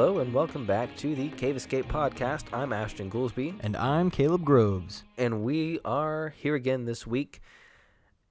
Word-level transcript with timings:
Hello 0.00 0.20
and 0.20 0.32
welcome 0.32 0.64
back 0.64 0.96
to 0.96 1.14
the 1.14 1.28
Cave 1.28 1.56
Escape 1.56 1.84
Podcast. 1.86 2.44
I'm 2.54 2.72
Ashton 2.72 3.10
Goolsby, 3.10 3.56
And 3.60 3.76
I'm 3.76 4.10
Caleb 4.10 4.46
Groves. 4.46 5.02
and 5.18 5.42
we 5.42 5.78
are 5.84 6.32
here 6.38 6.54
again 6.54 6.86
this 6.86 7.06
week. 7.06 7.42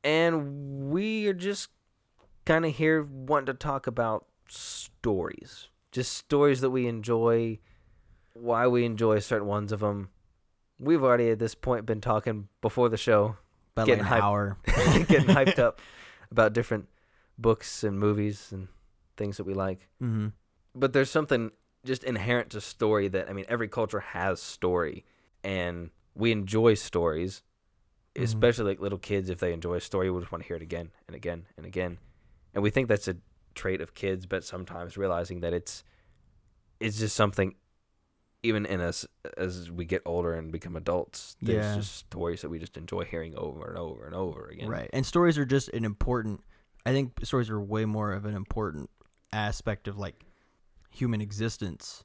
And 0.04 0.90
we 0.90 1.28
are 1.28 1.34
just 1.36 1.70
kind 2.44 2.66
of 2.66 2.76
here 2.76 3.04
wanting 3.04 3.46
to 3.46 3.54
talk 3.54 3.86
about 3.86 4.26
stories. 4.48 5.68
Just 5.92 6.14
stories 6.14 6.62
that 6.62 6.72
we 6.72 6.88
enjoy, 6.88 7.60
why 8.34 8.66
we 8.66 8.84
enjoy 8.84 9.20
certain 9.20 9.48
ones 9.48 9.72
of 9.72 9.82
them. 9.82 10.10
We've 10.80 11.04
already 11.04 11.30
at 11.30 11.38
this 11.38 11.54
point 11.54 11.86
been 11.86 12.02
talking 12.02 12.48
before 12.62 12.90
the 12.90 12.98
show, 12.98 13.36
About 13.76 13.86
Getting 13.86 14.06
like 14.06 14.12
an 14.14 14.18
hyped. 14.18 14.24
hour. 14.24 14.58
getting 15.06 15.28
hyped 15.36 15.60
up 15.60 15.82
about 16.32 16.54
different 16.54 16.90
books 17.38 17.84
and 17.84 18.00
movies 18.00 18.48
and 18.52 18.70
things 19.18 19.38
that 19.38 19.44
we 19.44 19.54
like. 19.54 19.88
Mm-hmm. 20.02 20.30
but 20.74 20.94
there's 20.94 21.12
something 21.12 21.52
just 21.86 22.04
inherent 22.04 22.50
to 22.52 22.62
story 22.62 23.08
that 23.08 23.30
I 23.30 23.34
mean 23.34 23.46
every 23.48 23.68
culture 23.68 24.00
has 24.02 24.42
story 24.42 25.06
and 25.44 25.90
we 26.16 26.32
enjoy 26.32 26.74
stories 26.74 27.42
Mhm. 28.16 28.24
especially 28.24 28.66
like 28.66 28.80
little 28.82 28.98
kids 28.98 29.30
if 29.30 29.40
they 29.40 29.54
enjoy 29.54 29.76
a 29.76 29.82
story 29.82 30.10
we 30.12 30.20
just 30.20 30.32
want 30.32 30.44
to 30.44 30.48
hear 30.48 30.58
it 30.58 30.62
again 30.64 30.92
and 31.08 31.16
again 31.16 31.46
and 31.56 31.66
again 31.66 32.00
and 32.54 32.64
we 32.64 32.70
think 32.70 32.88
that's 32.90 33.08
a 33.08 33.16
trait 33.56 33.80
of 33.82 33.94
kids 33.94 34.26
but 34.26 34.44
sometimes 34.44 34.98
realizing 34.98 35.40
that 35.42 35.54
it's 35.54 35.84
it's 36.80 37.00
just 37.00 37.16
something 37.16 37.56
even 38.42 38.66
in 38.66 38.80
us 38.82 39.06
as 39.38 39.70
we 39.70 39.86
get 39.86 40.02
older 40.06 40.34
and 40.34 40.52
become 40.52 40.76
adults 40.76 41.36
there's 41.42 41.66
Yeah. 41.66 41.76
just 41.76 41.96
stories 41.96 42.42
that 42.42 42.50
we 42.50 42.58
just 42.60 42.78
enjoy 42.78 43.04
hearing 43.04 43.36
over 43.38 43.68
and 43.70 43.78
over 43.78 44.06
and 44.06 44.16
over 44.16 44.48
again 44.48 44.68
Right. 44.70 44.90
And 44.94 45.06
stories 45.06 45.38
are 45.38 45.46
just 45.46 45.70
an 45.70 45.84
important, 45.86 46.42
I 46.86 46.92
think 46.94 47.24
stories 47.24 47.50
are 47.50 47.60
way 47.62 47.86
more 47.86 48.12
of 48.14 48.26
an 48.26 48.36
important 48.36 48.90
aspect 49.34 49.88
of 49.88 49.98
like 49.98 50.26
human 51.00 51.22
existence, 51.22 52.04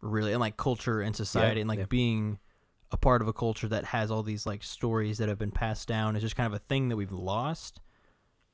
really, 0.00 0.32
and 0.32 0.40
like 0.40 0.56
culture 0.56 1.00
and 1.00 1.14
society, 1.16 1.60
and 1.60 1.68
like 1.68 1.78
yeah. 1.80 1.86
being 1.88 2.38
a 2.92 2.96
part 2.96 3.20
of 3.20 3.28
a 3.28 3.32
culture 3.32 3.66
that 3.68 3.86
has 3.86 4.10
all 4.10 4.22
these 4.22 4.46
like 4.46 4.62
stories 4.62 5.18
that 5.18 5.28
have 5.28 5.38
been 5.38 5.50
passed 5.50 5.88
down 5.88 6.14
is 6.16 6.22
just 6.22 6.36
kind 6.36 6.46
of 6.46 6.52
a 6.54 6.60
thing 6.68 6.88
that 6.88 6.96
we've 6.96 7.12
lost. 7.12 7.80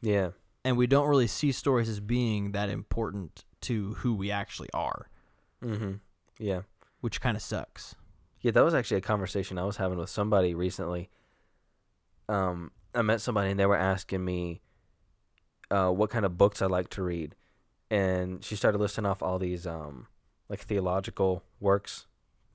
yeah 0.01 0.31
And 0.65 0.77
we 0.77 0.87
don't 0.87 1.09
really 1.09 1.27
see 1.27 1.53
stories 1.53 1.89
as 1.89 2.01
being 2.01 2.53
that 2.53 2.71
important 2.71 3.45
to 3.63 3.95
who 3.95 4.15
we 4.15 4.31
actually 4.31 4.71
are, 4.73 5.09
Mm-hmm. 5.63 5.93
yeah 6.39 6.63
which 7.01 7.21
kind 7.21 7.37
of 7.37 7.43
sucks. 7.43 7.95
Yeah, 8.41 8.53
that 8.53 8.65
was 8.65 8.75
actually 8.75 8.97
a 8.99 9.03
conversation 9.03 9.59
I 9.59 9.65
was 9.65 9.77
having 9.77 9.99
with 9.99 10.09
somebody 10.11 10.55
recently. 10.55 11.11
Um, 12.29 12.71
I 12.95 13.03
met 13.03 13.21
somebody 13.21 13.51
and 13.51 13.59
they 13.61 13.67
were 13.67 13.77
asking 13.77 14.25
me 14.25 14.63
uh, 15.71 15.91
what 15.91 16.11
kind 16.11 16.25
of 16.25 16.37
books 16.39 16.63
I 16.63 16.67
like 16.67 16.89
to 16.91 17.03
read, 17.03 17.35
and 17.93 18.43
she 18.43 18.57
started 18.57 18.79
listing 18.79 19.05
off 19.05 19.23
all 19.23 19.39
these 19.39 19.67
um, 19.67 20.07
like 20.49 20.61
theological 20.61 21.43
works 21.61 22.07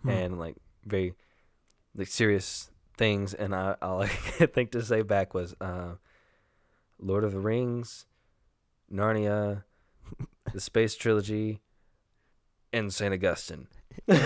Hmm. 0.03 0.09
and 0.09 0.39
like 0.39 0.55
very 0.85 1.13
like 1.95 2.07
serious 2.07 2.69
things, 2.97 3.33
and 3.33 3.53
I 3.55 3.75
all 3.81 4.01
I 4.01 4.07
think 4.07 4.71
to 4.71 4.81
say 4.81 5.01
back 5.03 5.33
was 5.33 5.55
uh, 5.61 5.95
Lord 6.99 7.23
of 7.23 7.31
the 7.31 7.39
Rings, 7.39 8.05
Narnia, 8.91 9.63
the 10.53 10.59
Space 10.61 10.95
Trilogy, 10.95 11.61
and 12.73 12.93
Saint 12.93 13.13
Augustine. 13.13 13.67
and 14.07 14.17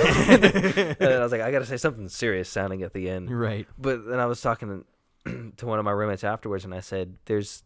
I 1.02 1.20
was 1.24 1.32
like, 1.32 1.42
I 1.42 1.52
gotta 1.52 1.66
say 1.66 1.78
something 1.78 2.10
serious 2.10 2.50
sounding 2.50 2.84
at 2.84 2.94
the 2.94 3.10
end. 3.10 3.32
right. 3.32 3.68
But 3.78 4.06
then 4.06 4.20
I 4.20 4.26
was 4.26 4.42
talking 4.42 4.84
to, 5.26 5.52
to 5.58 5.66
one 5.66 5.80
of 5.80 5.86
my 5.86 5.92
roommates 5.92 6.24
afterwards, 6.26 6.66
and 6.66 6.74
I 6.74 6.82
said, 6.82 7.16
"There's, 7.26 7.64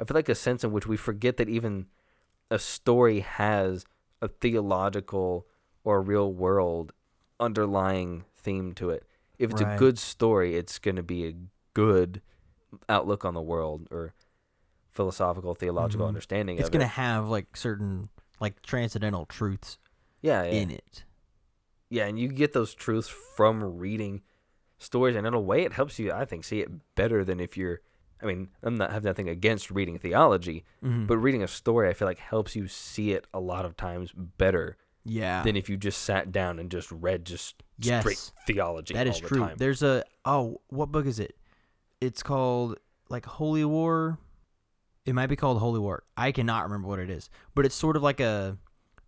I 0.00 0.04
feel 0.04 0.16
like 0.16 0.28
a 0.28 0.34
sense 0.34 0.64
in 0.64 0.72
which 0.72 0.86
we 0.88 0.96
forget 0.96 1.36
that 1.36 1.48
even 1.48 1.86
a 2.50 2.58
story 2.58 3.20
has 3.20 3.84
a 4.22 4.28
theological 4.28 5.46
or 5.84 6.00
real 6.02 6.32
world 6.32 6.92
underlying 7.38 8.24
theme 8.36 8.72
to 8.74 8.90
it. 8.90 9.04
If 9.38 9.50
it's 9.50 9.60
a 9.60 9.76
good 9.76 9.98
story, 9.98 10.56
it's 10.56 10.78
going 10.78 10.96
to 10.96 11.02
be 11.02 11.26
a 11.26 11.34
good 11.74 12.22
outlook 12.88 13.24
on 13.24 13.34
the 13.34 13.42
world 13.42 13.86
or 13.90 14.14
philosophical 14.90 15.54
theological 15.54 16.06
Mhm. 16.06 16.08
understanding 16.08 16.58
It's 16.58 16.70
going 16.70 16.80
to 16.80 16.86
have 16.86 17.28
like 17.28 17.56
certain 17.56 18.08
like 18.40 18.60
transcendental 18.62 19.26
truths 19.26 19.78
Yeah, 20.22 20.42
yeah. 20.44 20.52
in 20.52 20.70
it. 20.70 21.04
Yeah, 21.88 22.06
and 22.06 22.18
you 22.18 22.28
get 22.28 22.52
those 22.52 22.74
truths 22.74 23.08
from 23.08 23.78
reading 23.78 24.22
stories, 24.78 25.16
and 25.16 25.26
in 25.26 25.34
a 25.34 25.40
way, 25.40 25.62
it 25.64 25.72
helps 25.72 25.98
you, 25.98 26.12
I 26.12 26.24
think, 26.24 26.44
see 26.44 26.60
it 26.60 26.70
better 26.94 27.24
than 27.24 27.40
if 27.40 27.56
you're. 27.56 27.80
I 28.22 28.26
mean, 28.26 28.48
I'm 28.62 28.76
not 28.76 28.92
have 28.92 29.04
nothing 29.04 29.28
against 29.28 29.70
reading 29.70 29.98
theology, 29.98 30.64
Mhm. 30.82 31.06
but 31.06 31.18
reading 31.18 31.42
a 31.42 31.48
story, 31.48 31.88
I 31.88 31.92
feel 31.92 32.06
like 32.08 32.18
helps 32.18 32.56
you 32.56 32.66
see 32.68 33.12
it 33.12 33.26
a 33.34 33.40
lot 33.40 33.64
of 33.64 33.76
times 33.76 34.12
better 34.12 34.76
yeah, 35.04 35.42
than 35.42 35.54
if 35.56 35.68
you 35.68 35.76
just 35.76 36.02
sat 36.02 36.32
down 36.32 36.58
and 36.58 36.70
just 36.70 36.90
read 36.90 37.24
just 37.24 37.62
straight 37.80 38.04
Yes. 38.04 38.32
theology. 38.46 38.94
that 38.94 39.06
is 39.06 39.20
the 39.20 39.28
true. 39.28 39.38
Time. 39.40 39.56
There's 39.58 39.82
a 39.82 40.02
oh, 40.24 40.60
what 40.68 40.90
book 40.90 41.06
is 41.06 41.18
it? 41.20 41.36
It's 42.00 42.22
called 42.22 42.78
like 43.08 43.24
Holy 43.26 43.64
War. 43.64 44.18
It 45.04 45.14
might 45.14 45.28
be 45.28 45.36
called 45.36 45.58
Holy 45.58 45.78
War. 45.78 46.02
I 46.16 46.32
cannot 46.32 46.64
remember 46.64 46.88
what 46.88 46.98
it 46.98 47.10
is, 47.10 47.30
but 47.54 47.64
it's 47.64 47.74
sort 47.76 47.96
of 47.96 48.02
like 48.02 48.18
a 48.18 48.58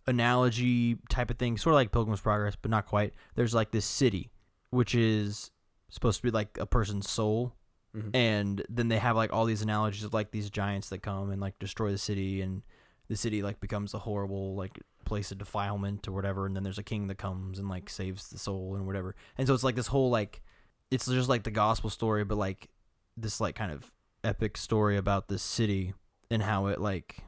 analogy 0.07 0.97
type 1.09 1.29
of 1.31 1.37
thing, 1.37 1.57
sort 1.57 1.73
of 1.73 1.75
like 1.75 1.91
Pilgrim's 1.91 2.21
Progress, 2.21 2.55
but 2.61 2.71
not 2.71 2.85
quite. 2.85 3.13
There's 3.35 3.53
like 3.53 3.71
this 3.71 3.85
city, 3.85 4.31
which 4.69 4.95
is 4.95 5.51
supposed 5.89 6.17
to 6.19 6.23
be 6.23 6.31
like 6.31 6.57
a 6.59 6.65
person's 6.65 7.09
soul, 7.09 7.53
Mhm. 7.95 8.15
and 8.15 8.63
then 8.69 8.87
they 8.87 8.99
have 8.99 9.15
like 9.15 9.33
all 9.33 9.45
these 9.45 9.61
analogies 9.63 10.03
of 10.03 10.13
like 10.13 10.29
these 10.31 10.49
giants 10.49 10.89
that 10.89 10.99
come 10.99 11.31
and 11.31 11.41
like 11.41 11.57
destroy 11.57 11.91
the 11.91 11.97
city 11.97 12.41
and 12.41 12.61
the 13.07 13.15
city 13.15 13.41
like 13.41 13.59
becomes 13.59 13.95
a 13.95 13.99
horrible 13.99 14.53
like 14.55 14.79
place 15.05 15.31
of 15.31 15.39
defilement 15.39 16.07
or 16.07 16.11
whatever 16.11 16.45
and 16.45 16.55
then 16.55 16.61
there's 16.61 16.77
a 16.77 16.83
king 16.83 17.07
that 17.07 17.17
comes 17.17 17.57
and 17.57 17.67
like 17.67 17.89
saves 17.89 18.29
the 18.29 18.37
soul 18.37 18.75
and 18.75 18.85
whatever 18.85 19.15
and 19.39 19.47
so 19.47 19.53
it's 19.55 19.63
like 19.63 19.75
this 19.75 19.87
whole 19.87 20.11
like 20.11 20.43
it's 20.91 21.07
just 21.07 21.29
like 21.29 21.41
the 21.43 21.49
gospel 21.51 21.89
story 21.89 22.23
but 22.23 22.37
like 22.37 22.69
this 23.17 23.41
like 23.41 23.55
kind 23.55 23.71
of 23.71 23.91
epic 24.23 24.55
story 24.55 24.95
about 24.95 25.27
this 25.27 25.41
city 25.41 25.93
and 26.29 26.43
how 26.43 26.67
it 26.67 26.79
like 26.79 27.23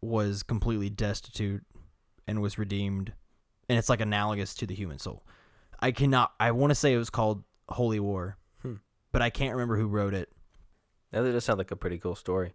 was 0.00 0.44
completely 0.44 0.88
destitute 0.90 1.64
and 2.28 2.40
was 2.40 2.56
redeemed 2.56 3.12
and 3.68 3.78
it's 3.78 3.88
like 3.88 4.00
analogous 4.00 4.54
to 4.54 4.64
the 4.66 4.74
human 4.74 4.98
soul 5.00 5.24
i 5.80 5.90
cannot 5.90 6.32
i 6.38 6.52
want 6.52 6.70
to 6.70 6.74
say 6.76 6.92
it 6.92 6.98
was 6.98 7.10
called 7.10 7.42
holy 7.70 7.98
war. 7.98 8.36
But 9.14 9.22
i 9.22 9.30
can't 9.30 9.54
remember 9.54 9.78
who 9.78 9.86
wrote 9.86 10.12
it 10.12 10.28
That 11.14 11.32
does 11.32 11.44
sound 11.44 11.58
like 11.58 11.70
a 11.70 11.76
pretty 11.76 11.98
cool 11.98 12.16
story. 12.16 12.54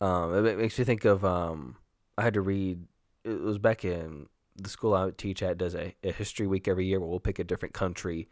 Um, 0.00 0.44
it 0.44 0.58
makes 0.58 0.76
me 0.78 0.84
think 0.84 1.04
of 1.04 1.24
um, 1.24 1.76
I 2.18 2.22
had 2.22 2.34
to 2.34 2.40
read. 2.40 2.80
It 3.24 3.40
was 3.40 3.58
back 3.58 3.84
in 3.84 4.26
the 4.56 4.68
school 4.68 4.94
I 4.94 5.10
teach 5.16 5.42
at 5.42 5.58
does 5.58 5.74
a, 5.74 5.94
a 6.02 6.10
history 6.10 6.46
week 6.46 6.66
every 6.66 6.86
year 6.86 6.98
where 6.98 7.08
we'll 7.08 7.20
pick 7.20 7.38
a 7.38 7.44
different 7.44 7.72
country, 7.72 8.28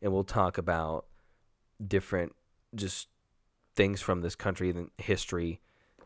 and 0.00 0.12
we'll 0.12 0.24
talk 0.24 0.58
about 0.58 1.06
different 1.84 2.36
just 2.74 3.08
things 3.74 4.00
from 4.00 4.20
this 4.20 4.36
country 4.36 4.70
and 4.70 4.90
history. 4.96 5.60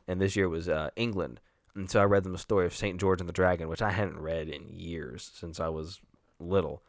And 0.09 0.21
this 0.21 0.35
year 0.35 0.49
was 0.49 0.69
uh, 0.69 0.91
England, 0.97 1.41
and 1.75 1.91
so 1.91 2.01
I 2.01 2.05
read 2.05 2.25
them 2.25 2.35
a 2.35 2.39
story 2.39 2.65
of 2.65 2.75
Saint 2.75 2.99
George 2.99 3.21
and 3.21 3.29
the 3.29 3.35
Dragon, 3.35 3.69
which 3.69 3.83
I 3.83 3.91
hadn't 3.91 4.19
read 4.19 4.49
in 4.49 4.69
years 4.69 5.31
since 5.35 5.61
I 5.61 5.69
was 5.69 6.01
little. 6.39 6.83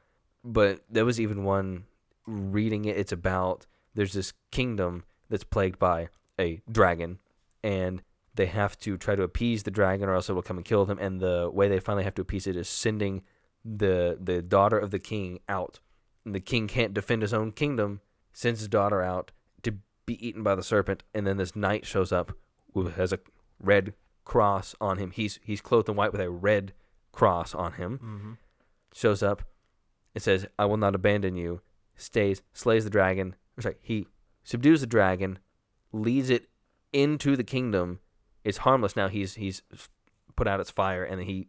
But 0.46 0.82
there 0.90 1.06
was 1.06 1.20
even 1.20 1.44
one 1.44 1.84
reading 2.26 2.86
it. 2.86 2.98
It's 2.98 3.12
about 3.12 3.68
there's 3.94 4.14
this 4.14 4.34
kingdom 4.52 5.04
that's 5.30 5.44
plagued 5.44 5.80
by 5.80 6.10
a 6.40 6.62
dragon, 6.72 7.20
and 7.64 8.02
they 8.34 8.46
have 8.48 8.78
to 8.80 8.98
try 8.98 9.16
to 9.16 9.24
appease 9.24 9.64
the 9.64 9.72
dragon, 9.72 10.10
or 10.10 10.16
else 10.16 10.30
it 10.30 10.34
will 10.34 10.42
come 10.42 10.58
and 10.58 10.66
kill 10.66 10.86
them. 10.86 11.00
And 11.00 11.20
the 11.20 11.50
way 11.52 11.68
they 11.68 11.80
finally 11.80 12.04
have 12.04 12.16
to 12.16 12.22
appease 12.22 12.48
it 12.48 12.56
is 12.56 12.70
sending 12.70 13.24
the 13.64 14.18
the 14.20 14.42
daughter 14.42 14.78
of 14.78 14.92
the 14.92 15.00
king 15.00 15.40
out. 15.48 15.80
And 16.26 16.36
the 16.36 16.40
king 16.40 16.68
can't 16.68 16.94
defend 16.94 17.22
his 17.22 17.34
own 17.34 17.52
kingdom, 17.52 18.02
sends 18.34 18.60
his 18.60 18.70
daughter 18.70 19.02
out 19.02 19.32
to 19.64 19.76
be 20.06 20.26
eaten 20.26 20.44
by 20.44 20.56
the 20.56 20.64
serpent, 20.64 21.04
and 21.14 21.26
then 21.26 21.38
this 21.38 21.56
knight 21.56 21.86
shows 21.86 22.12
up 22.12 22.34
who 22.74 22.88
has 22.88 23.12
a 23.12 23.20
red 23.60 23.94
cross 24.24 24.76
on 24.80 24.98
him. 24.98 25.12
He's 25.12 25.40
he's 25.44 25.62
clothed 25.62 25.90
in 25.90 25.96
white 25.96 26.12
with 26.12 26.22
a 26.22 26.30
red 26.30 26.74
cross 27.12 27.54
on 27.54 27.74
him 27.74 28.00
mm-hmm. 28.02 28.32
shows 28.94 29.22
up 29.22 29.44
and 30.14 30.24
says, 30.24 30.46
I 30.58 30.66
will 30.66 30.78
not 30.78 30.96
abandon 30.96 31.36
you, 31.36 31.62
stays, 31.96 32.42
slays 32.54 32.84
the 32.84 32.90
dragon. 32.90 33.36
Or 33.62 33.70
sorry, 33.70 33.78
he 33.82 34.08
subdues 34.44 34.82
the 34.82 34.88
dragon, 34.88 35.38
leads 35.92 36.30
it 36.32 36.50
into 36.92 37.36
the 37.36 37.44
kingdom. 37.44 38.00
It's 38.44 38.60
harmless 38.60 38.96
now. 38.96 39.08
He's 39.08 39.36
he's 39.36 39.62
put 40.36 40.48
out 40.48 40.60
its 40.60 40.72
fire, 40.72 41.04
and 41.04 41.22
he 41.22 41.48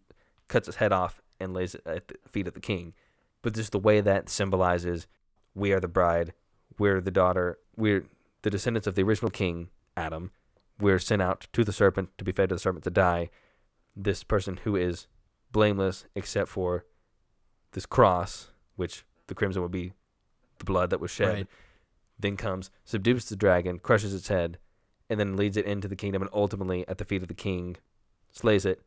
cuts 0.48 0.68
its 0.68 0.76
head 0.76 0.92
off 0.92 1.22
and 1.40 1.54
lays 1.54 1.74
it 1.74 1.82
at 1.86 2.08
the 2.08 2.16
feet 2.28 2.46
of 2.46 2.54
the 2.54 2.60
king. 2.60 2.92
But 3.40 3.54
just 3.54 3.72
the 3.72 3.78
way 3.78 4.02
that 4.02 4.28
symbolizes 4.28 5.06
we 5.54 5.72
are 5.72 5.80
the 5.80 5.88
bride, 5.88 6.34
we're 6.78 7.00
the 7.00 7.10
daughter, 7.10 7.58
we're 7.76 8.04
the 8.42 8.50
descendants 8.50 8.86
of 8.86 8.94
the 8.94 9.02
original 9.02 9.30
king, 9.30 9.70
Adam. 9.96 10.30
We're 10.78 10.98
sent 10.98 11.22
out 11.22 11.46
to 11.54 11.64
the 11.64 11.72
serpent 11.72 12.10
to 12.18 12.24
be 12.24 12.32
fed 12.32 12.50
to 12.50 12.56
the 12.56 12.60
serpent 12.60 12.84
to 12.84 12.90
die. 12.90 13.30
This 13.96 14.22
person 14.22 14.60
who 14.64 14.76
is 14.76 15.06
blameless 15.50 16.04
except 16.14 16.48
for 16.50 16.84
this 17.72 17.86
cross, 17.86 18.48
which 18.76 19.04
the 19.28 19.34
crimson 19.34 19.62
would 19.62 19.70
be 19.70 19.92
the 20.58 20.64
blood 20.64 20.90
that 20.90 21.00
was 21.00 21.10
shed, 21.10 21.34
Right. 21.34 21.46
Then 22.22 22.36
comes, 22.36 22.70
subdues 22.84 23.26
the 23.26 23.36
dragon, 23.36 23.78
crushes 23.78 24.14
its 24.14 24.28
head, 24.28 24.58
and 25.10 25.20
then 25.20 25.36
leads 25.36 25.56
it 25.56 25.66
into 25.66 25.88
the 25.88 25.96
kingdom, 25.96 26.22
and 26.22 26.30
ultimately 26.32 26.86
at 26.88 26.98
the 26.98 27.04
feet 27.04 27.22
of 27.22 27.28
the 27.28 27.34
king, 27.34 27.76
slays 28.30 28.64
it. 28.64 28.80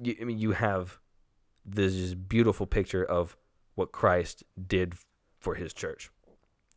You, 0.00 0.14
I 0.20 0.24
mean, 0.24 0.38
you 0.38 0.52
have 0.52 0.98
this 1.64 1.94
just 1.94 2.28
beautiful 2.28 2.66
picture 2.66 3.04
of 3.04 3.36
what 3.74 3.90
Christ 3.92 4.44
did 4.66 4.94
for 5.40 5.54
his 5.56 5.72
church 5.74 6.10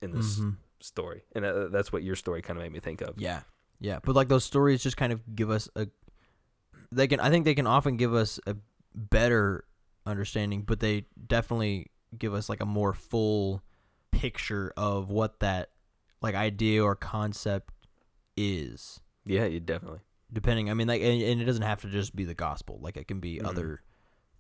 in 0.02 0.12
this 0.12 0.40
Mhm. 0.40 0.58
story. 0.80 1.24
And 1.34 1.46
uh, 1.46 1.68
that's 1.68 1.92
what 1.94 2.04
your 2.04 2.16
story 2.16 2.42
kind 2.42 2.58
of 2.58 2.64
made 2.64 2.72
me 2.72 2.80
think 2.80 3.02
of. 3.02 3.16
Yeah, 3.20 3.42
yeah. 3.80 4.00
But 4.04 4.16
like 4.16 4.28
those 4.28 4.44
stories 4.44 4.82
just 4.84 4.98
kind 4.98 5.14
of 5.14 5.36
give 5.36 5.50
us 5.52 5.70
a. 5.76 5.88
They 6.92 7.08
can. 7.08 7.20
I 7.20 7.30
think 7.30 7.46
they 7.46 7.56
can 7.56 7.68
often 7.68 7.98
give 7.98 8.14
us 8.14 8.40
a 8.48 8.56
better 8.96 9.66
understanding, 10.06 10.64
but 10.64 10.80
they 10.80 11.06
definitely 11.28 11.88
give 12.18 12.34
us 12.34 12.50
like 12.50 12.60
a 12.62 12.66
more 12.66 12.94
full 12.94 13.64
picture 14.12 14.74
of 14.76 15.10
what 15.10 15.40
that 15.40 15.70
like 16.22 16.36
idea 16.36 16.84
or 16.84 16.96
concept 16.96 17.74
is. 18.38 19.02
Yeah, 19.26 19.46
you 19.46 19.60
definitely. 19.60 20.00
Depending, 20.34 20.70
I 20.70 20.74
mean, 20.74 20.88
like, 20.88 21.02
and, 21.02 21.22
and 21.22 21.42
it 21.42 21.46
doesn't 21.46 21.64
have 21.64 21.82
to 21.82 21.88
just 21.90 22.16
be 22.16 22.24
the 22.24 22.34
gospel. 22.34 22.80
Like, 22.82 22.96
it 22.98 23.08
can 23.08 23.20
be 23.20 23.40
Mhm. 23.40 23.48
other 23.48 23.82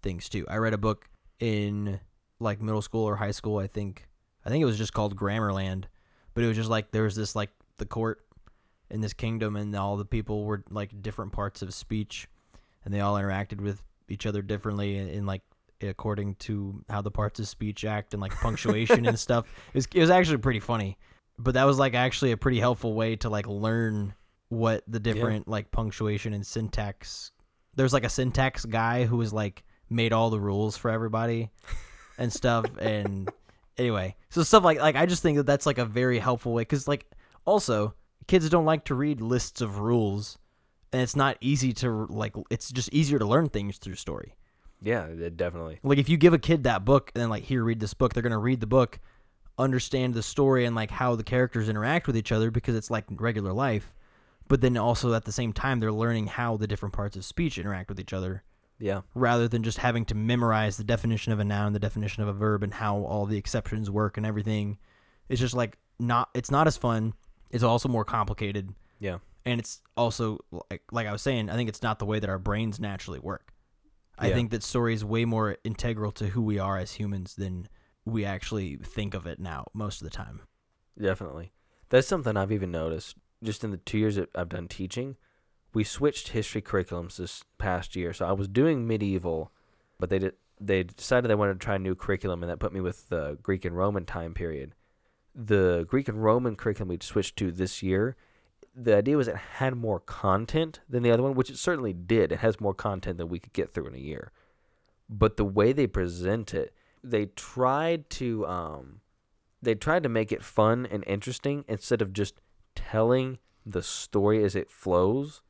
things 0.01 0.29
too. 0.29 0.45
I 0.49 0.55
read 0.57 0.73
a 0.73 0.77
book 0.77 1.09
in 1.39 1.99
like 2.39 2.61
middle 2.61 2.81
school 2.81 3.03
or 3.03 3.17
high 3.17 3.31
school. 3.31 3.57
I 3.57 3.67
think. 3.67 4.07
I 4.43 4.49
think 4.49 4.61
it 4.63 4.65
was 4.65 4.77
just 4.79 4.93
called 4.93 5.15
Grammarland, 5.15 5.83
but 6.33 6.43
it 6.43 6.47
was 6.47 6.57
just 6.57 6.69
like 6.69 6.91
there 6.91 7.03
was 7.03 7.15
this 7.15 7.35
like 7.35 7.51
the 7.77 7.85
court 7.85 8.25
in 8.89 9.01
this 9.01 9.13
kingdom, 9.13 9.55
and 9.55 9.75
all 9.75 9.97
the 9.97 10.05
people 10.05 10.45
were 10.45 10.63
like 10.71 11.01
different 11.03 11.31
parts 11.31 11.61
of 11.61 11.71
speech, 11.73 12.27
and 12.83 12.91
they 12.93 13.01
all 13.01 13.15
interacted 13.15 13.61
with 13.61 13.83
each 14.09 14.25
other 14.25 14.41
differently, 14.41 14.97
in, 14.97 15.07
in 15.09 15.25
like 15.27 15.41
according 15.81 16.35
to 16.35 16.83
how 16.89 17.01
the 17.01 17.11
parts 17.11 17.39
of 17.39 17.47
speech 17.47 17.85
act 17.85 18.13
and 18.15 18.21
like 18.21 18.31
punctuation 18.33 19.05
and 19.05 19.19
stuff. 19.27 19.45
It 19.73 19.75
was 19.75 19.87
it 19.93 19.99
was 19.99 20.09
actually 20.09 20.37
pretty 20.39 20.59
funny, 20.59 20.97
but 21.43 21.53
that 21.55 21.65
was 21.65 21.77
like 21.79 21.93
actually 21.93 22.31
a 22.31 22.37
pretty 22.37 22.59
helpful 22.59 22.93
way 22.93 23.15
to 23.17 23.29
like 23.29 23.47
learn 23.47 24.13
what 24.49 24.83
the 24.87 24.99
different 24.99 25.47
like 25.47 25.71
punctuation 25.71 26.33
and 26.33 26.45
syntax. 26.45 27.31
There's 27.75 27.93
like 27.93 28.03
a 28.03 28.09
syntax 28.09 28.65
guy 28.65 29.05
who 29.05 29.17
was 29.17 29.31
like 29.33 29.63
made 29.89 30.13
all 30.13 30.29
the 30.29 30.39
rules 30.39 30.77
for 30.77 30.91
everybody 30.91 31.49
and 32.17 32.31
stuff 32.31 32.65
and 32.79 33.29
anyway 33.77 34.15
so 34.29 34.43
stuff 34.43 34.63
like 34.63 34.79
like 34.79 34.95
i 34.95 35.05
just 35.05 35.21
think 35.23 35.37
that 35.37 35.45
that's 35.45 35.65
like 35.65 35.77
a 35.77 35.85
very 35.85 36.19
helpful 36.19 36.53
way 36.53 36.61
because 36.61 36.87
like 36.87 37.09
also 37.45 37.93
kids 38.27 38.47
don't 38.49 38.63
like 38.65 38.85
to 38.85 38.93
read 38.95 39.19
lists 39.21 39.59
of 39.61 39.79
rules 39.79 40.37
and 40.93 41.01
it's 41.01 41.15
not 41.15 41.35
easy 41.41 41.73
to 41.73 42.05
like 42.09 42.33
it's 42.49 42.71
just 42.71 42.93
easier 42.93 43.17
to 43.19 43.25
learn 43.25 43.49
things 43.49 43.77
through 43.77 43.95
story 43.95 44.35
Yeah, 44.81 45.05
it 45.05 45.35
definitely. 45.35 45.79
like 45.83 45.97
if 45.97 46.07
you 46.09 46.17
give 46.17 46.33
a 46.33 46.37
kid 46.39 46.63
that 46.63 46.85
book 46.85 47.11
and 47.15 47.21
then 47.21 47.29
like 47.29 47.43
here 47.43 47.63
read 47.63 47.79
this 47.79 47.93
book 47.93 48.13
they're 48.13 48.23
gonna 48.23 48.37
read 48.37 48.59
the 48.59 48.67
book 48.67 48.99
understand 49.61 50.13
the 50.13 50.21
story 50.23 50.65
and 50.65 50.75
like 50.75 50.91
how 50.91 51.15
the 51.15 51.23
characters 51.23 51.69
interact 51.69 52.07
with 52.07 52.17
each 52.17 52.31
other 52.31 52.51
because 52.51 52.75
it's 52.75 52.91
like 52.91 53.05
regular 53.09 53.53
life 53.53 53.93
but 54.47 54.59
then 54.61 54.75
also 54.75 55.13
at 55.13 55.23
the 55.25 55.31
same 55.31 55.53
time 55.53 55.79
they're 55.79 55.91
learning 55.93 56.27
how 56.27 56.57
the 56.57 56.67
different 56.67 56.93
parts 56.93 57.15
of 57.15 57.23
speech 57.23 57.57
interact 57.57 57.87
with 57.89 57.99
each 57.99 58.11
other 58.11 58.43
Yeah. 58.79 59.01
rather 59.15 59.47
than 59.47 59.63
just 59.63 59.77
having 59.77 60.03
to 60.05 60.15
memorize 60.15 60.75
the 60.77 60.83
definition 60.83 61.31
of 61.31 61.39
a 61.39 61.45
noun, 61.45 61.71
the 61.73 61.79
definition 61.79 62.21
of 62.23 62.27
a 62.29 62.33
verb, 62.33 62.61
and 62.63 62.73
how 62.73 62.97
all 62.97 63.25
the 63.25 63.37
exceptions 63.37 63.89
work 63.89 64.17
and 64.17 64.25
everything. 64.25 64.77
It's 65.29 65.39
just 65.39 65.53
like 65.53 65.77
not. 65.99 66.29
It's 66.33 66.51
not 66.51 66.67
as 66.67 66.75
fun. 66.75 67.13
It's 67.51 67.63
also 67.63 67.87
more 67.87 68.03
complicated, 68.03 68.73
Yeah. 68.99 69.19
and 69.45 69.59
it's 69.61 69.81
also 69.95 70.39
like 70.69 70.81
like 70.91 71.07
I 71.07 71.11
was 71.13 71.21
saying. 71.21 71.49
I 71.49 71.55
think 71.55 71.69
it's 71.69 71.83
not 71.83 71.99
the 71.99 72.05
way 72.05 72.19
that 72.19 72.29
our 72.29 72.39
brains 72.39 72.77
naturally 72.79 73.19
work. 73.19 73.53
I 74.17 74.31
think 74.33 74.51
that 74.51 74.63
story 74.63 74.93
is 74.93 75.05
way 75.05 75.23
more 75.25 75.57
integral 75.63 76.11
to 76.13 76.27
who 76.27 76.41
we 76.41 76.59
are 76.59 76.77
as 76.77 76.93
humans 76.93 77.35
than 77.35 77.69
we 78.05 78.25
actually 78.25 78.77
think 78.77 79.13
of 79.13 79.25
it 79.27 79.39
now 79.39 79.67
most 79.73 80.01
of 80.01 80.05
the 80.05 80.15
time. 80.15 80.41
Definitely. 80.99 81.51
That's 81.89 82.07
something 82.07 82.37
I've 82.37 82.51
even 82.51 82.71
noticed 82.71 83.15
just 83.43 83.63
in 83.63 83.71
the 83.71 83.77
two 83.77 83.97
years 83.97 84.15
that 84.15 84.29
I've 84.35 84.49
done 84.49 84.67
teaching. 84.67 85.17
We 85.73 85.83
switched 85.83 86.29
history 86.29 86.61
curriculums 86.61 87.17
this 87.17 87.43
past 87.57 87.95
year. 87.95 88.13
So 88.13 88.25
I 88.25 88.33
was 88.33 88.47
doing 88.47 88.87
medieval, 88.87 89.51
but 89.99 90.09
they 90.09 90.19
did, 90.19 90.33
they 90.59 90.83
decided 90.83 91.29
they 91.29 91.35
wanted 91.35 91.59
to 91.59 91.65
try 91.65 91.75
a 91.75 91.79
new 91.79 91.95
curriculum, 91.95 92.43
and 92.43 92.49
that 92.49 92.59
put 92.59 92.73
me 92.73 92.81
with 92.81 93.09
the 93.09 93.37
Greek 93.41 93.65
and 93.65 93.75
Roman 93.75 94.05
time 94.05 94.33
period. 94.33 94.73
The 95.33 95.85
Greek 95.87 96.07
and 96.07 96.23
Roman 96.23 96.55
curriculum 96.55 96.89
we 96.89 96.97
switched 97.01 97.37
to 97.37 97.51
this 97.51 97.81
year, 97.81 98.17
the 98.75 98.95
idea 98.95 99.17
was 99.17 99.27
it 99.27 99.35
had 99.35 99.75
more 99.75 99.99
content 99.99 100.79
than 100.89 101.03
the 101.03 101.11
other 101.11 101.23
one, 101.23 101.35
which 101.35 101.49
it 101.49 101.57
certainly 101.57 101.93
did. 101.93 102.31
It 102.31 102.39
has 102.39 102.61
more 102.61 102.73
content 102.73 103.17
than 103.17 103.29
we 103.29 103.39
could 103.39 103.53
get 103.53 103.73
through 103.73 103.87
in 103.87 103.95
a 103.95 103.99
year. 103.99 104.31
But 105.09 105.37
the 105.37 105.45
way 105.45 105.73
they 105.73 105.87
present 105.87 106.53
it, 106.53 106.73
they 107.03 107.27
tried 107.27 108.09
to 108.11 108.45
um, 108.47 109.01
they 109.61 109.75
tried 109.75 110.03
to 110.03 110.09
make 110.09 110.31
it 110.31 110.43
fun 110.43 110.87
and 110.89 111.03
interesting 111.07 111.65
instead 111.67 112.01
of 112.01 112.13
just 112.13 112.41
telling 112.75 113.39
the 113.65 113.83
story 113.83 114.43
as 114.43 114.55
it 114.55 114.69
flows 114.69 115.41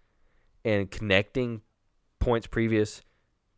and 0.66 0.92
connecting 0.92 1.62
points 2.20 2.48
previous 2.48 3.02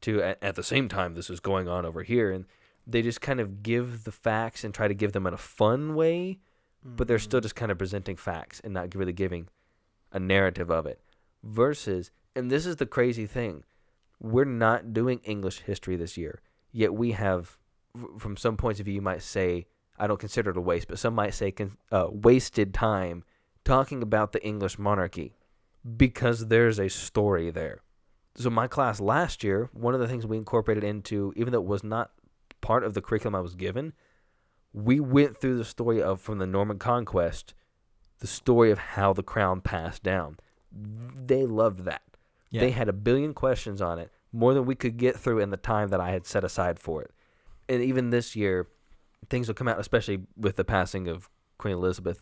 to 0.02 0.22
at, 0.22 0.38
at 0.42 0.56
the 0.56 0.64
same 0.64 0.88
time 0.88 1.16
this 1.16 1.30
is 1.30 1.40
going 1.40 1.68
on 1.68 1.86
over 1.86 2.04
here. 2.04 2.32
And 2.32 2.46
they 2.86 3.02
just 3.02 3.22
kind 3.22 3.40
of 3.40 3.64
give 3.64 4.04
the 4.04 4.12
facts 4.12 4.64
and 4.64 4.74
try 4.74 4.88
to 4.88 4.94
give 4.94 5.14
them 5.14 5.26
in 5.26 5.34
a 5.34 5.38
fun 5.38 5.96
way 5.96 6.40
but 6.86 7.08
they're 7.08 7.18
still 7.18 7.40
just 7.40 7.56
kind 7.56 7.72
of 7.72 7.78
presenting 7.78 8.18
facts 8.18 8.60
and 8.62 8.74
not 8.74 8.94
really 8.94 9.14
giving 9.14 9.48
a 10.12 10.20
narrative 10.20 10.70
of 10.70 10.86
it. 10.86 11.00
Versus 11.42 12.12
and 12.36 12.50
this 12.50 12.66
is 12.66 12.78
the 12.78 12.86
crazy 12.86 13.26
thing 13.26 13.64
we're 14.20 14.46
not 14.46 14.94
doing 14.94 15.20
english 15.24 15.60
history 15.62 15.96
this 15.96 16.18
year 16.18 16.42
yet 16.72 16.94
we 16.94 17.12
have 17.12 17.58
from 18.18 18.38
some 18.38 18.58
points 18.58 18.80
of 18.80 18.86
view 18.86 18.96
you 18.96 19.02
might 19.02 19.22
say 19.22 19.66
i 19.98 20.08
don't 20.08 20.20
consider 20.20 20.52
it 20.52 20.58
a 20.58 20.62
waste 20.62 20.88
but 20.88 21.00
some 21.00 21.14
might 21.14 21.34
say 21.34 21.52
con- 21.52 21.78
uh, 21.92 22.08
wasted 22.10 22.74
time 22.74 23.24
talking 23.64 24.02
about 24.02 24.32
the 24.32 24.46
english 24.46 24.80
monarchy 24.80 25.34
because 25.98 26.48
there's 26.48 26.80
a 26.80 26.90
story 26.90 27.52
there 27.52 27.82
so 28.36 28.50
my 28.50 28.68
class 28.68 29.00
last 29.00 29.44
year 29.44 29.70
one 29.74 29.94
of 29.94 30.00
the 30.00 30.08
things 30.08 30.26
we 30.26 30.38
incorporated 30.38 30.84
into 30.84 31.34
even 31.36 31.54
though 31.54 31.60
it 31.60 31.66
was 31.66 31.84
not 31.84 32.12
part 32.62 32.84
of 32.84 32.94
the 32.94 33.02
curriculum 33.02 33.36
i 33.36 33.40
was 33.42 33.56
given 33.56 33.94
we 34.74 35.00
went 35.00 35.38
through 35.38 35.58
the 35.58 35.66
story 35.66 36.02
of 36.02 36.20
from 36.20 36.40
the 36.40 36.48
Norman 36.48 36.80
conquest, 36.80 37.54
the 38.20 38.28
story 38.28 38.72
of 38.72 38.80
how 38.80 39.14
the 39.14 39.24
crown 39.24 39.62
passed 39.62 40.04
down. 40.04 40.38
They 40.72 41.46
loved 41.46 41.86
that. 41.86 42.02
Yeah. 42.50 42.62
They 42.62 42.72
had 42.72 42.90
a 42.90 42.94
billion 42.94 43.34
questions 43.34 43.82
on 43.82 44.00
it, 44.00 44.12
more 44.32 44.54
than 44.54 44.66
we 44.66 44.76
could 44.76 44.98
get 44.98 45.16
through 45.16 45.40
in 45.40 45.52
the 45.52 45.58
time 45.58 45.90
that 45.90 46.02
I 46.02 46.12
had 46.12 46.26
set 46.26 46.44
aside 46.44 46.80
for 46.80 47.04
it. 47.04 47.12
And 47.70 47.82
even 47.84 48.10
this 48.10 48.36
year, 48.36 48.68
things 49.30 49.48
will 49.48 49.56
come 49.56 49.68
out, 49.68 49.80
especially 49.80 50.24
with 50.38 50.56
the 50.56 50.66
passing 50.66 51.08
of 51.08 51.30
Queen 51.58 51.74
Elizabeth 51.74 52.22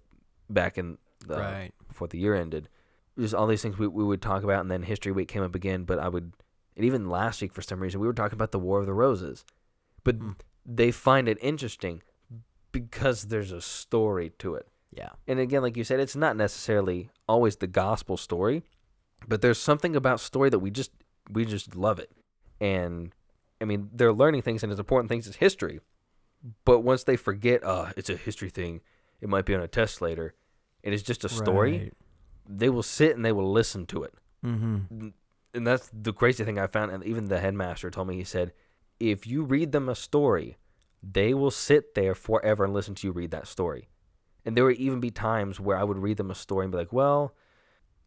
back 0.50 0.78
in 0.78 0.98
the, 1.26 1.38
right. 1.38 1.72
before 1.88 2.08
the 2.08 2.20
year 2.20 2.36
ended. 2.36 2.70
Just 3.18 3.34
all 3.34 3.48
these 3.48 3.62
things 3.62 3.78
we, 3.78 3.88
we 3.88 4.04
would 4.04 4.22
talk 4.22 4.44
about, 4.44 4.62
and 4.62 4.72
then 4.72 4.84
History 4.84 5.12
Week 5.12 5.28
came 5.28 5.44
up 5.44 5.56
again. 5.56 5.84
But 5.84 6.00
I 6.00 6.08
would, 6.10 6.34
and 6.76 6.86
even 6.86 7.10
last 7.10 7.42
week 7.42 7.54
for 7.54 7.62
some 7.62 7.80
reason, 7.80 8.00
we 8.00 8.08
were 8.08 8.14
talking 8.14 8.36
about 8.38 8.52
the 8.52 8.60
War 8.60 8.80
of 8.80 8.86
the 8.86 8.94
Roses. 8.94 9.44
But 10.04 10.20
Mm. 10.20 10.36
they 10.66 10.92
find 10.92 11.28
it 11.28 11.38
interesting 11.42 12.02
because 12.72 13.24
there's 13.24 13.52
a 13.52 13.62
story 13.62 14.32
to 14.40 14.56
it. 14.56 14.68
Yeah. 14.92 15.10
And 15.28 15.40
again, 15.40 15.62
like 15.62 15.78
you 15.78 15.84
said, 15.84 16.00
it's 16.00 16.16
not 16.16 16.36
necessarily 16.36 17.10
always 17.28 17.58
the 17.58 17.68
gospel 17.68 18.18
story, 18.18 18.64
but 19.28 19.42
there's 19.42 19.60
something 19.60 19.96
about 19.96 20.20
story 20.20 20.50
that 20.50 20.60
we 20.60 20.72
just 20.72 20.92
we 21.32 21.46
just 21.46 21.76
love 21.76 22.00
it. 22.00 22.12
And 22.60 23.14
I 23.62 23.66
mean, 23.66 23.90
they're 23.94 24.14
learning 24.14 24.42
things 24.42 24.64
and 24.64 24.72
it's 24.72 24.80
important 24.80 25.10
things 25.10 25.28
as 25.28 25.36
history. 25.36 25.80
But 26.66 26.80
once 26.80 27.04
they 27.04 27.16
forget, 27.16 27.64
uh, 27.64 27.92
it's 27.96 28.10
a 28.10 28.16
history 28.16 28.50
thing, 28.50 28.82
it 29.22 29.30
might 29.30 29.46
be 29.46 29.54
on 29.54 29.62
a 29.62 29.68
test 29.68 30.02
later, 30.02 30.34
and 30.84 30.94
it's 30.94 31.04
just 31.04 31.24
a 31.24 31.30
story, 31.30 31.92
they 32.50 32.70
will 32.70 32.84
sit 32.84 33.16
and 33.16 33.24
they 33.24 33.32
will 33.32 33.52
listen 33.52 33.86
to 33.88 34.04
it. 34.04 34.14
Mm-hmm. 34.44 35.10
And 35.54 35.68
that's 35.68 35.90
the 35.94 36.14
crazy 36.14 36.44
thing 36.44 36.58
I 36.58 36.66
found. 36.66 36.92
And 36.92 37.04
even 37.04 37.26
the 37.26 37.40
headmaster 37.40 37.92
told 37.92 38.08
me, 38.08 38.16
he 38.16 38.24
said, 38.24 38.54
if 39.00 39.28
you 39.28 39.44
read 39.44 39.72
them 39.72 39.90
a 39.90 39.96
story, 39.96 40.58
they 41.04 41.34
will 41.34 41.52
sit 41.52 41.94
there 41.96 42.16
forever 42.16 42.64
and 42.64 42.74
listen 42.74 42.96
to 42.96 43.08
you 43.08 43.14
read 43.14 43.32
that 43.32 43.48
story. 43.48 43.90
And 44.46 44.58
there 44.58 44.66
would 44.66 44.78
even 44.78 45.00
be 45.00 45.12
times 45.12 45.60
where 45.60 45.78
I 45.78 45.84
would 45.84 45.98
read 45.98 46.18
them 46.18 46.32
a 46.32 46.36
story 46.36 46.66
and 46.66 46.72
be 46.72 46.78
like, 46.78 46.94
well, 46.94 47.36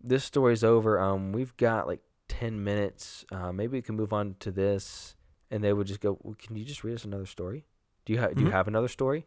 this 0.00 0.25
story's 0.25 0.64
over. 0.64 0.99
Um, 0.99 1.32
we've 1.32 1.56
got 1.56 1.87
like 1.87 2.00
10 2.28 2.62
minutes. 2.62 3.25
Uh, 3.30 3.52
maybe 3.52 3.78
we 3.78 3.82
can 3.82 3.96
move 3.96 4.12
on 4.12 4.37
to 4.40 4.50
this. 4.50 5.14
And 5.54 5.62
they 5.62 5.73
would 5.73 5.87
just 5.87 6.00
go, 6.00 6.18
well, 6.23 6.34
can 6.37 6.56
you 6.56 6.64
just 6.64 6.82
read 6.82 6.94
us 6.94 7.04
another 7.04 7.26
story? 7.26 7.64
Do 8.04 8.12
you, 8.12 8.18
ha- 8.20 8.28
do 8.34 8.42
you 8.42 8.49
Mhm. 8.49 8.52
have 8.52 8.66
another 8.66 8.88
story? 8.88 9.25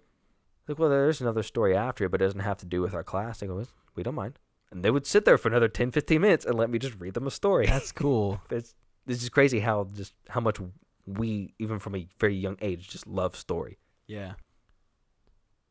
Like, 0.67 0.77
well, 0.77 0.89
there's 0.89 1.21
another 1.21 1.41
story 1.43 1.73
after 1.75 2.03
it, 2.03 2.11
but 2.11 2.21
it 2.21 2.25
doesn't 2.25 2.41
have 2.41 2.57
to 2.57 2.65
do 2.65 2.81
with 2.81 2.93
our 2.93 3.03
class. 3.03 3.39
They 3.39 3.47
go, 3.47 3.63
we 3.95 4.03
don't 4.03 4.15
mind. 4.15 4.37
And 4.69 4.83
they 4.83 4.91
would 4.91 5.05
sit 5.07 5.23
there 5.23 5.37
for 5.37 5.47
another 5.47 5.69
10, 5.69 5.91
15 5.91 6.19
minutes 6.19 6.43
and 6.45 6.55
let 6.55 6.69
me 6.69 6.79
just 6.79 6.99
read 6.99 7.13
them 7.13 7.27
a 7.27 7.31
story. 7.31 7.65
That's 7.67 7.93
cool. 7.93 8.41
it's 8.49 8.75
it's 9.07 9.19
just 9.21 9.31
crazy 9.31 9.61
how 9.61 9.85
just 9.95 10.13
how 10.27 10.41
much 10.41 10.57
we 11.05 11.53
even 11.59 11.79
from 11.79 11.95
a 11.95 12.05
very 12.19 12.35
young 12.35 12.57
age 12.61 12.89
just 12.89 13.07
love 13.07 13.37
story. 13.37 13.77
Yeah. 14.07 14.33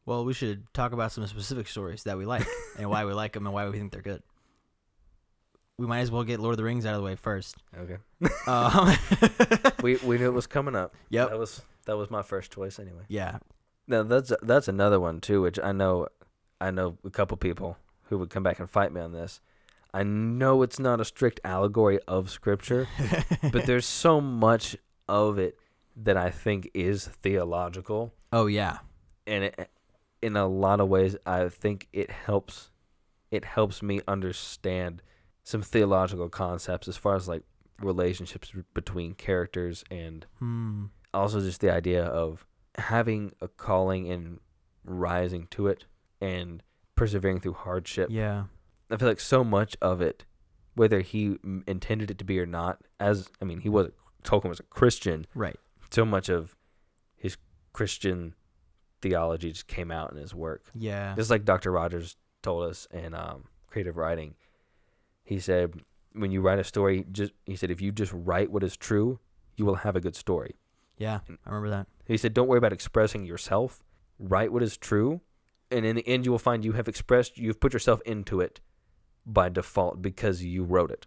Well, 0.07 0.25
we 0.25 0.33
should 0.33 0.73
talk 0.73 0.93
about 0.93 1.13
some 1.13 1.27
specific 1.27 1.69
stories 1.69 2.05
that 2.05 2.17
we 2.17 2.25
like 2.25 2.47
and 2.79 2.89
why 2.89 3.05
we 3.05 3.13
like 3.13 3.33
them 3.35 3.45
and 3.47 3.53
why 3.53 3.69
we 3.69 3.77
think 3.79 3.93
they're 3.93 4.01
good. 4.01 4.23
We 5.78 5.87
might 5.87 6.00
as 6.00 6.11
well 6.11 6.25
get 6.25 6.40
Lord 6.40 6.54
of 6.54 6.56
the 6.56 6.64
Rings 6.64 6.87
out 6.87 6.95
of 6.95 7.00
the 7.00 7.04
way 7.06 7.16
first. 7.16 7.56
Okay. 7.76 7.97
Um, 8.47 8.97
we 9.83 9.97
we 9.97 10.18
knew 10.18 10.26
it 10.26 10.33
was 10.35 10.47
coming 10.47 10.76
up. 10.76 10.95
Yep. 11.11 11.30
That 11.30 11.38
was 11.38 11.62
that 11.87 11.97
was 11.97 12.11
my 12.11 12.23
first 12.23 12.52
choice 12.52 12.78
anyway. 12.78 13.02
yeah. 13.09 13.38
Now 13.88 14.02
that's 14.04 14.33
that's 14.42 14.68
another 14.68 14.99
one 15.00 15.21
too, 15.21 15.42
which 15.42 15.59
I 15.62 15.73
know 15.73 16.09
I 16.61 16.71
know 16.71 16.97
a 17.04 17.11
couple 17.11 17.37
people 17.37 17.76
who 18.04 18.18
would 18.18 18.30
come 18.30 18.42
back 18.42 18.59
and 18.61 18.71
fight 18.71 18.92
me 18.92 19.00
on 19.00 19.12
this. 19.12 19.40
I 19.92 20.02
know 20.02 20.62
it's 20.62 20.78
not 20.78 21.00
a 21.00 21.04
strict 21.04 21.40
allegory 21.45 21.99
of 22.06 22.30
scripture, 22.30 22.87
but 23.52 23.66
there's 23.66 23.87
so 23.87 24.21
much 24.21 24.76
of 25.09 25.38
it 25.38 25.59
that 25.97 26.16
I 26.16 26.30
think 26.30 26.71
is 26.75 27.06
theological, 27.23 28.12
Oh 28.33 28.47
yeah. 28.47 28.78
and 29.26 29.45
it, 29.45 29.71
in 30.21 30.37
a 30.37 30.47
lot 30.47 30.80
of 30.80 30.88
ways, 30.88 31.16
I 31.25 31.49
think 31.49 31.88
it 31.92 32.11
helps. 32.11 32.71
It 33.30 33.45
helps 33.45 33.83
me 33.83 34.00
understand 34.06 35.02
some 35.47 35.62
theological 35.62 36.29
concepts 36.29 36.88
as 36.88 36.97
far 36.97 37.15
as 37.15 37.29
like 37.29 37.43
relationships 37.81 38.53
between 38.75 39.15
characters 39.15 39.85
and 39.93 40.26
Hmm. 40.41 40.87
also 41.15 41.41
just 41.41 41.61
the 41.61 41.71
idea 41.73 42.05
of 42.05 42.45
having 42.79 43.33
a 43.41 43.47
calling 43.49 44.11
and 44.11 44.41
rising 44.85 45.47
to 45.53 45.69
it 45.69 45.85
and 46.21 46.62
persevering 46.97 47.38
through 47.41 47.53
hardship. 47.53 48.09
Yeah. 48.11 48.45
I 48.91 48.97
feel 48.97 49.09
like 49.09 49.21
so 49.21 49.45
much 49.45 49.76
of 49.81 50.00
it, 50.00 50.25
whether 50.75 51.00
he 51.00 51.38
m- 51.45 51.62
intended 51.69 52.11
it 52.11 52.19
to 52.19 52.25
be 52.25 52.41
or 52.41 52.47
not, 52.47 52.81
as 52.99 53.29
I 53.41 53.45
mean, 53.45 53.61
he 53.61 53.69
was 53.69 53.93
Tolkien 54.25 54.49
was 54.49 54.59
a 54.61 54.65
Christian. 54.65 55.26
Right. 55.35 55.59
So 55.91 56.05
much 56.05 56.29
of 56.29 56.57
his 57.15 57.37
Christian 57.73 58.35
theology 59.00 59.53
just 59.53 59.69
came 59.69 59.93
out 59.93 60.11
in 60.12 60.19
his 60.19 60.35
work. 60.35 60.65
Yeah. 60.75 61.15
Just 61.15 61.31
like 61.31 61.45
Dr. 61.45 61.71
Rogers 61.71 62.17
told 62.43 62.69
us 62.69 62.88
in 62.91 63.15
um, 63.15 63.45
creative 63.69 63.97
writing, 63.97 64.35
he 65.26 65.38
said, 65.38 65.83
when 66.12 66.30
you 66.30 66.40
write 66.40 66.59
a 66.59 66.64
story, 66.64 67.04
just 67.12 67.33
he 67.45 67.56
said, 67.56 67.71
if 67.71 67.83
you 67.83 67.92
just 67.92 68.12
write 68.14 68.50
what 68.50 68.62
is 68.62 68.76
true, 68.76 69.18
you 69.56 69.66
will 69.66 69.75
have 69.76 69.97
a 69.97 70.00
good 70.00 70.16
story. 70.16 70.54
Yeah. 70.97 71.21
I 71.28 71.50
remember 71.50 71.68
that. 71.71 71.88
He 72.06 72.16
said, 72.16 72.33
don't 72.33 72.47
worry 72.49 72.59
about 72.59 72.73
expressing 72.73 73.26
yourself. 73.26 73.83
Write 74.18 74.50
what 74.52 74.62
is 74.62 74.78
true, 74.78 75.21
and 75.71 75.85
in 75.85 75.97
the 75.97 76.09
end, 76.09 76.25
you 76.25 76.30
will 76.30 76.38
find 76.38 76.64
you 76.64 76.73
have 76.73 76.88
expressed, 76.88 77.37
you've 77.37 77.61
put 77.61 77.75
yourself 77.75 78.00
into 78.06 78.40
it 78.40 78.61
by 79.26 79.50
default 79.50 80.00
because 80.00 80.42
you 80.42 80.64
wrote 80.64 80.90
it. 80.90 81.06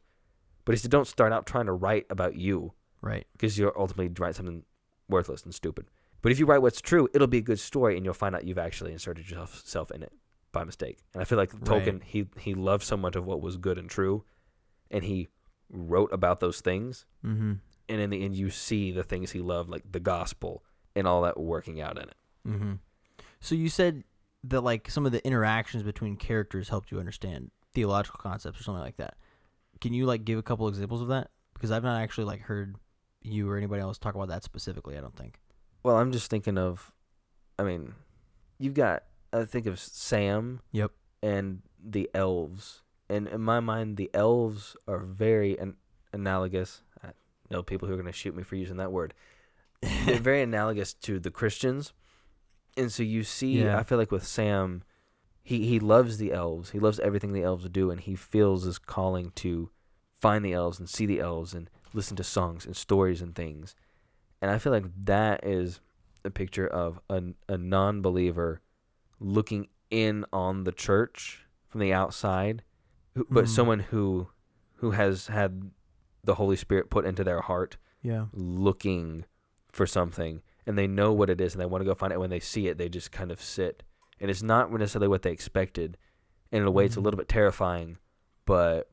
But 0.65 0.73
he 0.73 0.77
said, 0.77 0.91
don't 0.91 1.07
start 1.07 1.33
out 1.33 1.47
trying 1.47 1.65
to 1.65 1.71
write 1.73 2.05
about 2.11 2.35
you 2.35 2.73
Right. 3.01 3.25
because 3.31 3.57
you'll 3.57 3.71
ultimately 3.75 4.13
write 4.19 4.35
something 4.35 4.63
worthless 5.07 5.43
and 5.43 5.55
stupid. 5.55 5.87
But 6.21 6.31
if 6.33 6.37
you 6.37 6.45
write 6.45 6.61
what's 6.61 6.81
true, 6.81 7.07
it'll 7.13 7.25
be 7.27 7.37
a 7.39 7.41
good 7.41 7.59
story, 7.59 7.95
and 7.95 8.05
you'll 8.05 8.13
find 8.13 8.35
out 8.35 8.43
you've 8.45 8.57
actually 8.59 8.91
inserted 8.91 9.27
yourself 9.29 9.61
self 9.65 9.89
in 9.89 10.03
it 10.03 10.11
by 10.51 10.63
mistake. 10.63 10.99
And 11.13 11.21
I 11.21 11.25
feel 11.25 11.37
like 11.37 11.51
Tolkien, 11.51 12.03
he 12.03 12.27
he 12.39 12.53
loved 12.53 12.83
so 12.83 12.97
much 12.97 13.15
of 13.15 13.25
what 13.25 13.41
was 13.41 13.57
good 13.57 13.77
and 13.77 13.89
true, 13.89 14.23
and 14.91 15.03
he 15.03 15.27
wrote 15.69 16.11
about 16.13 16.39
those 16.39 16.61
things. 16.61 17.05
Mm-hmm. 17.25 17.53
And 17.89 18.01
in 18.01 18.09
the 18.11 18.23
end, 18.23 18.35
you 18.35 18.49
see 18.49 18.91
the 18.91 19.03
things 19.03 19.31
he 19.31 19.39
loved, 19.39 19.69
like 19.69 19.91
the 19.91 19.99
gospel 19.99 20.63
and 20.95 21.07
all 21.07 21.23
that 21.23 21.39
working 21.39 21.81
out 21.81 21.97
in 21.97 22.03
it. 22.03 22.15
Mm-hmm. 22.47 22.73
So 23.39 23.55
you 23.55 23.69
said 23.69 24.03
that 24.43 24.61
like 24.61 24.89
some 24.89 25.05
of 25.05 25.11
the 25.11 25.25
interactions 25.25 25.83
between 25.83 26.15
characters 26.15 26.69
helped 26.69 26.91
you 26.91 26.99
understand 26.99 27.51
theological 27.73 28.19
concepts 28.21 28.59
or 28.59 28.63
something 28.63 28.83
like 28.83 28.97
that. 28.97 29.15
Can 29.81 29.93
you 29.93 30.05
like 30.05 30.25
give 30.25 30.37
a 30.37 30.43
couple 30.43 30.67
examples 30.67 31.01
of 31.01 31.07
that? 31.07 31.29
Because 31.53 31.71
I've 31.71 31.83
not 31.83 32.01
actually 32.01 32.25
like 32.25 32.41
heard 32.41 32.75
you 33.21 33.49
or 33.49 33.57
anybody 33.57 33.81
else 33.81 33.97
talk 33.97 34.15
about 34.15 34.29
that 34.29 34.43
specifically. 34.43 34.97
I 34.97 35.01
don't 35.01 35.15
think. 35.15 35.39
Well, 35.83 35.97
I'm 35.97 36.11
just 36.11 36.29
thinking 36.29 36.57
of, 36.57 36.91
I 37.57 37.63
mean, 37.63 37.93
you've 38.59 38.73
got 38.73 39.03
I 39.33 39.45
think 39.45 39.65
of 39.65 39.79
Sam. 39.79 40.61
Yep. 40.71 40.91
And 41.21 41.61
the 41.83 42.09
elves, 42.13 42.81
and 43.09 43.27
in 43.27 43.41
my 43.41 43.59
mind, 43.59 43.97
the 43.97 44.09
elves 44.13 44.75
are 44.87 44.99
very 44.99 45.57
an- 45.57 45.75
analogous. 46.13 46.81
I 47.03 47.09
know 47.51 47.61
people 47.63 47.87
who 47.87 47.93
are 47.93 47.97
going 47.97 48.05
to 48.05 48.13
shoot 48.13 48.35
me 48.35 48.43
for 48.43 48.55
using 48.55 48.77
that 48.77 48.91
word. 48.91 49.13
They're 49.81 50.19
very 50.19 50.41
analogous 50.41 50.93
to 50.93 51.19
the 51.19 51.31
Christians, 51.31 51.93
and 52.77 52.91
so 52.91 53.03
you 53.03 53.23
see, 53.23 53.63
Yeah. 53.63 53.77
I 53.77 53.83
feel 53.83 53.97
like 53.97 54.11
with 54.11 54.25
Sam, 54.25 54.83
he 55.43 55.65
he 55.67 55.79
loves 55.79 56.17
the 56.17 56.31
elves. 56.31 56.71
He 56.71 56.79
loves 56.79 56.99
everything 56.99 57.33
the 57.33 57.43
elves 57.43 57.67
do, 57.69 57.91
and 57.91 57.99
he 57.99 58.15
feels 58.15 58.65
this 58.65 58.77
calling 58.77 59.31
to 59.35 59.69
find 60.15 60.43
the 60.45 60.53
elves 60.53 60.79
and 60.79 60.89
see 60.89 61.05
the 61.05 61.19
elves 61.19 61.53
and 61.53 61.69
listen 61.93 62.15
to 62.17 62.23
songs 62.23 62.65
and 62.65 62.75
stories 62.75 63.21
and 63.21 63.35
things. 63.35 63.75
And 64.41 64.51
I 64.51 64.57
feel 64.57 64.71
like 64.71 64.85
that 65.05 65.45
is 65.45 65.79
a 66.23 66.29
picture 66.29 66.67
of 66.67 66.99
a, 67.09 67.23
a 67.47 67.57
non 67.57 68.01
believer 68.01 68.61
looking 69.19 69.67
in 69.89 70.25
on 70.31 70.63
the 70.63 70.71
church 70.71 71.45
from 71.67 71.81
the 71.81 71.93
outside, 71.93 72.63
who, 73.15 73.25
but 73.29 73.45
Mm. 73.45 73.49
someone 73.49 73.79
who 73.79 74.29
who 74.75 74.91
has 74.91 75.27
had 75.27 75.71
the 76.23 76.35
Holy 76.35 76.55
Spirit 76.55 76.89
put 76.89 77.05
into 77.05 77.23
their 77.23 77.41
heart 77.41 77.75
Yeah. 78.01 78.27
looking 78.31 79.25
for 79.71 79.85
something 79.85 80.41
and 80.65 80.77
they 80.77 80.87
know 80.87 81.11
what 81.11 81.29
it 81.29 81.41
is 81.41 81.53
and 81.53 81.61
they 81.61 81.65
want 81.65 81.81
to 81.81 81.85
go 81.85 81.93
find 81.95 82.13
it. 82.13 82.19
When 82.19 82.29
they 82.29 82.39
see 82.39 82.67
it, 82.67 82.77
they 82.77 82.87
just 82.87 83.11
kind 83.11 83.29
of 83.31 83.41
sit. 83.41 83.83
And 84.21 84.31
it's 84.31 84.41
not 84.41 84.71
necessarily 84.71 85.07
what 85.09 85.23
they 85.23 85.31
expected. 85.31 85.97
And 86.51 86.61
in 86.61 86.67
a 86.67 86.71
way, 86.71 86.85
it's 86.85 86.95
a 86.95 87.01
little 87.01 87.17
bit 87.17 87.27
terrifying, 87.27 87.97
but 88.45 88.89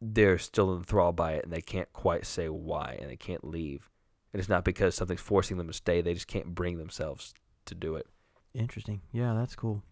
they're 0.00 0.38
still 0.38 0.74
enthralled 0.76 1.16
by 1.16 1.32
it 1.32 1.44
and 1.44 1.52
they 1.52 1.60
can't 1.60 1.92
quite 1.92 2.24
say 2.24 2.48
why 2.48 2.96
and 3.00 3.10
they 3.10 3.16
can't 3.16 3.44
leave. 3.44 3.90
And 4.32 4.40
it's 4.40 4.48
not 4.48 4.64
because 4.64 4.94
something's 4.94 5.20
forcing 5.20 5.58
them 5.58 5.66
to 5.66 5.72
stay, 5.72 6.00
they 6.00 6.14
just 6.14 6.26
can't 6.26 6.54
bring 6.54 6.78
themselves 6.78 7.34
to 7.66 7.74
do 7.74 7.96
it. 7.96 8.06
Interesting. 8.54 9.02
Yeah, 9.12 9.34
that's 9.34 9.54
cool. 9.54 9.82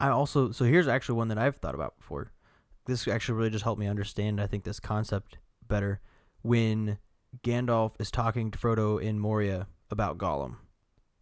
I 0.00 0.08
also 0.08 0.50
so 0.50 0.64
here's 0.64 0.88
actually 0.88 1.16
one 1.16 1.28
that 1.28 1.38
I've 1.38 1.56
thought 1.56 1.74
about 1.74 1.96
before. 1.98 2.32
This 2.86 3.06
actually 3.06 3.36
really 3.38 3.50
just 3.50 3.64
helped 3.64 3.80
me 3.80 3.86
understand 3.86 4.40
I 4.40 4.46
think 4.46 4.64
this 4.64 4.80
concept 4.80 5.38
better 5.68 6.00
when 6.42 6.98
Gandalf 7.44 7.92
is 8.00 8.10
talking 8.10 8.50
to 8.50 8.58
Frodo 8.58 9.00
in 9.00 9.18
Moria 9.18 9.68
about 9.90 10.18
Gollum. 10.18 10.56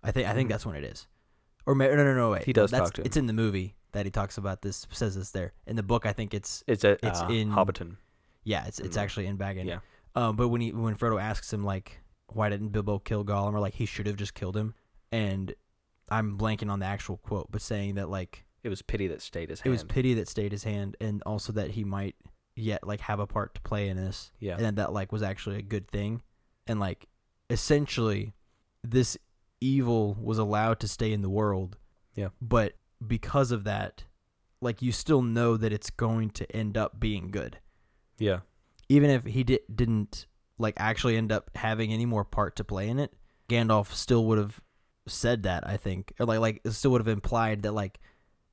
I 0.03 0.11
think 0.13 0.27
I 0.29 0.33
think 0.35 0.49
Mhm. 0.49 0.53
that's 0.53 0.67
when 0.67 0.77
it 0.77 0.85
is. 0.85 1.07
Or 1.67 1.75
no 1.75 1.95
no 1.95 2.15
no 2.15 2.31
wait. 2.31 2.45
He 2.45 2.53
does 2.53 2.71
that's, 2.71 2.85
talk 2.89 2.95
to 2.95 3.01
him. 3.03 3.07
It's 3.07 3.17
in 3.17 3.27
the 3.27 3.33
movie 3.35 3.77
that 3.93 4.07
he 4.07 4.11
talks 4.11 4.39
about 4.39 4.63
this 4.63 4.87
says 4.91 5.15
this 5.15 5.31
there. 5.31 5.53
In 5.67 5.77
the 5.77 5.83
book 5.83 6.07
I 6.07 6.13
think 6.13 6.33
it's 6.33 6.65
It's 6.67 6.85
a 6.85 6.93
It's 7.07 7.21
uh, 7.21 7.27
in- 7.29 7.51
Hobbiton. 7.51 7.97
yeah, 8.45 8.65
it's 8.67 8.81
it's 8.81 8.97
Mhm. 8.97 9.01
actually 9.03 9.27
in 9.27 9.37
Bag 9.37 9.59
End. 9.59 9.69
Yeah. 9.69 9.81
Um, 10.15 10.37
but 10.37 10.49
when 10.49 10.61
he 10.63 10.73
when 10.73 10.97
Frodo 10.97 11.21
asks 11.21 11.53
him 11.53 11.65
like 11.65 12.01
why 12.33 12.49
didn't 12.49 12.71
Bilbo 12.71 12.99
kill 13.01 13.25
Gollum 13.25 13.53
or 13.53 13.61
like 13.61 13.75
he 13.75 13.85
should 13.87 14.07
have 14.07 14.17
just 14.17 14.35
killed 14.35 14.57
him, 14.57 14.75
and 15.13 15.55
I'm 16.11 16.39
blanking 16.39 16.71
on 16.71 16.81
the 16.81 16.87
actual 16.87 17.19
quote, 17.19 17.51
but 17.51 17.63
saying 17.63 17.97
that 17.97 18.09
like 18.09 18.45
It 18.63 18.69
was 18.69 18.83
pity 18.83 19.09
that 19.09 19.23
stayed 19.23 19.51
his 19.51 19.61
it 19.61 19.65
hand. 19.65 19.73
was 19.73 19.85
pity 19.85 20.15
that 20.15 20.29
stayed 20.29 20.53
his 20.53 20.65
hand, 20.65 20.97
and 21.01 21.23
also 21.25 21.53
that 21.53 21.71
he 21.71 21.85
might 21.85 22.17
yet 22.57 22.87
like 22.87 23.01
have 23.01 23.21
a 23.21 23.27
part 23.27 23.55
to 23.55 23.61
play 23.61 23.89
in 23.89 23.97
this, 23.97 24.33
yeah. 24.39 24.55
and 24.55 24.65
that 24.65 24.77
that 24.77 24.93
like 24.93 25.13
was 25.13 25.23
actually 25.23 25.57
a 25.57 25.63
good 25.63 25.89
thing, 25.89 26.23
and 26.67 26.81
like 26.81 27.07
essentially 27.49 28.35
this 28.83 29.17
evil 29.61 30.17
was 30.21 30.39
allowed 30.39 30.81
to 30.81 30.89
stay 30.89 31.13
in 31.13 31.23
the 31.23 31.31
world. 31.31 31.77
Yeah. 32.15 32.29
But 32.41 32.75
because 33.07 33.53
of 33.53 33.65
that, 33.65 34.05
like 34.61 34.83
you 34.83 34.93
still 34.93 35.23
know 35.23 35.57
that 35.57 35.73
it's 35.73 35.91
going 35.91 36.31
to 36.31 36.51
end 36.55 36.77
up 36.77 36.99
being 37.01 37.31
good 37.31 37.59
yeah. 38.21 38.41
even 38.89 39.11
if 39.11 39.25
he 39.25 39.43
di- 39.43 39.61
didn't 39.75 40.27
like 40.59 40.75
actually 40.77 41.17
end 41.17 41.33
up 41.33 41.51
having 41.57 41.93
any 41.93 42.07
more 42.07 42.25
part 42.25 42.55
to 42.57 42.65
play 42.65 42.89
in 42.89 43.01
it, 43.01 43.13
Gandalf 43.49 43.93
still 43.93 44.27
would 44.27 44.39
have 44.39 44.61
said 45.11 45.43
that. 45.45 45.67
I 45.67 45.77
think, 45.77 46.13
or 46.19 46.27
like 46.27 46.41
like 46.41 46.61
it 46.65 46.71
still 46.73 46.93
would 46.93 47.01
have 47.01 47.09
implied 47.09 47.63
that 47.63 47.73
like 47.73 47.99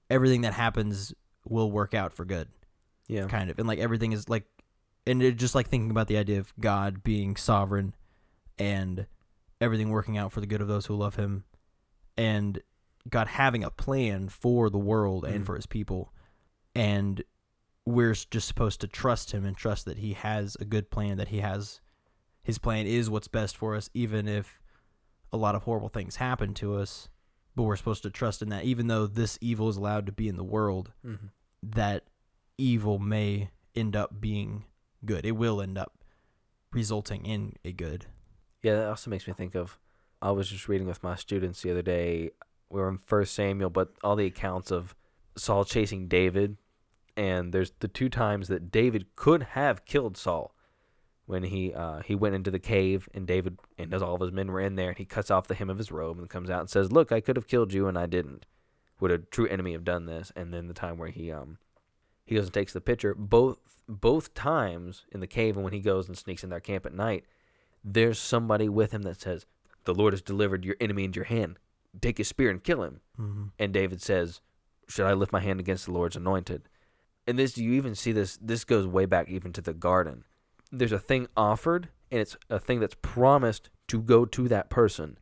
everything 0.09 0.41
that 0.41 0.53
happens 0.53 1.13
will 1.45 1.71
work 1.71 1.93
out 1.93 2.13
for 2.13 2.25
good, 2.25 2.47
Yeah. 3.07 3.27
kind 3.27 3.49
of, 3.49 3.57
and 3.59 3.67
like 3.67 3.79
everything 3.79 4.11
is 4.11 4.27
like, 4.29 4.45
and 5.05 5.21
it 5.23 5.37
just 5.37 5.55
like 5.55 5.67
thinking 5.67 5.91
about 5.91 6.07
the 6.07 6.17
idea 6.17 6.39
of 6.39 6.53
God 6.59 7.03
being 7.03 7.35
sovereign 7.35 7.93
and 8.57 9.05
everything 9.61 9.89
working 9.89 10.17
out 10.17 10.31
for 10.31 10.41
the 10.41 10.47
good 10.47 10.61
of 10.61 10.67
those 10.67 10.85
who 10.87 10.95
love 10.95 11.15
Him, 11.15 11.43
and 12.17 12.61
God 13.09 13.27
having 13.27 13.63
a 13.63 13.69
plan 13.69 14.27
for 14.29 14.69
the 14.69 14.77
world 14.77 15.23
and 15.25 15.43
Mhm. 15.43 15.45
for 15.45 15.55
His 15.55 15.65
people, 15.65 16.13
and 16.75 17.23
we're 17.85 18.13
just 18.13 18.47
supposed 18.47 18.81
to 18.81 18.87
trust 18.87 19.31
him 19.31 19.45
and 19.45 19.55
trust 19.55 19.85
that 19.85 19.99
he 19.99 20.11
has 20.11 20.57
a 20.59 20.65
good 20.65 20.91
plan 20.91 21.15
that 21.15 21.29
he 21.29 21.39
has 21.39 21.79
his 22.43 22.57
plan 22.57 22.85
is 22.85 23.09
what's 23.09 23.29
best 23.29 23.55
for 23.55 23.75
us 23.75 23.89
even 23.93 24.27
if 24.27 24.59
a 25.31 25.37
lot 25.37 25.55
of 25.55 25.63
horrible 25.63 25.89
things 25.89 26.17
happen 26.17 26.53
to 26.53 26.75
us 26.75 27.09
but 27.55 27.63
we're 27.63 27.75
supposed 27.75 28.03
to 28.03 28.09
trust 28.09 28.41
in 28.41 28.49
that 28.49 28.63
even 28.63 28.87
though 28.87 29.07
this 29.07 29.37
evil 29.41 29.67
is 29.69 29.77
allowed 29.77 30.05
to 30.05 30.11
be 30.11 30.27
in 30.27 30.37
the 30.37 30.43
world 30.43 30.91
hmm 31.03 31.15
that 31.63 32.03
evil 32.59 32.99
may 32.99 33.49
end 33.75 33.95
up 33.95 34.21
being 34.21 34.63
good 35.03 35.25
it 35.25 35.31
will 35.31 35.59
end 35.61 35.77
up 35.77 36.03
resulting 36.71 37.25
in 37.25 37.53
a 37.65 37.71
good 37.71 38.05
Yeah, 38.61 38.75
that 38.75 38.89
also 38.89 39.09
makes 39.09 39.27
me 39.27 39.33
think 39.33 39.55
of. 39.55 39.79
I 40.21 40.31
was 40.31 40.49
just 40.49 40.67
reading 40.67 40.87
with 40.87 41.03
my 41.03 41.15
students 41.15 41.61
the 41.61 41.71
other 41.71 41.81
day. 41.81 42.31
We 42.69 42.79
were 42.79 42.89
in 42.89 42.97
First 42.97 43.33
Samuel, 43.33 43.69
but 43.69 43.89
all 44.03 44.15
the 44.15 44.25
accounts 44.25 44.71
of 44.71 44.95
Saul 45.35 45.63
chasing 45.63 46.07
David, 46.07 46.57
and 47.15 47.53
there's 47.53 47.71
the 47.79 47.87
two 47.87 48.09
times 48.09 48.47
that 48.47 48.71
David 48.71 49.15
could 49.15 49.43
have 49.43 49.85
killed 49.85 50.17
Saul, 50.17 50.53
when 51.27 51.43
he 51.43 51.73
uh, 51.73 51.99
he 51.99 52.15
went 52.15 52.35
into 52.35 52.49
the 52.49 52.57
cave 52.57 53.07
and 53.13 53.27
David 53.27 53.59
and 53.77 53.93
all 53.93 54.15
of 54.15 54.21
his 54.21 54.31
men 54.31 54.49
were 54.49 54.61
in 54.61 54.75
there, 54.75 54.89
and 54.89 54.97
he 54.97 55.05
cuts 55.05 55.29
off 55.29 55.47
the 55.47 55.55
hem 55.55 55.69
of 55.69 55.77
his 55.77 55.91
robe 55.91 56.17
and 56.17 56.29
comes 56.29 56.49
out 56.49 56.61
and 56.61 56.69
says, 56.69 56.91
"Look, 56.91 57.11
I 57.11 57.19
could 57.19 57.35
have 57.35 57.47
killed 57.47 57.73
you 57.73 57.87
and 57.87 57.97
I 57.97 58.07
didn't. 58.07 58.45
Would 58.99 59.11
a 59.11 59.19
true 59.19 59.45
enemy 59.47 59.73
have 59.73 59.83
done 59.83 60.05
this?" 60.05 60.31
And 60.35 60.53
then 60.53 60.67
the 60.67 60.73
time 60.73 60.97
where 60.97 61.09
he 61.09 61.31
um 61.31 61.57
he 62.25 62.35
goes 62.35 62.45
and 62.45 62.53
takes 62.53 62.73
the 62.73 62.81
picture. 62.81 63.13
Both 63.13 63.59
both 63.89 64.33
times 64.33 65.05
in 65.11 65.19
the 65.19 65.27
cave 65.27 65.55
and 65.55 65.63
when 65.65 65.73
he 65.73 65.81
goes 65.81 66.07
and 66.07 66.17
sneaks 66.17 66.43
in 66.43 66.49
their 66.49 66.61
camp 66.61 66.85
at 66.85 66.93
night, 66.93 67.25
there's 67.83 68.19
somebody 68.19 68.69
with 68.69 68.91
him 68.91 69.01
that 69.01 69.19
says, 69.19 69.45
"The 69.83 69.93
Lord 69.93 70.13
has 70.13 70.21
delivered 70.21 70.63
your 70.63 70.77
enemy 70.79 71.03
into 71.03 71.17
your 71.17 71.25
hand. 71.25 71.59
Take 71.99 72.19
his 72.19 72.29
spear 72.29 72.49
and 72.49 72.63
kill 72.63 72.83
him." 72.83 73.01
mm-hmm. 73.19 73.43
And 73.59 73.73
David 73.73 74.01
says, 74.01 74.39
"Should 74.87 75.05
I 75.05 75.13
lift 75.13 75.33
my 75.33 75.41
hand 75.41 75.59
against 75.59 75.87
the 75.87 75.91
Lord's 75.91 76.15
anointed?" 76.15 76.69
And 77.27 77.37
this, 77.37 77.57
you 77.57 77.73
even 77.73 77.95
see 77.95 78.13
this. 78.13 78.39
This 78.41 78.63
goes 78.63 78.87
way 78.87 79.05
back 79.05 79.27
even 79.27 79.51
to 79.51 79.61
the 79.61 79.73
garden. 79.73 80.23
There's 80.71 80.91
a 80.91 80.99
thing 80.99 81.27
offered, 81.35 81.89
and 82.11 82.19
it's 82.21 82.35
a 82.49 82.59
thing 82.59 82.79
that's 82.79 82.95
promised 83.01 83.69
to 83.87 84.01
go 84.01 84.25
to 84.25 84.47
that 84.49 84.69
person. 84.69 85.17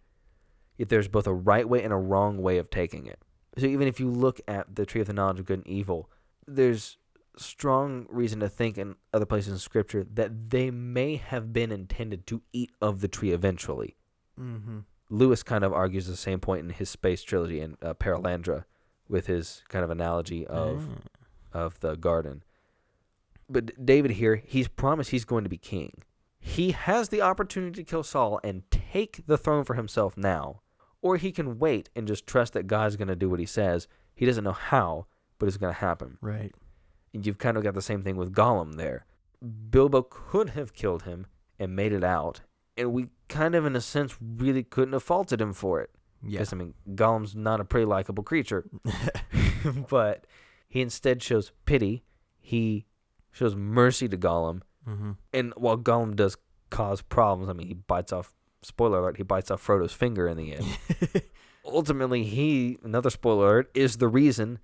Yet 0.78 0.90
there's 0.90 1.08
both 1.08 1.28
a 1.28 1.34
right 1.34 1.68
way 1.68 1.84
and 1.84 1.94
a 1.94 1.98
wrong 1.98 2.42
way 2.42 2.58
of 2.58 2.70
taking 2.70 3.06
it. 3.08 3.20
So 3.58 3.66
even 3.68 3.88
if 3.88 4.00
you 4.00 4.10
look 4.10 4.42
at 4.48 4.76
the 4.76 4.86
tree 4.86 5.02
of 5.02 5.08
the 5.08 5.14
knowledge 5.14 5.40
of 5.40 5.46
good 5.46 5.60
and 5.60 5.68
evil, 5.68 6.10
there's 6.48 6.98
strong 7.38 8.06
reason 8.10 8.40
to 8.40 8.50
think 8.50 8.78
in 8.78 8.96
other 9.14 9.26
places 9.26 9.54
in 9.54 9.60
scripture 9.60 10.06
that 10.14 10.50
they 10.50 10.72
may 10.72 11.16
have 11.18 11.54
been 11.54 11.72
intended 11.72 12.26
to 12.28 12.42
eat 12.54 12.72
of 12.82 13.02
the 13.02 13.08
tree 13.08 13.32
eventually. 13.32 13.96
Mm-hmm. 14.40 14.80
Lewis 15.10 15.44
kind 15.44 15.64
of 15.64 15.72
argues 15.72 16.08
the 16.08 16.16
same 16.18 16.40
point 16.40 16.64
in 16.64 16.70
his 16.72 16.90
space 16.90 17.22
trilogy 17.24 17.62
in 17.62 17.78
uh, 17.82 17.94
Perelandra 17.94 18.66
with 19.08 19.28
his 19.28 19.64
kind 19.70 19.84
of 19.86 19.92
analogy 19.92 20.46
of 20.48 20.90
Ah. 21.54 21.60
of 21.66 21.80
the 21.80 21.96
garden. 21.96 22.44
But 23.50 23.86
David 23.86 24.12
here, 24.12 24.42
he's 24.46 24.68
promised 24.68 25.12
he's 25.12 25.26
going 25.26 25.44
to 25.44 25.50
be 25.50 25.58
king. 25.58 26.04
He 26.40 26.72
has 26.72 27.10
the 27.10 27.22
opportunity 27.22 27.84
to 27.84 27.90
kill 27.90 28.04
Saul 28.04 28.40
and 28.44 28.64
take 28.70 29.26
the 29.26 29.38
throne 29.38 29.64
for 29.64 29.74
himself 29.76 30.16
now, 30.16 30.62
or 31.02 31.18
he 31.18 31.32
can 31.32 31.60
wait 31.60 31.90
and 31.96 32.08
just 32.08 32.28
trust 32.28 32.54
that 32.54 32.68
God's 32.68 32.96
going 32.96 33.08
to 33.08 33.16
do 33.16 33.30
what 33.30 33.40
he 33.40 33.46
says. 33.46 33.88
He 34.14 34.26
doesn't 34.26 34.44
know 34.44 34.52
how, 34.52 35.08
but 35.40 35.48
it's 35.48 35.58
going 35.58 35.74
to 35.74 35.80
happen. 35.80 36.18
right. 36.22 36.54
And 37.14 37.26
you've 37.26 37.38
kind 37.38 37.56
of 37.56 37.64
got 37.64 37.74
the 37.74 37.82
same 37.82 38.04
thing 38.04 38.18
with 38.18 38.34
Gollum 38.34 38.76
there. 38.76 39.06
Bilbo 39.70 40.02
could 40.02 40.50
have 40.50 40.74
killed 40.74 41.04
him 41.04 41.28
and 41.58 41.76
made 41.76 41.94
it 41.94 42.04
out, 42.04 42.42
and 42.76 42.92
we 42.92 43.08
kind 43.30 43.56
of, 43.56 43.66
in 43.66 43.76
a 43.76 43.82
sense, 43.82 44.18
really 44.22 44.64
couldn't 44.64 44.94
have 44.94 45.04
faulted 45.04 45.40
him 45.40 45.54
for 45.54 45.82
it. 45.82 45.92
Yeah. 46.22 46.44
I 46.52 46.56
mean, 46.56 46.74
Gollum's 46.94 47.36
not 47.36 47.62
a 47.62 47.66
pretty 47.66 47.86
likable 47.86 48.24
creature. 48.24 48.66
but 49.90 50.26
he 50.68 50.82
instead 50.82 51.22
shows 51.22 51.52
pity. 51.66 52.04
He 52.40 52.86
shows 53.36 53.56
mercy 53.56 54.08
to 54.08 54.18
Gollum. 54.18 54.62
mm-hmm. 54.88 55.12
And 55.34 55.54
while 55.58 55.78
Gollum 55.78 56.16
does 56.16 56.38
cause 56.70 57.02
problems, 57.02 57.50
I 57.50 57.54
mean, 57.54 57.68
he 57.68 57.74
bites 57.74 58.12
off, 58.14 58.34
spoiler 58.64 59.00
alert, 59.00 59.18
he 59.18 59.24
bites 59.24 59.52
off 59.52 59.62
Frodo's 59.62 59.94
finger 59.94 60.28
in 60.28 60.38
the 60.38 60.54
end. 60.54 60.66
Ultimately, 61.66 62.24
he, 62.24 62.78
another 62.84 63.10
spoiler 63.10 63.46
alert, 63.46 63.72
is 63.74 63.98
the 63.98 64.08
reason 64.08 64.60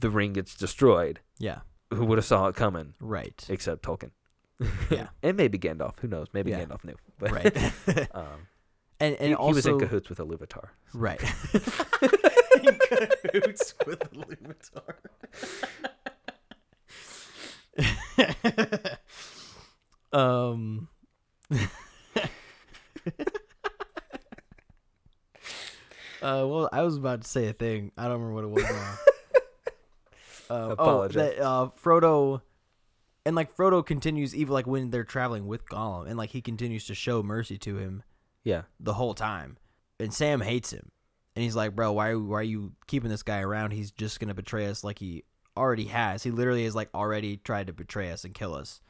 the 0.00 0.10
ring 0.10 0.32
gets 0.32 0.54
destroyed. 0.56 1.20
yeah. 1.38 1.60
Who 1.92 2.06
would 2.06 2.16
have 2.16 2.24
saw 2.24 2.46
it 2.48 2.56
coming? 2.56 2.94
Right. 3.00 3.44
Except 3.50 3.82
Tolkien. 3.82 4.10
Yeah. 4.90 5.08
and 5.22 5.36
maybe 5.36 5.58
Gandalf. 5.58 5.98
Who 6.00 6.08
knows? 6.08 6.28
Maybe 6.32 6.50
Yeah. 6.50 6.64
Gandalf 6.64 6.84
knew. 6.84 6.96
But 7.18 7.30
right. 7.32 7.56
um, 8.14 8.46
and 9.00 9.14
and 9.16 9.28
he, 9.28 9.34
also 9.34 9.50
he 9.50 9.54
was 9.56 9.66
in 9.66 9.78
cahoots 9.80 10.08
with 10.08 10.18
Iluvatar. 10.18 10.68
right. 10.94 11.20
In 12.62 12.78
cahoots 12.78 13.74
with 13.86 13.98
the 14.00 14.08
Lumitar. 14.14 14.94
um. 20.12 20.88
Uh, 26.20 26.46
well, 26.46 26.68
I 26.72 26.82
was 26.82 26.96
about 26.96 27.22
to 27.22 27.28
say 27.28 27.48
a 27.48 27.52
thing. 27.52 27.90
I 27.98 28.04
don't 28.04 28.20
remember 28.22 28.34
what 28.34 28.44
it 28.44 28.50
was 28.50 28.62
now. 28.62 28.94
um, 30.70 30.74
oh, 30.78 31.08
that 31.08 31.40
uh, 31.40 31.70
Frodo, 31.82 32.42
and 33.26 33.34
like 33.34 33.56
Frodo 33.56 33.84
continues 33.84 34.32
even 34.32 34.52
like 34.52 34.66
when 34.68 34.90
they're 34.90 35.02
traveling 35.02 35.48
with 35.48 35.66
Gollum, 35.66 36.06
and 36.06 36.16
like 36.16 36.30
he 36.30 36.40
continues 36.40 36.86
to 36.86 36.94
show 36.94 37.24
mercy 37.24 37.58
to 37.58 37.76
him 37.78 38.04
Yeah. 38.44 38.62
the 38.78 38.94
whole 38.94 39.14
time. 39.14 39.56
And 39.98 40.14
Sam 40.14 40.40
hates 40.40 40.70
him, 40.70 40.92
and 41.34 41.42
he's 41.42 41.56
like, 41.56 41.74
"Bro, 41.74 41.92
why 41.94 42.14
why 42.14 42.38
are 42.38 42.42
you 42.44 42.74
keeping 42.86 43.10
this 43.10 43.24
guy 43.24 43.40
around? 43.40 43.72
He's 43.72 43.90
just 43.90 44.20
gonna 44.20 44.32
betray 44.34 44.66
us 44.66 44.84
like 44.84 45.00
he 45.00 45.24
already 45.56 45.84
has. 45.86 46.22
He 46.22 46.30
literally 46.30 46.64
has 46.64 46.74
like 46.74 46.88
already 46.94 47.36
tried 47.38 47.66
to 47.68 47.72
betray 47.72 48.10
us 48.10 48.24
and 48.24 48.34
kill 48.34 48.54
us." 48.54 48.80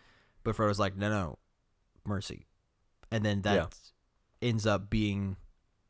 But 0.44 0.56
Frodo's 0.56 0.78
like, 0.78 0.96
"No, 0.96 1.08
no, 1.10 1.38
mercy," 2.04 2.46
and 3.10 3.24
then 3.24 3.42
that 3.42 3.54
Yeah. 3.54 4.48
ends 4.48 4.66
up 4.66 4.90
being, 4.90 5.36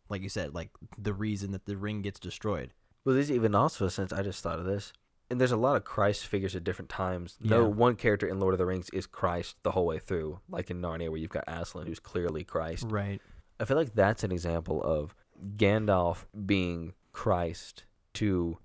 like 0.09 0.23
you 0.23 0.29
said, 0.29 0.55
like 0.55 0.71
the 0.99 1.15
reason 1.15 1.53
that 1.53 1.67
the 1.67 1.77
ring 1.77 2.03
gets 2.03 2.21
destroyed. 2.21 2.73
Well, 3.05 3.15
there's 3.15 3.31
even 3.31 3.55
also 3.55 3.89
since 3.89 4.13
I 4.13 4.23
just 4.23 4.43
thought 4.43 4.59
of 4.59 4.65
this, 4.65 4.93
and 5.31 5.41
there's 5.41 5.51
a 5.53 5.57
lot 5.57 5.77
of 5.77 5.85
Christ 5.85 6.27
figures 6.27 6.55
at 6.55 6.63
different 6.65 6.89
times. 6.91 7.39
No 7.41 7.63
Yeah. 7.63 7.69
one 7.75 7.97
character 7.97 8.27
in 8.29 8.39
Lord 8.39 8.55
of 8.55 8.59
the 8.59 8.67
Rings 8.67 8.91
is 8.91 9.07
Christ 9.07 9.57
the 9.63 9.71
whole 9.73 9.87
way 9.87 9.99
through, 9.99 10.41
like 10.49 10.71
in 10.71 10.81
Narnia, 10.81 11.09
where 11.09 11.17
you've 11.17 11.31
got 11.31 11.45
Aslan, 11.49 11.87
who's 11.87 11.99
clearly 11.99 12.45
Christ. 12.45 12.85
Right. 12.89 13.21
I 13.59 13.65
feel 13.65 13.77
like 13.77 13.95
that's 13.95 14.23
an 14.25 14.33
example 14.33 14.83
of 14.83 15.15
Gandalf 15.57 16.27
being 16.47 16.95
Christ 17.13 17.85
to 18.15 18.59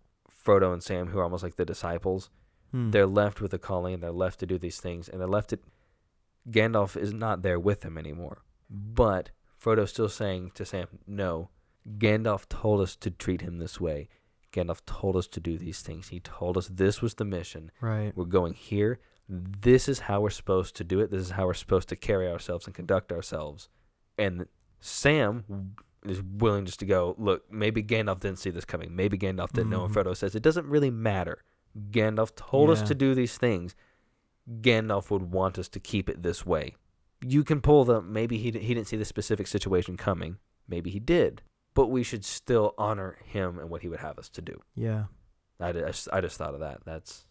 Frodo 0.48 0.72
and 0.72 0.82
Sam, 0.82 1.08
who 1.08 1.20
are 1.20 1.24
almost 1.24 1.44
like 1.44 1.58
the 1.58 1.66
disciples. 1.66 2.30
Hmm. 2.72 2.92
They're 2.92 3.06
left 3.06 3.42
with 3.42 3.54
a 3.54 3.60
calling, 3.60 3.94
and 3.94 4.02
they're 4.02 4.12
left 4.12 4.40
to 4.40 4.46
do 4.46 4.58
these 4.58 4.80
things, 4.80 5.10
and 5.10 5.20
they're 5.20 5.28
left 5.28 5.50
to. 5.50 5.60
Gandalf 6.50 6.96
is 6.96 7.14
not 7.14 7.42
there 7.42 7.60
with 7.60 7.82
them 7.82 7.98
anymore, 7.98 8.44
but 8.70 9.32
Frodo's 9.62 9.90
still 9.90 10.08
saying 10.08 10.52
to 10.56 10.66
Sam, 10.66 10.88
"No, 11.06 11.50
Gandalf 11.98 12.48
told 12.48 12.80
us 12.80 12.96
to 12.96 13.12
treat 13.12 13.42
him 13.42 13.58
this 13.58 13.82
way. 13.82 14.08
Gandalf 14.54 14.82
told 14.86 15.18
us 15.18 15.28
to 15.28 15.42
do 15.42 15.58
these 15.58 15.82
things. 15.82 16.08
He 16.08 16.22
told 16.22 16.58
us 16.58 16.70
this 16.70 17.02
was 17.02 17.16
the 17.16 17.26
mission. 17.26 17.72
right. 17.82 18.16
We're 18.16 18.26
going 18.26 18.54
here. 18.54 19.00
This 19.28 19.90
is 19.90 20.00
how 20.00 20.22
we're 20.22 20.30
supposed 20.30 20.78
to 20.78 20.86
do 20.86 21.02
it. 21.02 21.12
This 21.12 21.22
is 21.22 21.32
how 21.32 21.48
we're 21.48 21.54
supposed 21.54 21.90
to 21.90 21.98
carry 21.98 22.30
ourselves 22.30 22.66
and 22.66 22.74
conduct 22.74 23.12
ourselves." 23.12 23.68
And 24.18 24.48
Sam 24.80 25.76
is 26.10 26.22
willing 26.22 26.66
just 26.66 26.80
to 26.80 26.86
go, 26.86 27.16
look, 27.18 27.52
maybe 27.52 27.84
Gandalf 27.84 28.20
didn't 28.20 28.40
see 28.40 28.50
this 28.50 28.66
coming. 28.66 28.96
Maybe 28.96 29.18
Gandalf 29.18 29.52
didn't 29.52 29.70
know. 29.70 29.86
And. 29.86 29.94
Mm-hmm. 29.94 30.10
Frodo 30.10 30.16
says, 30.16 30.36
it 30.36 30.44
doesn't 30.44 30.68
really 30.68 30.92
matter. 30.92 31.44
Gandalf 31.92 32.36
told 32.36 32.70
us 32.70 32.82
to 32.82 32.96
do 32.96 33.14
these 33.14 33.38
things. 33.38 33.76
Gandalf 34.62 35.10
would 35.12 35.32
want 35.32 35.60
us 35.60 35.68
to 35.70 35.80
keep 35.80 36.10
it 36.10 36.24
this 36.24 36.46
way. 36.46 36.76
You 37.22 37.44
can 37.44 37.62
pull 37.62 37.84
the, 37.84 38.02
maybe 38.02 38.38
he, 38.38 38.52
he 38.52 38.74
didn't 38.74 38.88
see 38.88 38.98
the 38.98 39.06
specific 39.06 39.48
situation 39.48 39.98
coming. 39.98 40.38
Maybe 40.68 40.90
he 40.90 41.00
did. 41.00 41.42
But 41.74 41.88
we 41.88 42.04
should 42.04 42.26
still 42.26 42.74
honor 42.78 43.18
him 43.24 43.60
and 43.60 43.70
what 43.70 43.82
he 43.82 43.88
would 43.88 44.00
have 44.00 44.18
us 44.18 44.30
to 44.30 44.42
do. 44.42 44.62
Yeah. 44.76 45.06
I, 45.60 45.70
I, 45.70 45.72
just, 45.74 46.10
I 46.12 46.22
just 46.22 46.38
thought 46.38 46.54
of 46.54 46.60
that. 46.62 46.80
That's, 46.86 47.26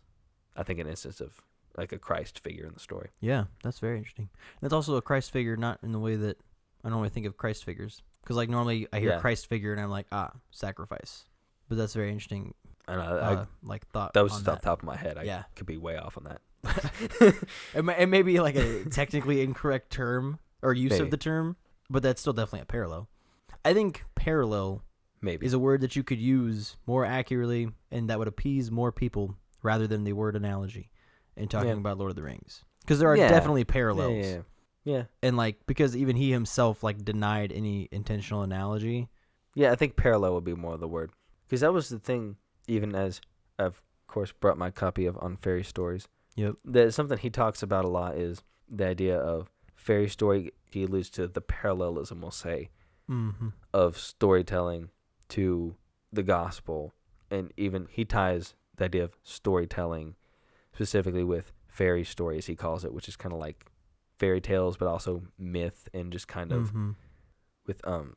I 0.57 0.63
think, 0.63 0.79
an 0.79 0.87
instance 0.87 1.21
of 1.21 1.41
like 1.77 1.93
a 1.93 1.99
Christ 1.99 2.39
figure 2.39 2.67
in 2.67 2.73
the 2.73 2.81
story. 2.81 3.11
Yeah, 3.21 3.45
that's 3.63 3.81
very 3.81 3.99
interesting. 3.99 4.29
That's 4.61 4.73
also 4.73 4.97
a 4.97 5.03
Christ 5.03 5.31
figure, 5.31 5.57
not 5.57 5.79
in 5.83 5.93
the 5.93 5.99
way 5.99 6.17
that 6.17 6.39
I 6.85 6.89
normally 6.89 7.11
think 7.11 7.27
of 7.27 7.37
Christ 7.37 7.65
figures. 7.65 8.03
Because 8.27 8.37
like 8.37 8.49
normally 8.49 8.89
I 8.93 8.99
hear 8.99 9.11
Yeah. 9.11 9.21
Christ 9.21 9.47
figure 9.47 9.71
and 9.71 9.81
I'm 9.81 9.89
like, 9.89 10.07
ah, 10.11 10.33
sacrifice. 10.51 11.25
But 11.69 11.79
that's 11.79 11.95
very 11.95 12.09
interesting. 12.11 12.55
And 12.89 13.01
I, 13.01 13.07
Uh, 13.07 13.45
I, 13.45 13.47
like 13.67 13.87
thought. 13.93 14.15
that 14.15 14.23
was 14.25 14.33
just 14.33 14.49
off 14.49 14.61
the 14.61 14.65
top 14.65 14.81
of 14.81 14.85
my 14.85 14.97
head. 14.97 15.17
I 15.17 15.23
Yeah. 15.23 15.45
could 15.55 15.67
be 15.67 15.77
way 15.77 15.97
off 15.97 16.19
on 16.19 16.25
that. 16.25 16.41
It 17.75 17.85
may, 17.85 17.97
it 18.03 18.07
may 18.09 18.23
be 18.23 18.41
like 18.41 18.57
a 18.57 18.85
technically 18.91 19.43
incorrect 19.43 19.91
term 19.93 20.41
or 20.61 20.73
use 20.75 20.91
Maybe. 20.91 21.05
of 21.05 21.11
the 21.13 21.17
term, 21.17 21.55
but 21.89 22.03
that's 22.03 22.21
still 22.21 22.33
definitely 22.33 22.63
a 22.63 22.67
parallel. 22.67 23.09
I 23.65 23.73
think 23.75 24.05
parallel 24.17 24.83
Maybe. 25.23 25.47
is 25.47 25.53
a 25.53 25.59
word 25.61 25.81
that 25.83 25.95
you 25.95 26.03
could 26.03 26.19
use 26.19 26.77
more 26.87 27.05
accurately 27.05 27.71
and 27.93 28.11
that 28.11 28.19
would 28.19 28.29
appease 28.29 28.71
more 28.73 28.91
people 28.91 29.37
rather 29.63 29.87
than 29.87 30.03
the 30.03 30.13
word 30.15 30.35
analogy 30.35 30.91
in 31.37 31.47
talking 31.49 31.69
Yeah. 31.69 31.75
about 31.77 31.99
Lord 31.99 32.11
of 32.11 32.17
the 32.17 32.23
Rings. 32.25 32.65
Because 32.81 32.99
there 32.99 33.09
are 33.09 33.17
Yeah. 33.17 33.29
definitely 33.29 33.61
yeah, 33.63 33.73
parallels. 33.73 34.25
yeah, 34.25 34.35
yeah. 34.37 34.41
Yeah. 34.87 35.03
And 35.23 35.37
like 35.37 35.67
because 35.67 35.95
even 35.95 36.17
he 36.17 36.31
himself 36.31 36.83
like 36.83 37.05
denied 37.05 37.53
any 37.53 37.89
intentional 37.93 38.41
analogy. 38.43 39.09
Yeah, 39.55 39.73
I 39.73 39.75
think 39.75 39.97
parallel 39.97 40.33
would 40.35 40.45
be 40.45 40.55
more 40.55 40.75
of 40.75 40.81
the 40.81 40.89
word. 40.89 41.11
Because 41.47 41.61
that 41.61 41.73
was 41.73 41.89
the 41.91 41.99
thing, 41.99 42.37
even 42.69 42.95
as 42.95 43.21
I've, 43.59 43.67
of 43.67 43.83
course, 44.07 44.33
brought 44.33 44.57
my 44.59 44.71
copy 44.71 45.05
of 45.07 45.19
On 45.21 45.37
Fairy 45.37 45.65
Stories. 45.65 46.09
Yep. 46.37 46.55
That 46.65 46.95
something 46.95 47.19
he 47.19 47.31
talks 47.31 47.63
about 47.63 47.85
a 47.85 47.89
lot 47.89 48.17
is 48.17 48.43
the 48.69 48.87
idea 48.87 49.19
of 49.19 49.51
fairy 49.75 50.09
story. 50.09 50.53
He 50.71 50.85
alludes 50.85 51.11
to 51.11 51.27
the 51.27 51.41
parallelism, 51.41 52.21
we'll 52.23 52.31
say, 52.31 52.71
Mm-hmm. 53.11 53.49
of 53.73 53.97
storytelling 53.99 54.91
to 55.31 55.77
the 56.13 56.23
gospel. 56.25 56.93
And 57.31 57.53
even 57.57 57.87
he 57.91 58.05
ties 58.05 58.55
the 58.77 58.85
idea 58.87 59.05
of 59.05 59.17
storytelling 59.23 60.17
specifically 60.75 61.25
with 61.25 61.53
fairy 61.69 62.05
stories, 62.05 62.47
he 62.47 62.55
calls 62.57 62.85
it, 62.85 62.93
which 62.93 63.09
is 63.09 63.17
kind 63.17 63.33
of 63.33 63.39
like 63.41 63.67
fairy 64.19 64.41
tales, 64.41 64.77
but 64.77 64.89
also 64.89 65.23
myth 65.39 65.89
and 65.93 66.13
just 66.13 66.29
kind 66.29 66.53
of 66.53 66.69
Mm-hmm. 66.69 66.91
with 67.67 67.87
um 67.87 68.17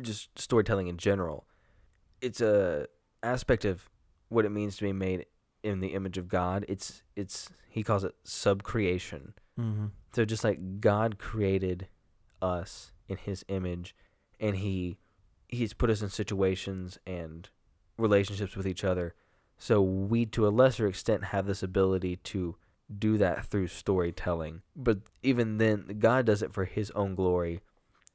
just 0.00 0.38
storytelling 0.38 0.86
in 0.88 0.96
general. 0.96 1.46
It's 2.20 2.40
a 2.40 2.86
aspect 3.22 3.64
of 3.64 3.88
what 4.28 4.44
it 4.44 4.50
means 4.50 4.76
to 4.76 4.84
be 4.84 4.92
made 4.92 5.26
in 5.62 5.80
the 5.80 5.88
image 5.88 6.16
of 6.18 6.28
God. 6.28 6.64
It's 6.68 7.02
it's 7.16 7.48
he 7.68 7.82
calls 7.82 8.04
it 8.04 8.14
subcreation. 8.24 9.32
Mm-hmm. 9.58 9.86
So 10.14 10.24
just 10.24 10.44
like 10.44 10.80
God 10.80 11.18
created 11.18 11.88
us 12.40 12.92
in 13.08 13.16
his 13.18 13.44
image 13.48 13.94
and 14.38 14.56
he 14.56 14.98
he's 15.48 15.72
put 15.74 15.90
us 15.90 16.00
in 16.02 16.08
situations 16.08 16.98
and 17.06 17.48
relationships 17.98 18.56
with 18.56 18.66
each 18.66 18.84
other. 18.84 19.14
So 19.58 19.82
we 19.82 20.24
to 20.26 20.46
a 20.46 20.50
lesser 20.50 20.86
extent 20.86 21.24
have 21.24 21.46
this 21.46 21.62
ability 21.62 22.16
to 22.16 22.56
do 22.98 23.16
that 23.18 23.46
through 23.46 23.68
storytelling. 23.68 24.62
But 24.74 24.98
even 25.22 25.58
then 25.58 25.96
God 25.98 26.26
does 26.26 26.42
it 26.42 26.52
for 26.52 26.64
his 26.64 26.90
own 26.92 27.14
glory 27.14 27.60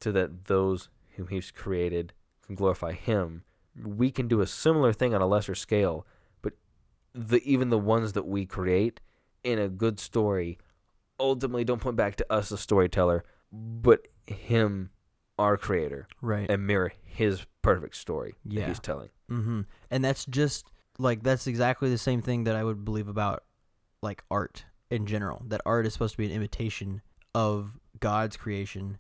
so 0.02 0.12
that 0.12 0.46
those 0.46 0.90
whom 1.16 1.28
he's 1.28 1.52
created 1.52 2.14
can 2.46 2.56
glorify 2.56 2.92
him. 2.94 3.44
We 3.82 4.12
can 4.12 4.28
do 4.28 4.42
a 4.42 4.48
similar 4.48 4.94
thing 4.94 5.14
on 5.14 5.22
a 5.22 5.28
lesser 5.28 5.56
scale, 5.56 6.06
but 6.42 6.54
the 7.14 7.42
even 7.50 7.70
the 7.70 7.78
ones 7.80 8.14
that 8.14 8.28
we 8.28 8.46
create 8.46 9.00
in 9.44 9.60
a 9.60 9.70
good 9.70 10.00
story 10.00 10.58
ultimately 11.20 11.64
don't 11.64 11.82
point 11.82 11.96
back 11.96 12.16
to 12.18 12.34
us 12.34 12.50
the 12.50 12.58
storyteller, 12.58 13.24
but 13.52 14.08
him, 14.28 14.90
our 15.40 15.56
creator, 15.58 16.08
Right. 16.22 16.50
and 16.50 16.66
mirror 16.68 16.92
his 17.04 17.46
perfect 17.62 17.96
story 17.96 18.36
that 18.46 18.54
Yeah. 18.54 18.68
he's 18.68 18.80
telling. 18.80 19.10
Mm-hmm. 19.32 19.62
And 19.90 20.04
that's 20.04 20.26
just 20.26 20.70
like 20.98 21.24
that's 21.24 21.48
exactly 21.48 21.90
the 21.90 21.98
same 21.98 22.22
thing 22.22 22.44
that 22.46 22.56
I 22.56 22.64
would 22.64 22.84
believe 22.86 23.08
about 23.08 23.44
like 24.06 24.24
art 24.32 24.64
in 24.90 25.06
general. 25.06 25.44
That 25.48 25.62
art 25.66 25.86
is 25.86 25.94
supposed 25.94 26.14
to 26.14 26.18
be 26.18 26.28
an 26.28 26.32
imitation 26.32 27.02
of 27.34 27.72
God's 28.00 28.38
creation, 28.38 29.00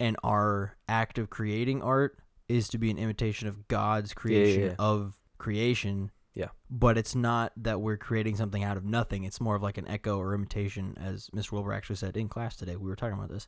and 0.00 0.16
our 0.24 0.76
act 0.88 1.18
of 1.18 1.30
creating 1.30 1.82
art 1.82 2.18
is 2.48 2.68
to 2.70 2.78
be 2.78 2.90
an 2.90 2.98
imitation 2.98 3.46
of 3.46 3.68
God's 3.68 4.12
creation 4.12 4.62
yeah. 4.62 4.74
of 4.78 5.20
creation. 5.38 6.10
Yeah. 6.34 6.48
But 6.70 6.96
it's 6.96 7.14
not 7.14 7.52
that 7.56 7.80
we're 7.80 7.96
creating 7.96 8.36
something 8.36 8.64
out 8.64 8.76
of 8.76 8.84
nothing. 8.84 9.24
It's 9.24 9.40
more 9.40 9.56
of 9.56 9.62
like 9.62 9.78
an 9.78 9.86
echo 9.86 10.18
or 10.18 10.34
imitation, 10.34 10.96
as 11.00 11.28
Mr. 11.30 11.52
Wilbur 11.52 11.72
actually 11.72 11.96
said 11.96 12.16
in 12.16 12.28
class 12.28 12.56
today. 12.56 12.76
We 12.76 12.88
were 12.88 12.96
talking 12.96 13.16
about 13.16 13.28
this. 13.28 13.46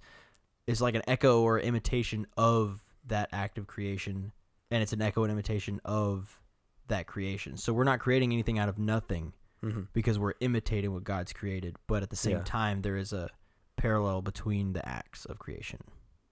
It's 0.67 0.81
like 0.81 0.95
an 0.95 1.03
echo 1.09 1.43
or 1.43 1.59
imitation 1.59 2.27
of 2.37 2.85
that 3.07 3.29
act 3.33 3.59
of 3.59 3.67
creation, 3.67 4.33
and 4.71 4.83
it's 4.83 4.93
an 4.93 5.03
echo 5.03 5.25
and 5.25 5.33
imitation 5.33 5.81
of 5.85 6.41
that 6.89 7.07
creation. 7.07 7.57
So 7.57 7.73
we're 7.73 7.85
not 7.85 7.99
creating 7.99 8.33
anything 8.33 8.59
out 8.59 8.69
of 8.69 8.79
nothing 8.79 9.33
Mm-hmm. 9.65 9.83
because 9.93 10.19
we're 10.19 10.35
imitating 10.41 10.93
what 10.93 11.05
God's 11.05 11.33
created, 11.33 11.77
but 11.87 12.03
at 12.03 12.11
the 12.11 12.17
same 12.17 12.39
Yeah. 12.39 12.43
time, 12.45 12.83
there 12.83 12.97
is 12.97 13.13
a 13.13 13.31
parallel 13.77 14.21
between 14.23 14.73
the 14.73 14.87
acts 14.89 15.25
of 15.25 15.39
creation. 15.39 15.79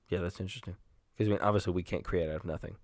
Yeah, 0.09 0.19
that's 0.19 0.41
interesting. 0.41 0.75
Because 1.17 1.29
I 1.29 1.33
mean, 1.33 1.41
obviously, 1.43 1.73
we 1.73 1.83
can't 1.85 2.03
create 2.05 2.29
out 2.29 2.37
of 2.37 2.45
nothing. 2.45 2.77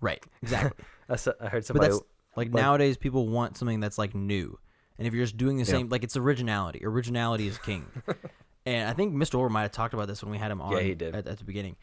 Right. 0.00 0.22
Exactly. 0.42 0.84
I, 1.08 1.16
saw, 1.16 1.32
I 1.40 1.48
heard 1.48 1.64
somebody. 1.64 1.92
like 1.92 2.02
Like- 2.36 2.50
nowadays, 2.52 2.96
people 2.96 3.28
want 3.28 3.56
something 3.56 3.78
that's 3.80 3.98
like 3.98 4.14
new, 4.14 4.58
and 4.98 5.06
if 5.06 5.14
you're 5.14 5.24
just 5.24 5.36
doing 5.36 5.56
the 5.58 5.62
Yeah. 5.64 5.70
same, 5.78 5.88
like 5.90 6.02
it's 6.02 6.16
originality. 6.16 6.80
Originality 6.84 7.46
is 7.46 7.58
king. 7.58 7.86
and 8.66 8.88
I 8.88 8.92
think 8.94 9.14
Mr. 9.14 9.38
Orr 9.38 9.48
might 9.48 9.62
have 9.62 9.72
talked 9.72 9.94
about 9.94 10.08
this 10.08 10.22
when 10.22 10.32
we 10.32 10.38
had 10.38 10.50
him 10.50 10.60
on. 10.60 10.72
Yeah, 10.72 10.80
he 10.80 10.94
did. 10.94 11.14
At, 11.14 11.26
at 11.28 11.38
the 11.38 11.44
beginning. 11.44 11.76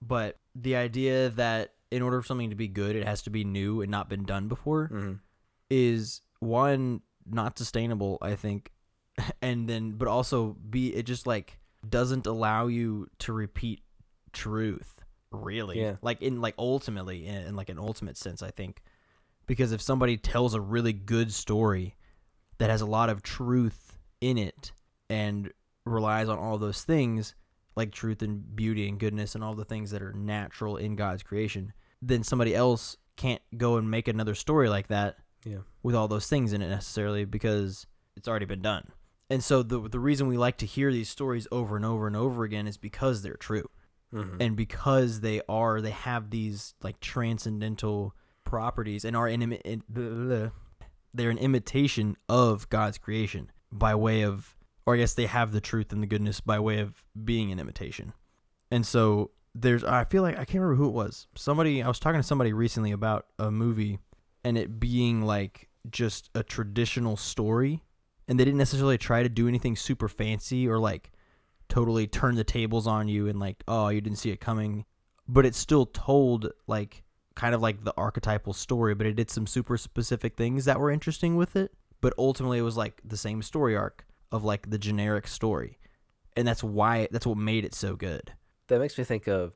But 0.00 0.36
the 0.54 0.76
idea 0.76 1.30
that 1.30 1.72
in 1.90 2.02
order 2.02 2.20
for 2.20 2.26
something 2.26 2.50
to 2.50 2.56
be 2.56 2.68
good, 2.68 2.94
it 2.94 3.04
has 3.06 3.22
to 3.22 3.30
be 3.30 3.42
new 3.42 3.80
and 3.80 3.90
not 3.90 4.08
been 4.08 4.24
done 4.24 4.46
before. 4.46 4.86
hmm 4.86 5.12
is 5.70 6.22
one 6.40 7.02
not 7.30 7.58
sustainable 7.58 8.18
i 8.22 8.34
think. 8.34 8.70
And 9.42 9.68
then 9.68 9.92
but 9.92 10.08
also 10.08 10.56
b 10.70 10.88
it 10.88 11.04
just 11.04 11.26
like 11.26 11.58
doesn't 11.88 12.26
allow 12.26 12.66
you 12.66 13.08
to 13.20 13.32
repeat 13.32 13.82
truth 14.32 14.94
really. 15.30 15.80
Yeah. 15.80 15.96
like 16.02 16.22
in 16.22 16.40
like 16.40 16.54
ultimately 16.56 17.26
in, 17.26 17.34
in 17.48 17.56
like 17.56 17.68
an 17.68 17.78
ultimate 17.78 18.16
sense 18.16 18.42
i 18.42 18.50
think. 18.50 18.82
Because 19.46 19.72
if 19.72 19.80
somebody 19.80 20.18
tells 20.18 20.54
a 20.54 20.60
really 20.60 20.92
good 20.92 21.32
story 21.32 21.96
that 22.58 22.70
has 22.70 22.80
a 22.82 22.86
lot 22.86 23.08
of 23.08 23.22
truth 23.22 23.98
in 24.20 24.36
it 24.36 24.72
and 25.08 25.50
relies 25.86 26.28
on 26.28 26.38
all 26.38 26.58
those 26.58 26.82
things 26.82 27.34
like 27.76 27.92
truth 27.92 28.22
and 28.22 28.54
beauty 28.54 28.88
and 28.88 28.98
goodness 28.98 29.34
and 29.34 29.42
all 29.42 29.54
the 29.54 29.64
things 29.64 29.90
that 29.90 30.02
are 30.02 30.12
natural 30.12 30.76
in 30.76 30.96
god's 30.96 31.22
creation 31.22 31.72
then 32.02 32.22
somebody 32.22 32.54
else 32.54 32.96
can't 33.16 33.42
go 33.56 33.76
and 33.76 33.90
make 33.90 34.06
another 34.08 34.34
story 34.34 34.68
like 34.68 34.88
that 34.88 35.16
Yeah. 35.44 35.58
with 35.82 35.94
all 35.94 36.08
those 36.08 36.26
things 36.26 36.52
in 36.52 36.62
it 36.62 36.68
necessarily 36.68 37.24
because 37.24 37.86
it's 38.16 38.28
already 38.28 38.46
been 38.46 38.62
done. 38.62 38.88
And 39.30 39.42
so 39.44 39.62
the 39.62 39.88
the 39.88 40.00
reason 40.00 40.26
we 40.26 40.36
like 40.38 40.56
to 40.58 40.66
hear 40.66 40.90
these 40.92 41.08
stories 41.08 41.46
over 41.52 41.76
and 41.76 41.84
over 41.84 42.06
and 42.06 42.16
over 42.16 42.44
again 42.44 42.66
is 42.66 42.76
because 42.78 43.22
they're 43.22 43.36
true. 43.36 43.68
hmm 44.12 44.36
And 44.40 44.56
because 44.56 45.20
they 45.20 45.40
are 45.48 45.80
they 45.80 45.90
have 45.90 46.30
these 46.30 46.74
like 46.82 46.98
transcendental 47.00 48.14
properties 48.44 49.04
and 49.04 49.14
are 49.16 49.28
in, 49.28 49.52
in 49.52 49.82
blah, 49.88 50.08
blah, 50.08 50.36
blah. 50.38 50.50
they're 51.12 51.30
an 51.30 51.38
imitation 51.38 52.16
of 52.28 52.68
God's 52.70 52.96
creation 52.98 53.50
by 53.70 53.94
way 53.94 54.22
of 54.22 54.56
or 54.86 54.94
I 54.94 54.98
guess 54.98 55.12
they 55.12 55.26
have 55.26 55.52
the 55.52 55.60
truth 55.60 55.92
and 55.92 56.02
the 56.02 56.06
goodness 56.06 56.40
by 56.40 56.58
way 56.58 56.78
of 56.80 57.04
being 57.22 57.52
an 57.52 57.58
imitation. 57.58 58.14
And 58.70 58.86
so 58.86 59.32
there's 59.54 59.84
I 59.84 60.04
feel 60.04 60.22
like 60.22 60.34
I 60.38 60.44
can't 60.46 60.62
remember 60.62 60.76
who 60.76 60.88
it 60.88 60.94
was. 60.94 61.26
Somebody 61.36 61.82
I 61.82 61.88
was 61.88 61.98
talking 61.98 62.18
to 62.20 62.26
somebody 62.26 62.52
recently 62.54 62.92
about 62.92 63.26
a 63.38 63.50
movie 63.50 63.98
and 64.44 64.56
it 64.56 64.80
being 64.80 65.22
like 65.22 65.68
just 65.90 66.30
a 66.34 66.42
traditional 66.42 67.16
story 67.16 67.82
and 68.26 68.38
they 68.38 68.44
didn't 68.44 68.58
necessarily 68.58 68.98
try 68.98 69.22
to 69.22 69.28
do 69.28 69.48
anything 69.48 69.74
super 69.74 70.08
fancy 70.08 70.68
or 70.68 70.78
like 70.78 71.10
totally 71.68 72.06
turn 72.06 72.34
the 72.34 72.44
tables 72.44 72.86
on 72.86 73.08
you 73.08 73.28
and 73.28 73.38
like 73.38 73.62
oh 73.68 73.88
you 73.88 74.00
didn't 74.00 74.18
see 74.18 74.30
it 74.30 74.40
coming 74.40 74.84
but 75.26 75.46
it 75.46 75.54
still 75.54 75.86
told 75.86 76.50
like 76.66 77.02
kind 77.34 77.54
of 77.54 77.62
like 77.62 77.84
the 77.84 77.94
archetypal 77.96 78.52
story 78.52 78.94
but 78.94 79.06
it 79.06 79.14
did 79.14 79.30
some 79.30 79.46
super 79.46 79.76
specific 79.76 80.36
things 80.36 80.64
that 80.64 80.78
were 80.80 80.90
interesting 80.90 81.36
with 81.36 81.56
it 81.56 81.72
but 82.00 82.12
ultimately 82.18 82.58
it 82.58 82.62
was 82.62 82.76
like 82.76 83.00
the 83.04 83.16
same 83.16 83.42
story 83.42 83.76
arc 83.76 84.06
of 84.32 84.44
like 84.44 84.68
the 84.70 84.78
generic 84.78 85.26
story 85.26 85.78
and 86.36 86.46
that's 86.46 86.64
why 86.64 87.08
that's 87.10 87.26
what 87.26 87.38
made 87.38 87.64
it 87.64 87.74
so 87.74 87.94
good 87.94 88.32
That 88.68 88.80
makes 88.80 88.96
me 88.96 89.04
think 89.04 89.26
of. 89.26 89.54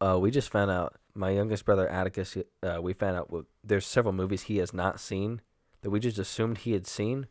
Uh, 0.00 0.18
we 0.20 0.30
just 0.30 0.50
found 0.50 0.70
out. 0.70 0.96
My 1.18 1.30
youngest 1.30 1.64
brother 1.64 1.88
Atticus. 1.88 2.36
Uh, 2.62 2.78
we 2.80 2.92
found 2.92 3.16
out 3.16 3.30
well, 3.30 3.44
there's 3.64 3.84
several 3.86 4.14
movies 4.14 4.42
he 4.42 4.58
has 4.58 4.72
not 4.72 5.00
seen 5.00 5.40
that 5.82 5.90
we 5.90 6.00
just 6.00 6.18
assumed 6.18 6.58
he 6.58 6.72
had 6.72 6.86
seen. 6.86 7.26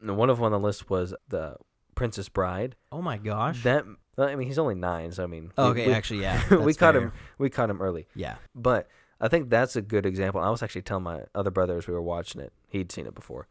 And 0.00 0.16
one 0.16 0.30
of 0.30 0.36
them 0.36 0.44
on 0.46 0.52
the 0.52 0.58
list 0.60 0.88
was 0.90 1.14
the 1.28 1.56
Princess 1.94 2.28
Bride. 2.28 2.76
oh 2.92 3.02
my 3.02 3.16
gosh 3.18 3.62
That 3.62 3.84
I 4.18 4.34
mean, 4.36 4.46
he's 4.46 4.58
only 4.58 4.74
nine, 4.74 5.12
so 5.12 5.24
I 5.24 5.26
mean, 5.26 5.52
okay 5.58 5.86
we, 5.88 5.92
actually 5.92 6.20
yeah 6.20 6.40
we 6.54 6.72
caught 6.74 6.94
fair. 6.94 7.02
him. 7.04 7.12
We 7.38 7.50
caught 7.50 7.68
him 7.70 7.80
early, 7.82 8.06
yeah 8.14 8.36
but 8.54 8.88
I 9.20 9.28
think 9.28 9.48
that's 9.50 9.76
a 9.76 9.82
good 9.82 10.04
example. 10.06 10.40
I 10.40 10.50
was 10.50 10.62
actually 10.62 10.82
telling 10.82 11.04
my 11.04 11.22
other 11.34 11.50
brother 11.50 11.76
as 11.78 11.86
we 11.86 11.94
were 11.94 12.02
watching 12.02 12.40
it. 12.40 12.52
He'd 12.68 12.92
seen 12.92 13.06
it 13.06 13.14
before, 13.14 13.48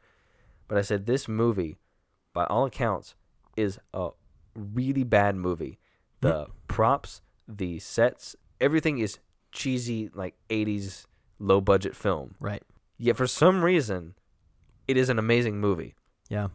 but 0.67 0.77
I 0.77 0.81
said 0.81 1.05
this 1.07 1.27
movie, 1.27 1.77
by 2.33 2.45
all 2.45 2.65
accounts, 2.65 3.15
is 3.57 3.79
a 3.93 4.09
really 4.55 5.03
bad 5.03 5.35
movie. 5.35 5.79
The 6.21 6.47
props, 6.67 7.21
the 7.47 7.77
sets, 7.79 8.35
everything 8.61 8.97
is 8.99 9.19
cheesy, 9.55 10.09
like 10.13 10.35
'80s 10.49 11.05
low 11.39 11.61
budget 11.61 11.95
film. 11.95 12.35
right. 12.39 12.63
Yet 12.97 13.17
for 13.17 13.27
some 13.27 13.63
reason, 13.63 14.13
it 14.87 14.95
is 14.95 15.09
an 15.09 15.19
amazing 15.19 15.59
movie, 15.59 15.95
yeah. 16.29 16.47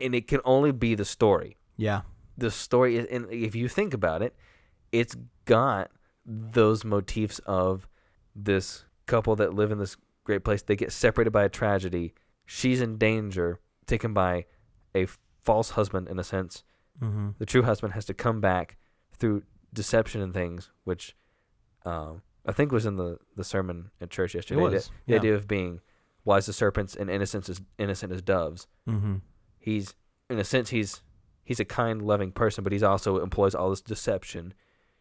And 0.00 0.14
it 0.14 0.26
can 0.26 0.40
only 0.44 0.72
be 0.72 0.94
the 0.94 1.04
story. 1.04 1.56
yeah. 1.76 2.02
The 2.38 2.50
story 2.50 2.96
is 2.96 3.06
and 3.10 3.30
if 3.30 3.54
you 3.54 3.68
think 3.68 3.92
about 3.92 4.22
it 4.22 4.34
it's 4.90 5.14
got 5.44 5.90
those 6.24 6.82
motifs 6.84 7.38
of 7.40 7.86
this 8.34 8.84
couple 9.06 9.36
that 9.36 9.52
live 9.54 9.70
in 9.70 9.78
this 9.78 9.96
great 10.24 10.42
place. 10.44 10.62
They 10.62 10.76
get 10.76 10.92
separated 10.92 11.30
by 11.30 11.44
a 11.44 11.48
tragedy. 11.50 12.14
She's 12.46 12.80
in 12.80 12.96
danger 12.96 13.60
taken 13.86 14.14
by 14.14 14.46
a 14.94 15.06
false 15.42 15.70
husband 15.70 16.08
in 16.08 16.18
a 16.18 16.24
sense. 16.24 16.64
Mm-hmm. 17.02 17.30
the 17.38 17.46
true 17.46 17.62
husband 17.62 17.94
has 17.94 18.04
to 18.04 18.14
come 18.14 18.40
back 18.40 18.76
through 19.18 19.42
deception 19.72 20.20
and 20.20 20.32
things 20.34 20.70
which 20.84 21.16
um, 21.86 22.22
i 22.46 22.52
think 22.52 22.72
was 22.72 22.86
in 22.86 22.96
the, 22.96 23.18
the 23.36 23.44
sermon 23.44 23.90
at 24.00 24.10
church 24.10 24.34
yesterday 24.34 24.60
The- 24.60 24.70
was, 24.70 24.86
the, 25.06 25.12
yeah. 25.12 25.16
idea 25.18 25.34
of 25.34 25.46
being 25.48 25.80
wise 26.24 26.48
as 26.48 26.56
serpents 26.56 26.94
and 26.96 27.10
innocent 27.10 27.48
as 27.48 27.60
innocent 27.78 28.12
as 28.12 28.22
doves 28.22 28.66
Mm-hmm. 28.88 29.16
he's 29.58 29.94
in 30.30 30.38
a 30.38 30.44
sense 30.44 30.70
he's 30.70 31.02
he's 31.44 31.60
a 31.60 31.64
kind 31.64 32.00
loving 32.02 32.30
person 32.32 32.62
but 32.64 32.72
he's 32.72 32.82
also 32.82 33.18
employs 33.22 33.54
all 33.54 33.70
this 33.70 33.80
deception 33.80 34.54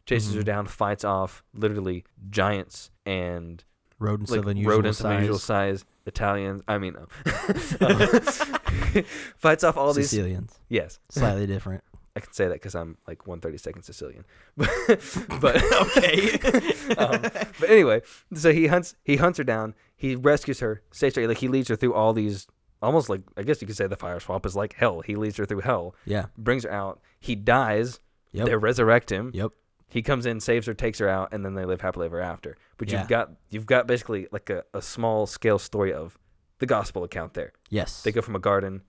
chases 0.06 0.34
her 0.34 0.42
Mhm. 0.42 0.46
down 0.46 0.66
fights 0.66 1.04
off 1.04 1.44
literally 1.54 2.04
giants 2.30 2.90
and 3.06 3.64
rodents 4.00 4.32
like 4.32 4.40
of 4.40 4.48
unusual 4.48 4.72
rodents 4.78 4.98
size 4.98 5.06
of 5.06 5.12
unusual 5.18 5.38
size 5.40 5.86
italians 6.08 6.62
i 6.68 6.78
mean 6.80 6.96
um, 6.98 7.08
fights 9.38 9.64
off 9.64 9.78
all 9.78 9.94
these 9.94 10.10
Sicilians 10.10 10.60
yes 10.70 11.00
slightly 11.10 11.46
different 11.48 11.84
i 12.16 12.20
can 12.20 12.32
say 12.34 12.46
that 12.48 12.54
because 12.56 12.76
i'm 12.76 12.98
like 13.08 13.20
132nd 13.26 13.84
sicilian 13.84 14.26
but 14.58 15.62
Okay. 15.98 16.32
um, 16.98 17.22
but 17.22 17.70
anyway 17.70 18.02
so 18.34 18.52
he 18.52 18.68
hunts 18.68 18.96
he 19.04 19.16
hunts 19.18 19.38
her 19.38 19.44
down 19.44 19.74
he 19.96 20.16
rescues 20.16 20.60
her 20.60 20.82
saves 20.92 21.16
her 21.16 21.28
like 21.28 21.38
he 21.38 21.48
leads 21.48 21.70
her 21.70 21.76
through 21.76 21.94
all 21.94 22.14
these 22.14 22.48
almost 22.82 23.10
like 23.10 23.22
i 23.38 23.44
guess 23.44 23.62
you 23.62 23.68
could 23.68 23.78
say 23.78 23.88
the 23.88 23.96
fire 23.96 24.20
swamp 24.20 24.46
is 24.46 24.56
like 24.56 24.74
hell 24.74 25.02
he 25.02 25.16
leads 25.16 25.38
her 25.38 25.46
through 25.46 25.62
hell 25.62 25.96
yeah 26.06 26.26
brings 26.38 26.64
her 26.64 26.72
out. 26.72 27.00
He 27.20 27.36
dies. 27.36 28.00
Yep. 28.32 28.46
They 28.48 28.56
resurrect 28.56 29.12
him. 29.12 29.30
Yep. 29.36 29.52
He 29.90 30.02
comes 30.02 30.26
in, 30.26 30.40
saves 30.40 30.66
her, 30.66 30.74
takes 30.74 30.98
her 30.98 31.08
out, 31.08 31.34
and 31.34 31.46
then 31.46 31.54
they 31.54 31.66
live 31.66 31.82
happily 31.82 32.06
ever 32.08 32.20
after. 32.20 32.58
But 32.78 32.90
Yeah. 32.90 33.00
you've 33.02 33.08
got 33.10 33.32
you've 33.52 33.66
got 33.68 33.86
basically 33.86 34.28
like 34.32 34.50
a, 34.50 34.64
a 34.74 34.82
small 34.82 35.28
scale 35.28 35.60
story 35.60 35.94
of 35.94 36.18
the 36.58 36.66
gospel 36.66 37.04
account 37.04 37.36
there. 37.36 37.52
Yes. 37.70 38.02
They 38.02 38.12
go 38.12 38.22
from 38.22 38.36
a 38.36 38.40
garden 38.40 38.82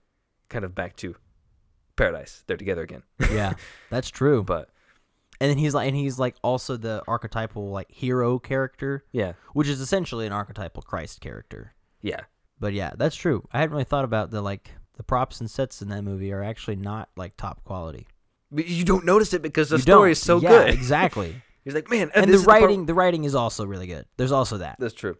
kind 0.49 0.65
of 0.65 0.73
back 0.73 0.95
to 0.97 1.15
paradise. 1.95 2.43
They're 2.47 2.57
together 2.57 2.81
again. 2.81 3.03
yeah, 3.31 3.53
that's 3.89 4.09
true. 4.09 4.43
But 4.43 4.69
And 5.39 5.49
then 5.49 5.57
he's 5.57 5.73
like, 5.73 5.87
and 5.87 5.95
he's 5.95 6.19
like 6.19 6.35
also 6.43 6.77
the 6.77 7.03
archetypal 7.07 7.69
like 7.69 7.91
hero 7.91 8.39
character, 8.39 9.03
yeah. 9.11 9.33
which 9.53 9.67
is 9.67 9.79
essentially 9.79 10.25
an 10.25 10.33
archetypal 10.33 10.81
Christ 10.83 11.21
character. 11.21 11.73
Yeah. 12.01 12.21
But 12.59 12.73
yeah, 12.73 12.91
that's 12.97 13.15
true. 13.15 13.47
I 13.51 13.59
hadn't 13.59 13.71
really 13.73 13.83
thought 13.83 14.05
about 14.05 14.31
the 14.31 14.41
like 14.41 14.71
the 14.95 15.03
props 15.03 15.39
and 15.39 15.49
sets 15.49 15.81
in 15.81 15.89
that 15.89 16.03
movie 16.03 16.31
are 16.31 16.43
actually 16.43 16.75
not 16.77 17.09
like 17.17 17.35
top 17.35 17.63
quality. 17.63 18.07
But 18.51 18.67
you 18.67 18.85
don't 18.85 19.05
notice 19.05 19.33
it 19.33 19.41
because 19.41 19.69
the 19.69 19.77
You 19.77 19.81
story 19.81 20.09
don't. 20.09 20.11
is 20.11 20.21
so 20.21 20.39
Yeah, 20.39 20.49
good. 20.49 20.69
exactly. 20.73 21.41
He's 21.65 21.73
like, 21.73 21.89
man, 21.89 22.11
and 22.13 22.31
the 22.31 22.39
writing, 22.39 22.85
the 22.85 22.93
writing 22.93 23.23
is 23.23 23.33
also 23.35 23.65
really 23.65 23.87
good. 23.87 24.05
There's 24.17 24.31
also 24.33 24.57
that. 24.59 24.75
That's 24.79 24.93
true. 24.93 25.15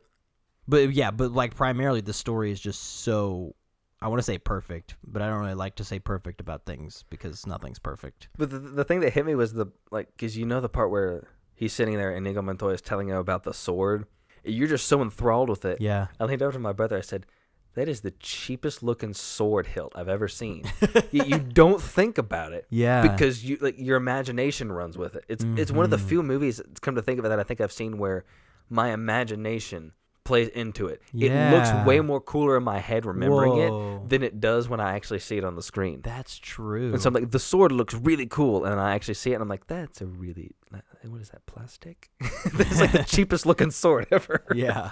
But 0.68 0.92
yeah, 0.94 1.10
but 1.12 1.32
like 1.32 1.56
primarily 1.56 2.02
the 2.02 2.14
story 2.14 2.52
is 2.52 2.60
just 2.60 2.82
so 3.02 3.56
I 4.04 4.08
want 4.10 4.20
to 4.20 4.24
say 4.24 4.38
perfect, 4.38 4.96
but 5.06 5.22
I 5.22 5.30
don't 5.30 5.40
really 5.40 5.54
like 5.54 5.76
to 5.76 5.84
say 5.84 5.98
perfect 5.98 6.42
about 6.42 6.66
things 6.66 7.06
because 7.10 7.48
nothing's 7.48 7.80
perfect. 7.80 8.28
But 8.38 8.50
the, 8.52 8.60
the 8.60 8.84
thing 8.84 9.00
that 9.00 9.14
hit 9.14 9.26
me 9.26 9.34
was 9.36 9.54
the 9.54 9.68
like, 9.92 10.12
because 10.12 10.38
you 10.38 10.46
know 10.46 10.60
the 10.62 10.70
part 10.70 10.92
where 10.92 11.28
he's 11.56 11.74
sitting 11.74 11.96
there 11.98 12.10
and 12.16 12.26
Inigo 12.28 12.42
Montoya 12.42 12.74
is 12.74 12.82
telling 12.82 13.08
him 13.10 13.16
about 13.16 13.44
the 13.44 13.54
sword. 13.54 14.06
You're 14.44 14.68
just 14.68 14.88
so 14.88 15.02
enthralled 15.02 15.48
with 15.50 15.64
it. 15.64 15.80
Yeah. 15.80 16.08
I 16.20 16.26
leaned 16.26 16.42
over 16.42 16.52
to 16.52 16.60
my 16.60 16.74
brother. 16.74 16.98
I 16.98 17.02
said, 17.02 17.26
"That 17.76 17.88
is 17.88 18.02
the 18.02 18.12
cheapest 18.12 18.84
looking 18.84 19.14
sword 19.14 19.68
hilt 19.68 19.94
I've 19.96 20.10
ever 20.10 20.28
seen." 20.28 20.66
you, 21.12 21.24
you 21.24 21.40
don't 21.40 21.82
think 21.82 22.18
about 22.18 22.52
it 22.52 22.68
Yeah. 22.70 23.02
because 23.04 23.46
you 23.46 23.58
like 23.62 23.76
your 23.80 23.96
imagination 23.96 24.70
runs 24.70 24.98
with 24.98 25.16
it. 25.16 25.24
It's 25.30 25.46
it's 25.56 25.72
one 25.72 25.86
of 25.86 25.92
the 25.92 25.98
Mhm. 25.98 26.10
few 26.10 26.24
movies. 26.24 26.62
Come 26.82 26.96
to 26.96 27.02
think 27.02 27.20
of 27.20 27.26
it 27.26 27.30
that 27.30 27.40
I 27.40 27.44
think 27.44 27.62
I've 27.62 27.72
seen 27.72 27.98
where 27.98 28.26
my 28.70 28.92
imagination 28.92 29.94
plays 30.24 30.48
into 30.50 30.88
it. 30.88 31.02
It 31.14 31.52
looks 31.52 31.70
way 31.86 32.00
more 32.00 32.22
cooler 32.22 32.58
in 32.58 32.64
my 32.64 32.80
head 32.80 33.06
remembering 33.06 33.54
Whoa. 33.54 34.02
it 34.04 34.10
than 34.10 34.24
it 34.24 34.40
does 34.40 34.70
when 34.70 34.80
I 34.80 34.96
actually 34.96 35.20
see 35.20 35.38
it 35.38 35.44
on 35.44 35.56
the 35.56 35.62
screen. 35.62 36.02
That's 36.02 36.38
true. 36.38 36.94
And 36.94 37.02
so 37.02 37.10
I'm 37.10 37.14
like, 37.14 37.32
the 37.32 37.40
sword 37.40 37.72
looks 37.72 37.94
really 37.94 38.26
cool, 38.26 38.66
and 38.66 38.80
I 38.80 38.96
actually 38.96 39.16
see 39.16 39.32
it, 39.32 39.36
and 39.36 39.42
I'm 39.42 39.50
like, 39.50 39.68
that's 39.68 40.02
a 40.02 40.06
really 40.06 40.56
what 41.10 41.22
is 41.22 41.30
that 41.30 41.46
plastic? 41.46 42.10
That's 42.54 42.80
like 42.80 42.92
the 42.92 43.04
cheapest 43.08 43.46
looking 43.46 43.72
sword 43.72 44.08
ever. 44.12 44.46
yeah. 44.56 44.92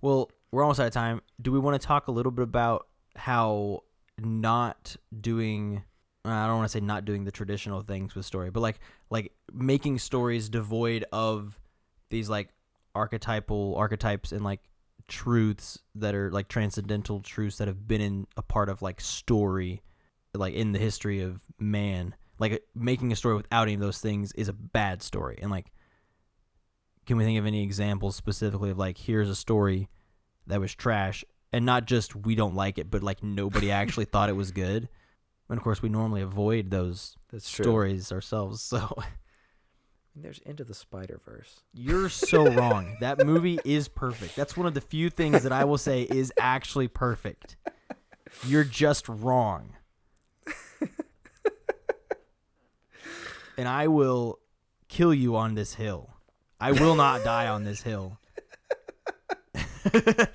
Well, 0.00 0.30
we're 0.50 0.62
almost 0.62 0.80
out 0.80 0.86
of 0.86 0.92
time. 0.92 1.22
Do 1.40 1.52
we 1.52 1.58
want 1.58 1.80
to 1.80 1.86
talk 1.86 2.08
a 2.08 2.12
little 2.12 2.32
bit 2.32 2.42
about 2.42 2.86
how 3.16 3.82
not 4.18 4.96
doing 5.18 5.82
I 6.24 6.46
don't 6.46 6.58
want 6.58 6.70
to 6.70 6.78
say 6.78 6.80
not 6.80 7.04
doing 7.04 7.24
the 7.24 7.32
traditional 7.32 7.80
things 7.80 8.14
with 8.14 8.24
story, 8.24 8.50
but 8.50 8.60
like 8.60 8.78
like 9.10 9.32
making 9.52 9.98
stories 9.98 10.48
devoid 10.48 11.04
of 11.12 11.58
these 12.10 12.28
like 12.28 12.48
archetypal 12.94 13.74
archetypes 13.76 14.32
and 14.32 14.44
like 14.44 14.60
truths 15.08 15.78
that 15.94 16.14
are 16.14 16.30
like 16.30 16.48
transcendental 16.48 17.20
truths 17.20 17.58
that 17.58 17.68
have 17.68 17.86
been 17.86 18.00
in 18.00 18.26
a 18.36 18.42
part 18.42 18.68
of 18.68 18.82
like 18.82 19.00
story 19.00 19.82
like 20.34 20.54
in 20.54 20.72
the 20.72 20.78
history 20.78 21.20
of 21.20 21.40
man. 21.58 22.14
Like 22.38 22.64
making 22.74 23.12
a 23.12 23.16
story 23.16 23.36
without 23.36 23.64
any 23.64 23.74
of 23.74 23.80
those 23.80 23.98
things 23.98 24.32
is 24.32 24.48
a 24.48 24.52
bad 24.52 25.02
story. 25.02 25.38
And 25.40 25.50
like 25.50 25.72
can 27.06 27.16
we 27.16 27.24
think 27.24 27.38
of 27.38 27.46
any 27.46 27.62
examples 27.62 28.16
specifically 28.16 28.70
of 28.70 28.78
like 28.78 28.96
here's 28.96 29.28
a 29.28 29.34
story 29.34 29.88
that 30.46 30.60
was 30.60 30.74
trash 30.74 31.24
and 31.52 31.66
not 31.66 31.86
just 31.86 32.14
we 32.14 32.34
don't 32.34 32.54
like 32.54 32.78
it 32.78 32.90
but 32.90 33.02
like 33.02 33.22
nobody 33.22 33.70
actually 33.72 34.06
thought 34.06 34.28
it 34.28 34.36
was 34.36 34.50
good? 34.50 34.88
And 35.48 35.58
of 35.58 35.64
course 35.64 35.82
we 35.82 35.88
normally 35.88 36.22
avoid 36.22 36.70
those 36.70 37.16
stories 37.38 38.10
ourselves 38.10 38.62
so 38.62 38.96
There's 40.14 40.38
Into 40.40 40.62
the 40.64 40.74
Spider 40.74 41.20
Verse. 41.24 41.62
you're 41.72 42.08
so 42.08 42.46
wrong. 42.54 42.96
That 43.00 43.24
movie 43.24 43.58
is 43.64 43.88
perfect. 43.88 44.36
That's 44.36 44.56
one 44.56 44.66
of 44.66 44.74
the 44.74 44.80
few 44.80 45.08
things 45.10 45.42
that 45.42 45.52
i 45.52 45.64
will 45.64 45.78
say 45.78 46.02
is 46.02 46.32
actually 46.38 46.88
perfect. 46.88 47.56
You're 48.46 48.64
just 48.64 49.08
wrong. 49.08 49.74
And 53.58 53.68
i 53.68 53.86
will 53.86 54.38
kill 54.88 55.12
you 55.14 55.36
on 55.36 55.54
this 55.54 55.74
hill. 55.74 56.10
I 56.60 56.72
will 56.72 56.94
not 56.94 57.22
die 57.24 57.48
on 57.48 57.64
this 57.64 57.82
hill. 57.82 58.18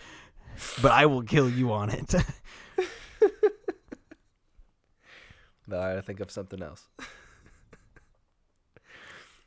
But 0.82 0.92
i 0.92 1.06
will 1.06 1.22
kill 1.22 1.50
you 1.50 1.72
on 1.72 1.90
it. 1.92 2.14
No, 5.68 5.80
I 5.82 6.00
think 6.02 6.20
of 6.22 6.32
something 6.32 6.62
else. 6.64 6.88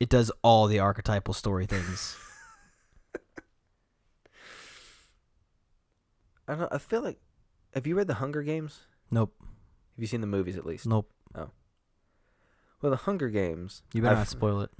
It 0.00 0.08
does 0.08 0.32
all 0.42 0.66
the 0.66 0.78
archetypal 0.80 1.34
story 1.34 1.66
things 1.66 2.16
I 6.48 6.54
don't. 6.56 6.72
I 6.72 6.78
feel 6.78 7.02
like. 7.02 7.20
Have 7.74 7.86
you 7.86 7.94
read 7.94 8.08
the 8.08 8.14
Hunger 8.14 8.42
Games? 8.42 8.80
nope 9.12 9.32
Have 9.40 9.98
you 9.98 10.06
seen 10.06 10.20
the 10.20 10.26
movies 10.26 10.56
at 10.56 10.66
least? 10.66 10.86
nope 10.86 11.08
Oh. 11.34 11.50
Well, 12.82 12.90
the 12.90 12.96
Hunger 12.96 13.28
Games. 13.28 13.82
you 13.94 14.02
better 14.02 14.12
I've- 14.12 14.20
not 14.20 14.28
spoil 14.28 14.60
it 14.62 14.70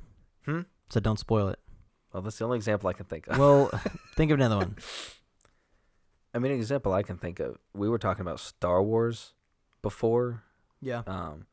Hmm? 0.47 0.61
so 0.89 0.99
don't 1.01 1.19
spoil 1.19 1.49
it 1.49 1.59
Well, 2.13 2.23
that's 2.23 2.39
the 2.39 2.45
only 2.45 2.57
example 2.57 2.89
I 2.89 2.93
can 2.95 3.07
think 3.07 3.29
of. 3.29 3.39
well 3.39 3.71
think 4.17 4.31
of 4.33 4.39
another 4.39 4.57
one 4.57 4.77
I 6.35 6.39
mean, 6.39 6.53
an 6.53 6.59
example 6.59 6.93
I 6.93 7.03
can 7.03 7.19
think 7.19 7.41
of. 7.41 7.59
We 7.75 7.89
were 7.89 7.99
talking 7.99 8.21
about 8.23 8.39
Star 8.39 8.81
Wars 8.83 9.33
before. 9.83 10.45
yeah 10.81 11.03
Um, 11.07 11.47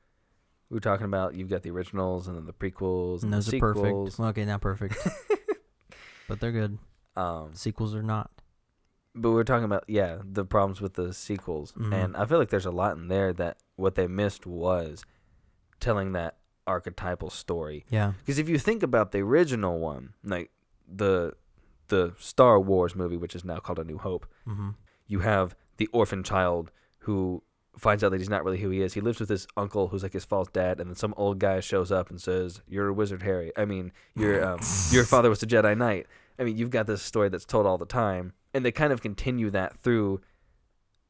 we 0.70 0.76
were 0.76 0.80
talking 0.82 1.06
about 1.06 1.34
you've 1.36 1.50
got 1.50 1.64
the 1.64 1.72
originals 1.72 2.28
and 2.28 2.36
then 2.38 2.46
the 2.46 2.54
prequels 2.54 3.24
and, 3.24 3.26
And 3.26 3.34
those 3.34 3.48
the 3.48 3.58
are 3.58 3.74
perfect. 3.74 4.20
Well, 4.20 4.30
okay, 4.30 4.46
not 4.46 4.62
perfect, 4.62 4.96
but 6.28 6.40
they're 6.40 6.52
good. 6.52 6.78
Um, 7.16 7.52
Sequels 7.54 7.96
are 7.96 8.04
not. 8.04 8.30
but 9.16 9.32
we're 9.32 9.44
talking 9.44 9.64
about 9.66 9.84
yeah 9.88 10.18
the 10.24 10.46
problems 10.46 10.80
with 10.82 10.94
the 10.94 11.14
sequels, 11.14 11.72
Mhm. 11.74 11.94
and 11.94 12.18
I 12.18 12.26
feel 12.26 12.38
like 12.38 12.50
there's 12.50 12.66
a 12.68 12.72
lot 12.72 12.96
in 12.98 13.08
there 13.08 13.34
that 13.34 13.58
what 13.76 13.96
they 13.96 14.08
missed 14.08 14.46
was 14.46 15.04
telling 15.80 16.12
that 16.14 16.38
archetypal 16.68 17.30
story. 17.30 17.86
Yeah. 17.90 18.14
Because 18.20 18.38
if 18.40 18.50
you 18.50 18.60
think 18.60 18.84
about 18.84 19.12
the 19.12 19.20
original 19.20 19.80
one, 19.80 20.14
like 20.24 20.52
the 20.88 21.34
the 21.88 22.14
Star 22.20 22.60
Wars 22.60 22.96
movie, 22.96 23.16
which 23.18 23.34
is 23.36 23.46
now 23.46 23.58
called 23.60 23.80
A 23.80 23.84
New 23.84 23.98
Hope, 23.98 24.26
Mm-hmm. 24.46 24.70
you 25.08 25.20
have 25.22 25.56
the 25.78 25.88
orphan 25.94 26.22
child 26.24 26.72
who 27.00 27.42
finds 27.78 28.04
out 28.04 28.10
that 28.12 28.20
he's 28.20 28.30
not 28.30 28.44
really 28.44 28.60
who 28.60 28.70
he 28.70 28.82
is. 28.82 28.94
He 28.94 29.02
lives 29.02 29.20
with 29.20 29.30
his 29.30 29.48
uncle, 29.56 29.88
who's 29.90 30.04
like 30.04 30.14
his 30.14 30.26
false 30.26 30.48
dad, 30.50 30.80
and 30.80 30.90
then 30.90 30.96
some 30.96 31.14
old 31.18 31.40
guy 31.40 31.60
shows 31.60 31.92
up 31.92 32.10
and 32.10 32.22
says, 32.22 32.62
"You're 32.68 32.88
a 32.88 32.94
wizard, 32.94 33.24
Harry. 33.24 33.52
I 33.58 33.66
mean, 33.66 33.92
your 34.16 34.44
um, 34.44 34.60
your 34.92 35.04
father 35.04 35.30
was 35.30 35.42
a 35.44 35.48
Jedi 35.48 35.78
Knight." 35.78 36.08
I 36.40 36.44
mean, 36.44 36.58
you've 36.58 36.70
got 36.70 36.88
this 36.88 37.02
story 37.02 37.30
that's 37.30 37.46
told 37.46 37.66
all 37.66 37.78
the 37.78 37.86
time, 37.86 38.34
and 38.54 38.64
they 38.66 38.72
kind 38.72 38.94
of 38.94 39.02
continue 39.02 39.50
that 39.52 39.78
through 39.78 40.22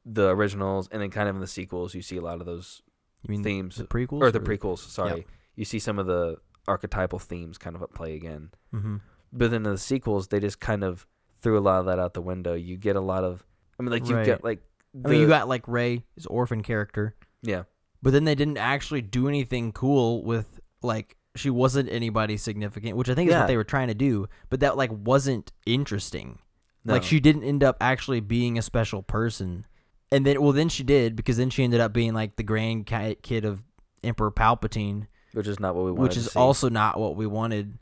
the 0.06 0.30
originals, 0.30 0.88
and 0.92 1.02
then 1.02 1.10
kind 1.10 1.28
of 1.28 1.36
in 1.36 1.42
the 1.42 1.48
sequels, 1.48 1.94
you 1.94 2.02
see 2.02 2.18
a 2.18 2.22
lot 2.22 2.40
of 2.40 2.46
those 2.46 2.82
You 3.24 3.32
mean 3.32 3.44
themes 3.44 3.76
the 3.76 3.84
prequels 3.86 4.22
or 4.22 4.32
the 4.32 4.40
prequels. 4.40 4.80
Sorry, 4.80 5.26
you 5.56 5.66
see 5.66 5.80
some 5.80 6.00
of 6.00 6.06
the 6.08 6.38
archetypal 6.68 7.20
themes 7.20 7.58
kind 7.58 7.76
of 7.76 7.82
at 7.82 7.94
play 7.94 8.16
again. 8.16 8.52
Mm-hmm. 8.74 8.98
But 9.34 9.52
then 9.52 9.66
in 9.66 9.72
the 9.72 9.78
sequels, 9.78 10.30
they 10.30 10.40
just 10.40 10.60
kind 10.60 10.84
of 10.84 11.06
threw 11.42 11.58
a 11.58 11.60
lot 11.62 11.80
of 11.80 11.86
that 11.88 12.00
out 12.00 12.14
the 12.14 12.22
window. 12.22 12.54
You 12.54 12.78
get 12.78 12.96
a 12.96 13.02
lot 13.02 13.24
of, 13.24 13.46
I 13.80 13.84
mean, 13.84 13.92
like 13.92 14.08
you 14.08 14.16
Right. 14.16 14.26
get 14.26 14.44
like, 14.44 14.62
I 15.06 15.10
mean, 15.10 15.20
you 15.22 15.26
uh, 15.28 15.30
got 15.30 15.48
like 15.48 15.68
Rey, 15.68 16.04
his 16.16 16.26
orphan 16.26 16.64
character, 16.64 17.16
yeah, 17.42 17.64
but 18.02 18.14
then 18.14 18.24
they 18.26 18.36
didn't 18.36 18.58
actually 18.58 19.02
do 19.02 19.28
anything 19.28 19.72
cool 19.72 20.24
with 20.24 20.60
like 20.82 21.16
she 21.36 21.50
wasn't 21.50 21.90
anybody 21.92 22.38
significant, 22.38 22.98
which 22.98 23.10
I 23.10 23.14
think 23.16 23.30
is 23.30 23.34
Yeah. 23.34 23.42
what 23.42 23.48
they 23.48 23.58
were 23.58 23.64
trying 23.64 23.90
to 23.90 23.94
do, 23.94 24.28
but 24.50 24.60
that 24.62 24.76
like 24.78 24.90
wasn't 24.92 25.52
interesting. 25.66 26.40
Like 26.86 27.04
she 27.04 27.20
didn't 27.20 27.44
end 27.44 27.66
up 27.66 27.76
actually 27.82 28.22
being 28.22 28.58
a 28.58 28.62
special 28.62 29.04
person. 29.04 29.66
And 30.10 30.26
then 30.26 30.42
well 30.42 30.54
then 30.54 30.70
she 30.70 30.84
did 30.84 31.18
because 31.18 31.36
then 31.36 31.50
she 31.50 31.66
ended 31.66 31.82
up 31.82 31.92
being 31.92 32.14
like 32.14 32.38
the 32.38 32.44
grand 32.44 32.86
kid 32.86 33.44
of 33.44 33.62
Emperor 34.06 34.32
Palpatine, 34.32 35.08
which 35.34 35.48
is 35.48 35.60
not 35.60 35.76
what 35.76 35.84
we 35.84 35.92
wanted. 35.92 36.04
which 36.04 36.16
is 36.18 36.30
also 36.30 36.70
not 36.70 36.98
what 36.98 37.18
we 37.18 37.28
wanted. 37.28 37.78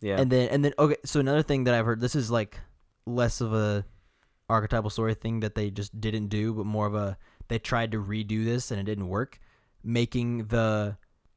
yeah, 0.00 0.18
And 0.18 0.32
then 0.32 0.48
and 0.48 0.64
then 0.64 0.72
okay, 0.78 0.96
so 1.04 1.20
another 1.20 1.42
thing 1.42 1.64
that 1.64 1.74
I've 1.74 1.84
heard 1.84 2.00
this 2.00 2.14
is 2.16 2.30
like 2.30 2.58
less 3.04 3.42
of 3.42 3.52
a 3.52 3.84
archetypal 4.48 4.90
story 4.90 5.14
thing 5.14 5.40
that 5.40 5.54
they 5.54 5.70
just 5.70 5.98
didn't 6.00 6.28
do, 6.28 6.52
but 6.54 6.66
more 6.66 6.86
of 6.86 6.94
a 6.94 7.16
they 7.48 7.58
tried 7.58 7.92
to 7.92 8.02
redo 8.02 8.44
this 8.44 8.70
and 8.70 8.80
it 8.80 8.84
didn't 8.84 9.08
work, 9.08 9.38
making 9.84 10.46
the 10.46 10.96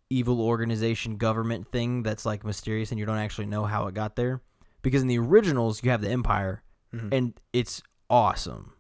evil 0.10 0.42
organization 0.42 1.18
government 1.18 1.72
thing 1.72 2.02
that's 2.04 2.26
like 2.26 2.44
mysterious 2.44 2.90
and 2.92 3.00
you 3.00 3.06
don't 3.06 3.18
actually 3.18 3.46
know 3.46 3.64
how 3.66 3.86
it 3.88 3.94
got 3.94 4.16
there. 4.16 4.42
Because 4.82 5.02
in 5.02 5.08
the 5.08 5.20
originals 5.20 5.84
you 5.84 5.92
have 5.92 6.02
the 6.02 6.10
empire 6.10 6.64
Mhm. 6.94 7.14
and 7.14 7.40
it's 7.54 7.84
awesome. 8.10 8.74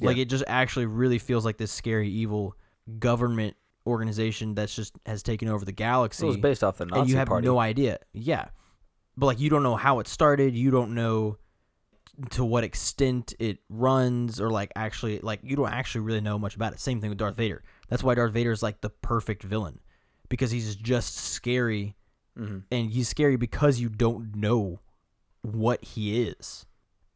Like 0.00 0.18
it 0.18 0.26
just 0.26 0.44
actually 0.46 0.84
really 0.86 1.18
feels 1.18 1.44
like 1.46 1.56
this 1.56 1.72
scary 1.72 2.08
evil 2.10 2.56
government 2.98 3.56
organization 3.86 4.54
that's 4.54 4.74
just 4.74 4.98
has 5.06 5.22
taken 5.22 5.48
over 5.48 5.64
the 5.64 5.72
galaxy 5.72 6.24
it 6.24 6.28
was 6.28 6.36
based 6.36 6.62
off 6.64 6.76
the 6.78 6.84
Nazi 6.86 7.00
and 7.00 7.08
you 7.10 7.16
have 7.16 7.28
party. 7.28 7.46
no 7.46 7.58
idea. 7.58 7.98
Yeah, 8.12 8.48
but 9.16 9.26
like 9.26 9.40
you 9.40 9.48
don't 9.48 9.62
know 9.62 9.76
how 9.76 10.00
it 10.00 10.08
started. 10.08 10.54
You 10.54 10.70
don't 10.70 10.94
know 10.94 11.38
to 12.30 12.44
what 12.44 12.64
extent 12.64 13.34
it 13.38 13.58
runs, 13.68 14.40
or 14.40 14.50
like 14.50 14.72
actually 14.76 15.18
like 15.20 15.40
you 15.42 15.56
don't 15.56 15.72
actually 15.72 16.02
really 16.02 16.20
know 16.20 16.38
much 16.38 16.54
about 16.56 16.72
it. 16.72 16.80
Same 16.80 17.00
thing 17.00 17.10
with 17.10 17.18
Darth 17.18 17.36
Vader. 17.36 17.62
That's 17.88 18.02
why 18.02 18.14
Darth 18.14 18.32
Vader 18.32 18.52
is 18.52 18.62
like 18.62 18.80
the 18.80 18.90
perfect 18.90 19.42
villain 19.42 19.80
because 20.28 20.50
he's 20.50 20.76
just 20.76 21.16
scary, 21.16 21.96
hmm 22.36 22.58
and 22.70 22.90
he's 22.90 23.08
scary 23.08 23.36
because 23.36 23.80
you 23.80 23.88
don't 23.88 24.36
know 24.36 24.80
what 25.42 25.84
he 25.84 26.22
is, 26.22 26.66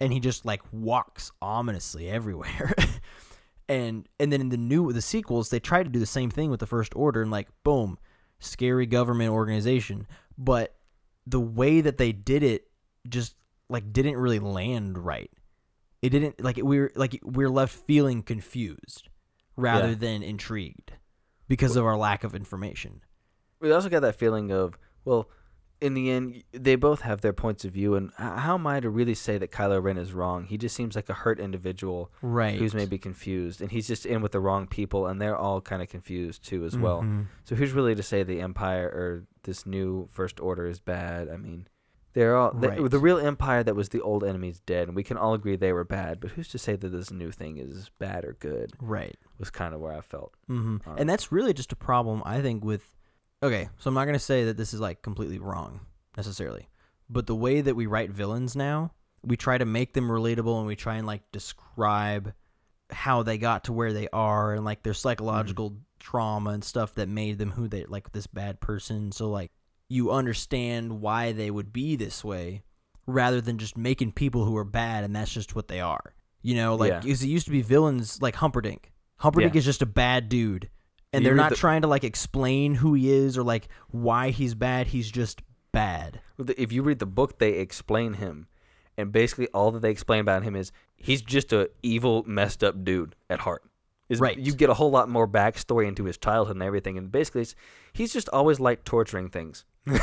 and 0.01 0.13
he 0.13 0.21
just 0.21 0.45
like 0.45 0.63
walks 0.73 1.33
ominously 1.41 2.09
everywhere. 2.09 2.75
and 3.69 4.09
and 4.19 4.33
then 4.33 4.41
in 4.41 4.49
the 4.49 4.57
new 4.57 4.93
the 4.93 5.03
sequels 5.03 5.51
they 5.51 5.61
try 5.61 5.83
to 5.83 5.91
do 5.91 5.99
the 5.99 6.07
same 6.07 6.31
thing 6.31 6.51
with 6.51 6.61
the 6.61 6.67
first 6.67 6.95
order 6.97 7.23
and 7.23 7.31
like 7.31 7.49
boom 7.63 7.99
scary 8.41 8.87
government 8.87 9.31
organization 9.31 10.07
but 10.39 10.75
the 11.27 11.41
way 11.41 11.81
that 11.81 11.99
they 11.99 12.11
did 12.11 12.43
it 12.43 12.69
just 13.09 13.35
like 13.69 13.93
didn't 13.93 14.17
really 14.17 14.39
land 14.39 14.99
right 14.99 15.31
it 16.03 16.11
didn't 16.11 16.43
like 16.43 16.59
we 16.63 16.79
are 16.79 16.91
like 16.95 17.19
we 17.25 17.45
are 17.45 17.51
left 17.51 17.75
feeling 17.75 18.23
confused 18.23 19.09
rather 19.57 19.89
Yeah. 19.91 19.95
than 19.95 20.23
intrigued 20.23 20.93
because 21.49 21.77
of 21.77 21.85
our 21.85 21.97
lack 21.97 22.25
of 22.25 22.35
information 22.35 23.01
We 23.61 23.73
also 23.73 23.89
got 23.89 24.01
that 24.01 24.15
feeling 24.17 24.53
of 24.53 24.79
well, 25.05 25.29
in 25.81 25.95
the 25.95 26.11
end, 26.11 26.43
they 26.53 26.75
both 26.75 27.03
have 27.03 27.21
their 27.21 27.33
points 27.33 27.65
of 27.65 27.73
view, 27.73 27.95
and 27.95 28.11
how 28.17 28.55
am 28.55 28.67
I 28.67 28.81
to 28.81 28.91
really 28.91 29.15
say 29.15 29.39
that 29.39 29.53
Kylo 29.53 29.81
Ren 29.81 29.97
is 29.97 30.13
wrong? 30.13 30.45
He 30.45 30.59
just 30.59 30.75
seems 30.75 30.97
like 30.97 31.09
a 31.09 31.15
hurt 31.15 31.39
individual 31.39 32.11
Right. 32.21 32.59
who's 32.59 32.75
maybe 32.75 32.99
confused, 32.99 33.61
and 33.63 33.71
he's 33.71 33.87
just 33.87 34.05
in 34.05 34.21
with 34.21 34.33
the 34.33 34.41
wrong 34.41 34.67
people, 34.67 35.07
and 35.07 35.21
they're 35.23 35.37
all 35.37 35.61
kind 35.61 35.81
of 35.81 35.89
confused 35.89 36.45
too 36.45 36.65
as 36.65 36.77
well. 36.77 37.03
Mhm. 37.03 37.27
So 37.45 37.55
who's 37.55 37.73
really 37.73 37.95
to 37.95 38.03
say 38.03 38.25
the 38.25 38.41
Empire 38.41 38.87
or 38.89 39.27
this 39.45 39.67
new 39.67 40.09
First 40.11 40.41
Order 40.41 40.67
is 40.67 40.81
bad? 40.81 41.29
I 41.29 41.37
mean, 41.37 41.69
they're 42.15 42.37
all 42.37 42.53
the, 42.53 42.69
Right. 42.69 42.91
the 42.91 42.99
real 42.99 43.19
Empire 43.19 43.63
that 43.63 43.77
was 43.77 43.91
the 43.91 44.01
old 44.01 44.25
enemy's 44.25 44.61
dead, 44.61 44.89
and 44.89 44.97
we 44.97 45.03
can 45.05 45.17
all 45.17 45.35
agree 45.35 45.57
they 45.57 45.73
were 45.73 45.85
bad. 45.85 46.21
But 46.21 46.31
who's 46.33 46.49
to 46.49 46.59
say 46.59 46.75
that 46.77 46.89
this 46.89 47.11
new 47.11 47.31
thing 47.31 47.59
is 47.59 47.91
bad 47.99 48.25
or 48.25 48.37
good? 48.41 48.73
Right. 48.81 49.17
Was 49.39 49.51
kind 49.51 49.75
of 49.75 49.81
where 49.81 49.93
I 49.93 50.01
felt. 50.01 50.35
hmm 50.47 50.79
Um, 50.87 50.97
and 50.99 51.09
that's 51.09 51.31
really 51.33 51.53
just 51.53 51.73
a 51.73 51.77
problem, 51.77 52.23
I 52.25 52.41
think, 52.41 52.65
with. 52.65 52.83
Okay, 53.43 53.69
so 53.79 53.89
I'm 53.89 53.95
not 53.95 54.07
gonna 54.07 54.19
say 54.19 54.45
that 54.47 54.57
this 54.57 54.75
is 54.75 54.81
like 54.81 55.03
completely 55.03 55.39
wrong 55.39 55.81
necessarily, 56.17 56.69
but 57.09 57.27
the 57.27 57.37
way 57.37 57.61
that 57.61 57.77
we 57.77 57.87
write 57.87 58.11
villains 58.11 58.57
now, 58.57 58.93
we 59.23 59.37
try 59.37 59.57
to 59.59 59.65
make 59.65 59.93
them 59.93 60.09
relatable 60.09 60.59
and 60.59 60.67
we 60.67 60.75
try 60.77 60.97
and 60.97 61.07
like 61.07 61.23
describe 61.31 62.33
how 62.91 63.23
they 63.23 63.37
got 63.39 63.65
to 63.65 63.73
where 63.73 63.93
they 63.93 64.09
are 64.13 64.55
and 64.55 64.65
like 64.65 64.83
their 64.83 64.95
psychological 64.95 65.77
trauma 66.01 66.51
and 66.51 66.65
stuff 66.65 66.95
that 66.95 67.09
made 67.09 67.37
them 67.39 67.51
who 67.51 67.69
they 67.69 67.85
like 67.85 68.11
this 68.13 68.27
bad 68.27 68.61
person. 68.61 69.13
So 69.13 69.29
like 69.31 69.51
you 69.89 70.11
understand 70.11 71.01
why 71.01 71.33
they 71.33 71.51
would 71.51 71.73
be 71.73 71.97
this 71.97 72.23
way 72.25 72.63
rather 73.07 73.41
than 73.41 73.59
just 73.59 73.77
making 73.77 74.13
people 74.13 74.45
who 74.45 74.57
are 74.57 74.65
bad 74.65 75.03
and 75.05 75.15
that's 75.17 75.33
just 75.33 75.55
what 75.55 75.69
they 75.69 75.81
are. 75.81 76.15
You 76.43 76.55
know, 76.55 76.75
like 76.75 76.91
Yeah. 76.91 77.01
it 77.13 77.23
used 77.23 77.47
to 77.47 77.51
be 77.51 77.63
villains 77.63 78.21
like 78.21 78.37
Humperdinck. 78.37 78.93
Humperdinck 79.17 79.55
Yeah. 79.55 79.59
is 79.61 79.65
just 79.65 79.83
a 79.83 79.87
bad 79.87 80.29
dude. 80.29 80.69
And 81.13 81.23
You 81.23 81.29
they're 81.31 81.37
not 81.37 81.51
the- 81.51 81.57
trying 81.57 81.83
to 81.83 81.89
like 81.89 82.05
explain 82.05 82.75
who 82.75 82.93
he 82.95 83.11
is 83.11 83.39
or 83.39 83.43
like 83.43 83.69
why 83.89 84.29
he's 84.31 84.55
bad. 84.55 84.89
He's 84.89 85.11
just 85.11 85.41
bad. 85.73 86.21
If 86.57 86.71
you 86.71 86.83
read 86.83 86.99
the 86.99 87.07
book, 87.07 87.39
they 87.39 87.53
explain 87.55 88.15
him, 88.15 88.47
and 88.97 89.11
basically 89.11 89.49
all 89.49 89.71
that 89.73 89.81
they 89.81 89.91
explain 89.91 90.21
about 90.21 90.43
him 90.45 90.55
is 90.55 90.71
he's 90.97 91.23
just 91.23 91.53
a 91.53 91.71
evil, 91.83 92.25
messed 92.27 92.63
up 92.63 92.85
dude 92.85 93.17
at 93.31 93.41
heart. 93.41 93.65
Is- 94.09 94.21
Right. 94.21 94.39
You 94.39 94.55
get 94.55 94.71
a 94.71 94.75
whole 94.75 94.91
lot 94.91 95.09
more 95.09 95.29
backstory 95.29 95.87
into 95.87 96.05
his 96.05 96.17
childhood 96.17 96.57
and 96.57 96.63
everything, 96.63 96.97
and 96.99 97.11
basically, 97.13 97.43
it's, 97.43 97.55
he's 97.93 98.13
just 98.13 98.29
always 98.31 98.59
like 98.61 98.85
torturing 98.85 99.29
things. 99.29 99.65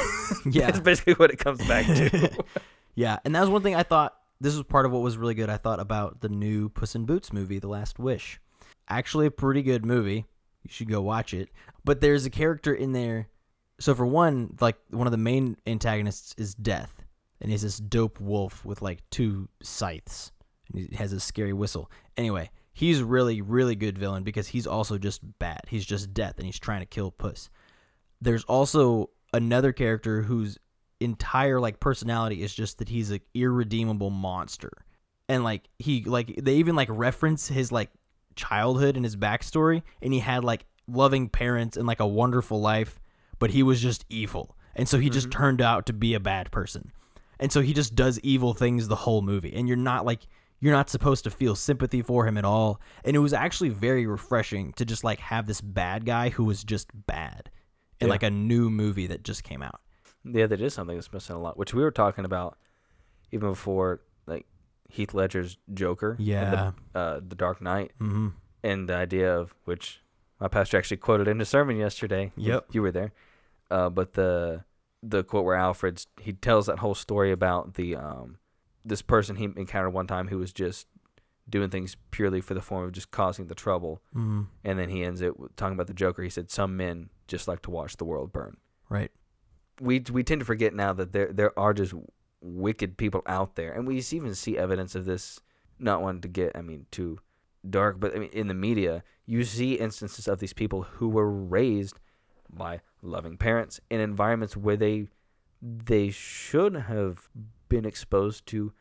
Yeah. 0.46 0.68
That's 0.68 0.80
basically 0.80 1.14
what 1.14 1.32
it 1.32 1.38
comes 1.38 1.60
back 1.68 1.86
to. 1.86 2.44
Yeah, 2.96 3.20
and 3.26 3.36
that 3.36 3.42
was 3.42 3.50
one 3.50 3.62
thing 3.62 3.76
I 3.76 3.84
thought 3.84 4.16
this 4.40 4.54
was 4.56 4.64
part 4.64 4.86
of 4.86 4.92
what 4.94 5.02
was 5.02 5.18
really 5.18 5.34
good. 5.34 5.50
I 5.50 5.58
thought 5.58 5.80
about 5.82 6.22
the 6.22 6.30
new 6.30 6.70
Puss 6.70 6.96
in 6.96 7.06
Boots 7.06 7.34
movie, 7.34 7.60
The 7.60 7.68
Last 7.68 8.00
Wish. 8.00 8.40
Actually, 8.88 9.26
a 9.26 9.32
pretty 9.32 9.62
good 9.64 9.86
movie. 9.86 10.26
You 10.64 10.70
should 10.70 10.88
go 10.90 11.02
watch 11.02 11.34
it. 11.34 11.50
But 11.84 12.00
there's 12.00 12.26
a 12.26 12.30
character 12.30 12.74
in 12.74 12.94
there. 12.94 13.28
So 13.82 13.94
for 13.96 14.06
one, 14.06 14.56
like 14.62 14.78
one 14.92 15.08
of 15.08 15.12
the 15.12 15.18
main 15.18 15.58
antagonists 15.68 16.34
is 16.38 16.56
Death, 16.56 17.04
and 17.42 17.52
he's 17.52 17.64
this 17.64 17.78
dope 17.80 18.22
wolf 18.22 18.64
with 18.64 18.82
like 18.82 19.00
two 19.10 19.50
scythes, 19.62 20.32
and 20.72 20.88
he 20.90 20.96
has 20.96 21.12
a 21.12 21.20
scary 21.20 21.52
whistle. 21.54 21.92
Anyway, 22.16 22.50
he's 22.76 23.02
really 23.02 23.42
really 23.42 23.76
good 23.76 23.98
villain 23.98 24.24
because 24.24 24.48
he's 24.50 24.68
also 24.68 25.00
just 25.00 25.22
bad. 25.40 25.62
He's 25.68 25.86
just 25.86 26.14
Death, 26.14 26.36
and 26.38 26.46
he's 26.46 26.60
trying 26.60 26.82
to 26.82 26.86
kill 26.86 27.10
Puss. 27.10 27.50
There's 28.22 28.44
also 28.44 29.10
another 29.34 29.74
character 29.74 30.22
whose 30.22 30.60
entire 31.00 31.60
like 31.60 31.80
personality 31.80 32.44
is 32.44 32.54
just 32.54 32.78
that 32.78 32.90
he's 32.90 33.10
an 33.10 33.22
irredeemable 33.34 34.12
monster. 34.12 34.72
And 35.28 35.44
like 35.44 35.68
he 35.80 36.04
like 36.04 36.36
they 36.42 36.56
even 36.56 36.76
like 36.76 36.90
reference 36.92 37.48
his 37.48 37.72
like 37.72 37.90
childhood 38.36 38.96
and 38.96 39.04
his 39.04 39.16
backstory 39.16 39.82
and 40.02 40.14
he 40.14 40.20
had 40.20 40.44
like 40.44 40.66
loving 40.88 41.30
parents 41.30 41.78
and 41.78 41.88
like 41.88 42.00
a 42.00 42.08
wonderful 42.08 42.62
life 42.62 43.00
but 43.40 43.52
he 43.52 43.64
was 43.64 43.82
just 43.82 44.06
evil. 44.10 44.56
And 44.76 44.88
so 44.88 45.00
he 45.00 45.10
just 45.10 45.30
mm-hmm. 45.30 45.40
turned 45.40 45.62
out 45.62 45.86
to 45.88 45.94
be 45.94 46.14
a 46.14 46.20
bad 46.20 46.52
person. 46.52 46.92
And 47.40 47.52
so 47.52 47.62
he 47.62 47.74
just 47.74 47.96
does 47.96 48.20
evil 48.22 48.54
things 48.54 48.88
the 48.88 48.96
whole 48.96 49.22
movie. 49.22 49.54
And 49.54 49.68
you're 49.68 49.78
not 49.78 50.06
like 50.06 50.22
you're 50.66 50.74
not 50.74 50.90
supposed 50.90 51.24
to 51.24 51.30
feel 51.30 51.56
sympathy 51.56 52.02
for 52.02 52.26
him 52.28 52.38
at 52.38 52.46
all 52.46 52.82
and 53.04 53.16
it 53.16 53.20
was 53.20 53.34
actually 53.34 53.70
very 53.70 54.06
refreshing 54.08 54.74
to 54.74 54.84
just 54.84 55.04
like 55.04 55.20
have 55.20 55.46
this 55.46 55.62
bad 55.62 56.06
guy 56.06 56.30
who 56.30 56.44
was 56.44 56.64
just 56.64 56.90
bad 57.06 57.52
in 58.00 58.08
Yeah. 58.08 58.12
like 58.12 58.24
a 58.24 58.32
new 58.32 58.70
movie 58.70 59.08
that 59.08 59.24
just 59.24 59.44
came 59.44 59.62
out 59.62 59.80
yeah, 60.28 60.48
that 60.48 60.60
is 60.60 60.74
something 60.74 60.96
that's 60.98 61.14
missing 61.14 61.36
a 61.36 61.40
lot, 61.40 61.56
which 61.58 61.74
we 61.74 61.84
were 61.84 61.92
talking 61.92 62.26
about 62.26 62.58
even 63.32 63.50
before, 63.50 64.02
like 64.26 64.48
Heath 64.90 65.14
Ledger's 65.14 65.58
Joker. 65.74 66.16
Yeah. 66.20 66.72
the, 66.94 67.00
uh, 67.00 67.20
the 67.28 67.36
Dark 67.36 67.62
Knight, 67.62 67.92
mm-hmm. 68.02 68.30
and 68.64 68.90
the 68.90 68.96
idea 68.96 69.38
of 69.38 69.54
which 69.66 70.02
my 70.40 70.48
pastor 70.48 70.78
actually 70.78 70.98
quoted 70.98 71.28
in 71.28 71.40
a 71.42 71.46
sermon 71.46 71.78
yesterday. 71.78 72.32
Yep. 72.38 72.68
you 72.72 72.82
were 72.82 72.92
there. 72.92 73.12
Uh, 73.70 73.90
but 73.90 74.14
the 74.14 74.64
the 75.04 75.24
quote 75.24 75.46
where 75.46 75.56
Alfred's 75.56 76.08
he 76.20 76.34
tells 76.34 76.66
that 76.66 76.80
whole 76.80 76.96
story 76.96 77.32
about 77.32 77.76
the 77.76 77.96
um 77.96 78.38
this 78.86 79.02
person 79.02 79.36
he 79.38 79.46
encountered 79.46 79.90
one 79.90 80.08
time 80.08 80.28
who 80.28 80.38
was 80.38 80.54
just 80.54 80.88
doing 81.50 81.70
things 81.70 81.96
purely 82.12 82.40
for 82.42 82.54
the 82.54 82.62
form 82.62 82.84
of 82.86 82.92
just 82.92 83.12
causing 83.12 83.48
the 83.48 83.56
trouble, 83.56 84.02
Mm-hmm. 84.16 84.44
and 84.64 84.80
then 84.80 84.90
he 84.90 85.04
ends 85.04 85.22
it 85.22 85.40
with 85.40 85.56
talking 85.56 85.74
about 85.74 85.88
the 85.88 85.94
Joker. 85.94 86.22
He 86.24 86.30
said 86.30 86.50
some 86.52 86.78
men 86.78 87.10
just 87.28 87.48
like 87.48 87.62
to 87.64 87.72
watch 87.72 87.98
the 87.98 88.06
world 88.06 88.32
burn. 88.32 88.58
Right. 88.90 89.12
We 89.82 90.04
we 90.12 90.24
tend 90.24 90.40
to 90.42 90.46
forget 90.46 90.74
now 90.74 90.94
that 90.94 91.12
there 91.12 91.32
there 91.34 91.58
are 91.60 91.74
just 91.74 91.94
wicked 92.42 92.98
people 92.98 93.22
out 93.28 93.56
there, 93.56 93.72
and 93.74 93.88
we 93.88 93.98
even 93.98 94.36
see 94.36 94.58
evidence 94.58 94.96
of 94.96 95.06
this. 95.06 95.40
Not 95.78 96.02
wanting 96.02 96.22
to 96.22 96.28
get 96.30 96.54
I 96.56 96.62
mean 96.62 96.86
too 96.92 97.20
dark, 97.70 98.00
but 98.00 98.16
I 98.16 98.20
mean 98.20 98.30
in 98.32 98.48
the 98.48 98.54
media 98.54 99.04
you 99.26 99.44
see 99.44 99.74
instances 99.74 100.28
of 100.28 100.40
these 100.40 100.54
people 100.54 100.84
who 100.84 101.10
were 101.10 101.30
raised 101.30 102.00
by 102.50 102.80
loving 103.02 103.36
parents 103.38 103.82
in 103.90 104.00
environments 104.00 104.56
where 104.56 104.78
they 104.78 105.08
they 105.62 106.12
should 106.12 106.76
have 106.76 107.28
been 107.70 107.86
exposed 107.86 108.46
to 108.48 108.74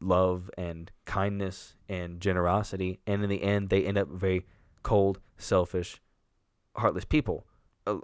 love 0.00 0.50
and 0.56 0.90
kindness 1.04 1.74
and 1.88 2.20
generosity 2.20 3.00
and 3.06 3.22
in 3.24 3.28
the 3.28 3.42
end 3.42 3.68
they 3.68 3.84
end 3.84 3.98
up 3.98 4.08
very 4.08 4.46
cold 4.82 5.18
selfish 5.36 6.00
heartless 6.76 7.04
people 7.04 7.44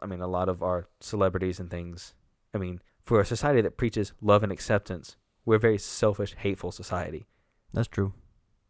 i 0.03 0.07
mean 0.07 0.21
a 0.21 0.27
lot 0.27 0.49
of 0.49 0.63
our 0.63 0.89
celebrities 1.01 1.61
and 1.61 1.71
things 1.71 2.15
i 2.53 2.59
mean 2.59 2.81
for 3.03 3.21
a 3.21 3.25
society 3.25 3.61
that 3.61 3.77
preaches 3.77 4.13
love 4.21 4.43
and 4.43 4.51
acceptance 4.53 5.17
we're 5.45 5.55
a 5.57 5.59
very 5.61 5.79
selfish 5.79 6.35
hateful 6.39 6.73
society 6.73 7.27
That's 7.73 7.89
true. 7.89 8.13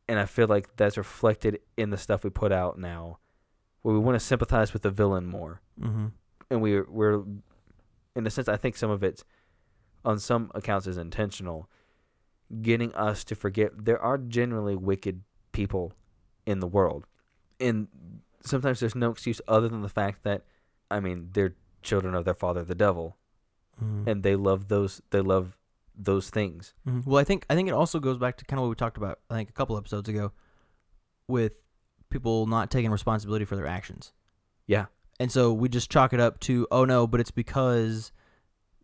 and 0.06 0.18
I 0.18 0.26
feel 0.26 0.46
like 0.46 0.76
that's 0.76 0.96
reflected 0.98 1.60
in 1.76 1.90
the 1.90 1.96
stuff 1.96 2.22
we 2.24 2.30
put 2.30 2.52
out 2.52 2.78
now, 2.78 3.18
where 3.82 3.94
we 3.94 3.98
want 4.00 4.14
to 4.18 4.24
sympathize 4.24 4.72
with 4.72 4.82
the 4.82 4.90
villain 4.90 5.26
more, 5.26 5.60
Mm-hmm. 5.80 6.06
and 6.50 6.62
we 6.62 6.80
we're, 6.82 7.24
in 8.14 8.26
a 8.26 8.30
sense, 8.30 8.48
I 8.48 8.56
think 8.56 8.76
some 8.76 8.90
of 8.90 9.02
it, 9.02 9.24
on 10.08 10.18
some 10.18 10.50
accounts, 10.54 10.86
is 10.86 10.96
intentional, 10.96 11.68
getting 12.62 12.94
us 12.94 13.24
to 13.24 13.34
forget 13.34 13.84
there 13.84 14.00
are 14.00 14.16
genuinely 14.18 14.76
wicked 14.76 15.22
people 15.52 15.92
in 16.46 16.60
the 16.60 16.66
world, 16.66 17.06
and 17.60 17.88
sometimes 18.44 18.80
there's 18.80 18.94
no 18.94 19.10
excuse 19.10 19.40
other 19.46 19.68
than 19.68 19.82
the 19.82 19.88
fact 20.02 20.22
that, 20.24 20.44
I 20.90 21.00
mean, 21.00 21.28
they're 21.34 21.54
children 21.82 22.14
of 22.14 22.24
their 22.24 22.34
father, 22.44 22.62
the 22.64 22.74
devil, 22.86 23.16
Mm-hmm. 23.84 24.08
and 24.08 24.22
they 24.24 24.34
love 24.34 24.66
those 24.66 25.00
they 25.10 25.20
love 25.20 25.56
those 25.94 26.30
things. 26.30 26.74
Mhm. 26.86 27.06
Well, 27.06 27.20
I 27.20 27.24
think 27.24 27.46
I 27.50 27.54
think 27.54 27.68
it 27.68 27.74
also 27.74 28.00
goes 28.00 28.18
back 28.18 28.36
to 28.38 28.44
kind 28.44 28.58
of 28.58 28.62
what 28.64 28.70
we 28.70 28.74
talked 28.74 28.96
about. 28.96 29.20
I 29.30 29.34
think 29.36 29.50
a 29.50 29.52
couple 29.52 29.76
episodes 29.78 30.08
ago, 30.08 30.32
with 31.28 31.54
people 32.10 32.46
not 32.46 32.70
taking 32.72 32.90
responsibility 32.90 33.44
for 33.44 33.54
their 33.56 33.68
actions, 33.68 34.12
Yeah, 34.66 34.86
and 35.20 35.30
so 35.30 35.52
we 35.52 35.68
just 35.68 35.90
chalk 35.92 36.12
it 36.12 36.18
up 36.18 36.40
to 36.40 36.66
oh 36.72 36.84
no, 36.84 37.06
but 37.06 37.20
it's 37.20 37.30
because 37.30 38.10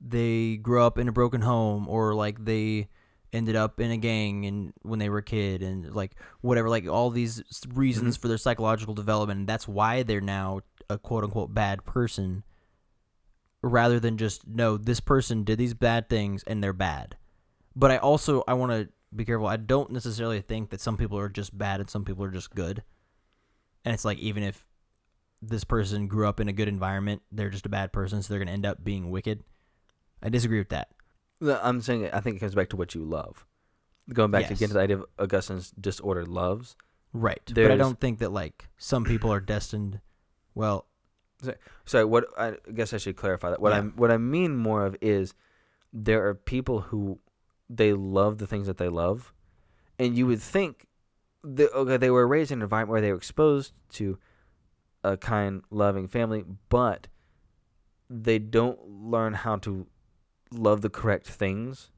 they 0.07 0.57
grew 0.57 0.83
up 0.83 0.99
in 0.99 1.09
a 1.09 1.13
broken 1.13 1.41
home 1.41 1.89
or 1.89 2.15
like 2.15 2.45
they 2.45 2.89
ended 3.33 3.57
up 3.57 3.81
in 3.81 3.91
a 3.91 3.97
gang 3.97 4.45
and 4.47 4.73
when 4.83 4.99
they 4.99 5.09
were 5.09 5.19
a 5.19 5.23
kid 5.23 5.63
and 5.63 5.95
like 5.95 6.15
whatever 6.43 6.69
like 6.69 6.87
all 6.87 7.11
these 7.11 7.43
reasons 7.73 8.15
mm-hmm. 8.15 8.23
for 8.23 8.29
their 8.29 8.39
psychological 8.39 8.95
development. 8.95 9.41
And 9.41 9.49
that's 9.49 9.67
why 9.67 10.03
they're 10.03 10.21
now 10.21 10.61
a 10.91 10.99
quote 10.99 11.25
unquote 11.25 11.55
bad 11.55 11.85
person 11.85 12.45
rather 13.63 13.99
than 13.99 14.19
just 14.19 14.47
no 14.47 14.77
this 14.77 15.01
person 15.01 15.43
did 15.43 15.59
these 15.59 15.73
bad 15.73 16.09
things 16.09 16.45
and 16.45 16.63
they're 16.63 16.73
bad. 16.73 17.17
But 17.75 17.91
i 17.91 17.97
also 17.97 18.45
i 18.47 18.55
want 18.55 18.73
to 18.73 18.89
be 19.15 19.25
careful. 19.25 19.47
I 19.47 19.57
don't 19.57 19.91
necessarily 19.91 20.41
think 20.41 20.71
that 20.71 20.81
some 20.81 20.97
people 20.97 21.19
are 21.19 21.29
just 21.29 21.57
bad 21.57 21.81
and 21.81 21.89
some 21.89 22.05
people 22.05 22.25
are 22.25 22.31
just 22.31 22.55
good. 22.55 22.83
And 23.85 23.95
it's 23.95 24.05
like 24.05 24.19
even 24.19 24.43
if 24.43 24.67
this 25.41 25.65
person 25.65 26.09
grew 26.09 26.27
up 26.27 26.41
in 26.41 26.49
a 26.49 26.53
good 26.53 26.69
environment 26.69 27.21
they're 27.31 27.51
just 27.51 27.67
a 27.67 27.69
bad 27.69 27.93
person 27.93 28.23
so 28.23 28.33
they're 28.33 28.39
going 28.39 28.49
to 28.49 28.55
end 28.55 28.65
up 28.65 28.83
being 28.83 29.11
wicked 29.11 29.43
i 30.25 30.29
disagree 30.29 30.59
with 30.59 30.71
that 30.71 30.89
I'm 31.43 31.81
saying 31.83 32.09
I 32.13 32.21
think 32.21 32.37
it 32.37 32.41
comes 32.41 32.55
back 32.55 32.71
to 32.71 32.77
what 32.77 32.95
you 32.95 33.05
love. 33.05 33.45
Going 34.11 34.31
back 34.31 34.45
to 34.47 34.51
Yes. 34.51 34.59
again 34.59 34.69
to 34.69 34.75
the 34.75 34.81
idea 34.81 34.97
of 34.99 35.05
Augustine's 35.19 35.71
disordered 35.73 36.29
loves. 36.29 36.75
right 37.13 37.43
but 37.55 37.71
i 37.71 37.77
don't 37.77 38.01
think 38.01 38.19
that 38.21 38.33
like 38.33 38.69
some 38.79 39.05
people 39.05 39.31
are 39.33 39.41
destined 39.41 40.01
well 40.55 40.87
So 41.85 42.07
what 42.07 42.25
I 42.39 42.57
guess 42.73 42.95
I 42.95 42.99
should 42.99 43.17
clarify 43.17 43.51
that. 43.51 43.61
What 43.61 43.73
Yeah. 43.73 43.79
I'm 43.81 43.93
what 43.97 44.11
I 44.11 44.17
mean 44.17 44.57
more 44.57 44.87
of 44.87 44.97
is 45.03 45.35
there 45.93 46.27
are 46.27 46.35
people 46.35 46.81
who 46.89 47.19
they 47.69 47.93
love 47.93 48.39
the 48.39 48.47
things 48.47 48.67
that 48.67 48.79
they 48.79 48.89
love, 48.89 49.33
and 49.99 50.17
you 50.17 50.27
would 50.27 50.41
think 50.41 50.87
that 51.43 51.71
okay 51.75 51.99
they 51.99 52.11
were 52.11 52.27
raised 52.27 52.51
in 52.53 52.59
an 52.61 52.63
environment 52.63 52.93
where 52.93 53.01
they 53.03 53.11
were 53.13 53.19
exposed 53.19 53.73
to 53.99 54.19
a 55.03 55.17
kind, 55.19 55.63
loving 55.71 56.09
family, 56.09 56.43
but 56.71 57.09
they 58.09 58.39
don't 58.39 58.81
learn 58.89 59.35
how 59.35 59.57
to 59.67 59.87
love 60.51 60.81
the 60.83 60.91
correct 60.91 61.29
things. 61.29 61.91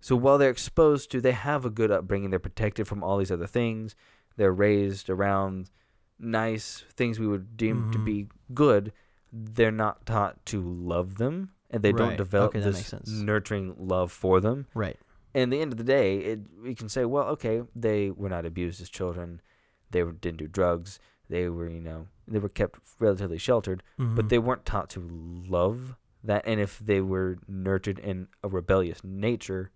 So 0.00 0.14
while 0.16 0.38
they're 0.38 0.50
exposed 0.50 1.10
to, 1.12 1.20
they 1.20 1.32
have 1.32 1.64
a 1.64 1.70
good 1.70 1.90
upbringing. 1.90 2.30
They're 2.30 2.38
protected 2.38 2.86
from 2.86 3.02
all 3.02 3.18
these 3.18 3.30
other 3.32 3.46
things. 3.46 3.96
They're 4.36 4.52
raised 4.52 5.08
around 5.10 5.70
nice 6.18 6.84
things 6.94 7.18
we 7.18 7.26
would 7.26 7.56
deem 7.56 7.90
to 7.90 7.98
Mhm. 7.98 8.04
be 8.04 8.28
good. 8.54 8.92
They're 9.32 9.72
not 9.72 10.06
taught 10.06 10.44
to 10.46 10.60
love 10.62 11.16
them, 11.16 11.50
and 11.70 11.82
they 11.82 11.92
don't 11.92 12.16
develop 12.16 12.50
Okay, 12.54 12.60
this 12.60 12.94
nurturing 13.08 13.74
love 13.78 14.12
for 14.12 14.40
them. 14.40 14.66
Right. 14.74 14.98
And 15.34 15.52
the 15.52 15.60
end 15.60 15.72
of 15.72 15.76
the 15.78 15.84
day, 15.84 16.18
it, 16.18 16.40
we 16.62 16.74
can 16.74 16.88
say, 16.88 17.04
well, 17.04 17.24
okay, 17.30 17.62
they 17.74 18.10
were 18.10 18.30
not 18.30 18.46
abused 18.46 18.80
as 18.80 18.88
children. 18.88 19.42
They 19.90 20.02
were, 20.02 20.12
didn't 20.12 20.38
do 20.38 20.46
drugs. 20.48 20.98
They 21.28 21.48
were, 21.48 21.68
you 21.68 21.80
know, 21.80 22.06
they 22.26 22.38
were 22.38 22.48
kept 22.48 22.78
relatively 22.98 23.36
sheltered, 23.38 23.82
but 23.98 24.26
Mhm. 24.26 24.28
they 24.28 24.38
weren't 24.38 24.64
taught 24.64 24.88
to 24.90 25.00
love 25.00 25.96
that. 26.26 26.46
And 26.46 26.60
if 26.60 26.78
they 26.78 27.00
were 27.00 27.38
nurtured 27.48 27.98
in 27.98 28.28
a 28.42 28.48
rebellious 28.48 29.02
nature 29.04 29.70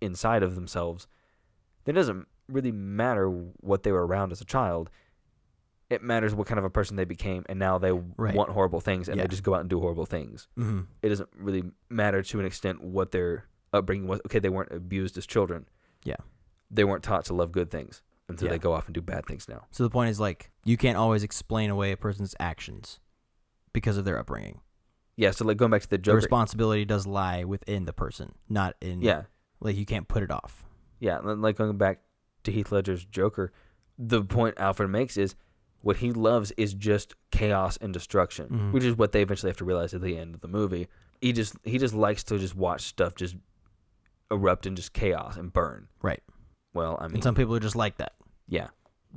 inside 0.00 0.42
of 0.42 0.54
themselves, 0.54 1.06
then 1.84 1.96
it 1.96 1.98
doesn't 2.00 2.26
really 2.48 2.72
matter 2.72 3.28
what 3.28 3.82
they 3.82 3.92
were 3.92 4.06
around 4.06 4.32
as 4.32 4.40
a 4.40 4.44
child. 4.44 4.90
It 5.88 6.02
matters 6.02 6.34
what 6.34 6.46
kind 6.48 6.58
of 6.58 6.64
a 6.64 6.70
person 6.70 6.96
they 6.96 7.04
became, 7.04 7.44
and 7.48 7.58
now 7.58 7.78
they 7.78 7.92
Right. 7.92 8.34
want 8.34 8.50
horrible 8.50 8.80
things, 8.80 9.08
and 9.08 9.16
Yeah. 9.18 9.24
they 9.24 9.28
just 9.28 9.42
go 9.44 9.54
out 9.54 9.60
and 9.60 9.70
do 9.70 9.80
horrible 9.80 10.06
things 10.06 10.48
Mhm. 10.56 10.86
it 11.02 11.08
doesn't 11.10 11.30
really 11.36 11.70
matter 11.88 12.22
to 12.22 12.40
an 12.40 12.46
extent 12.46 12.82
what 12.82 13.12
their 13.12 13.44
upbringing 13.72 14.08
was. 14.08 14.20
Okay, 14.26 14.38
they 14.40 14.48
weren't 14.48 14.72
abused 14.72 15.16
as 15.16 15.26
children. 15.26 15.68
Yeah. 16.04 16.16
They 16.70 16.82
weren't 16.84 17.04
taught 17.04 17.24
to 17.26 17.34
love 17.34 17.52
good 17.52 17.70
things 17.70 18.02
until 18.28 18.46
Yeah. 18.46 18.52
they 18.52 18.58
go 18.58 18.72
off 18.72 18.86
and 18.86 18.94
do 18.94 19.00
bad 19.00 19.26
things 19.26 19.48
now. 19.48 19.66
So 19.70 19.84
the 19.84 19.90
point 19.90 20.10
is 20.10 20.18
like 20.18 20.50
you 20.64 20.76
can't 20.76 20.98
always 20.98 21.22
explain 21.22 21.70
away 21.70 21.92
a 21.92 21.96
person's 21.96 22.34
actions 22.40 22.98
because 23.72 23.96
of 23.96 24.04
their 24.04 24.18
upbringing. 24.18 24.60
Yeah, 25.16 25.30
so 25.30 25.44
like 25.46 25.56
going 25.56 25.70
back 25.70 25.82
to 25.82 25.88
the 25.88 25.98
The 25.98 26.14
responsibility 26.14 26.84
does 26.84 27.06
lie 27.06 27.44
within 27.44 27.84
the 27.86 27.92
person, 27.92 28.34
not 28.48 28.76
in 28.80 29.00
yeah, 29.00 29.22
like 29.60 29.76
you 29.76 29.86
can't 29.86 30.06
put 30.08 30.22
it 30.22 30.30
off. 30.30 30.64
yeah, 31.00 31.18
and 31.22 31.40
like 31.42 31.56
going 31.56 31.76
back 31.78 32.00
to 32.44 32.52
Heath 32.52 32.70
Ledger's 32.70 33.04
Joker, 33.04 33.52
the 33.98 34.22
point 34.22 34.56
Alfred 34.58 34.90
makes 34.90 35.16
is 35.16 35.34
what 35.80 35.96
he 35.98 36.12
loves 36.12 36.52
is 36.58 36.74
just 36.74 37.14
chaos 37.30 37.76
and 37.78 37.92
destruction, 37.92 38.48
Mhm. 38.48 38.72
which 38.72 38.84
is 38.84 38.96
what 38.96 39.12
they 39.12 39.22
eventually 39.22 39.48
have 39.50 39.56
to 39.58 39.64
realize 39.64 39.94
at 39.94 40.00
the 40.02 40.18
end 40.18 40.34
of 40.34 40.40
the 40.42 40.48
movie. 40.48 40.88
He 41.20 41.32
just 41.32 41.54
he 41.64 41.78
just 41.78 41.94
likes 41.94 42.22
to 42.24 42.38
just 42.38 42.54
watch 42.54 42.82
stuff 42.82 43.14
just 43.14 43.36
erupt 44.30 44.66
in 44.66 44.76
just 44.76 44.92
chaos 44.92 45.36
and 45.36 45.52
burn. 45.52 45.88
Right. 46.02 46.22
Well, 46.74 46.98
I 47.00 47.06
mean, 47.06 47.14
and 47.16 47.22
some 47.22 47.34
people 47.34 47.54
are 47.54 47.60
just 47.60 47.76
like 47.76 47.96
that. 47.98 48.14
Yeah, 48.48 48.68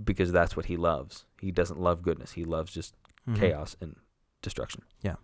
because 0.01 0.31
that's 0.31 0.55
what 0.55 0.67
he 0.67 0.77
loves. 0.77 1.25
He 1.41 1.51
doesn't 1.51 1.79
love 1.79 2.01
goodness. 2.03 2.31
He 2.33 2.45
loves 2.45 2.71
just 2.71 2.95
Mhm. 3.27 3.35
chaos 3.37 3.75
and 3.81 3.97
destruction. 4.41 4.83
Yeah. 5.01 5.15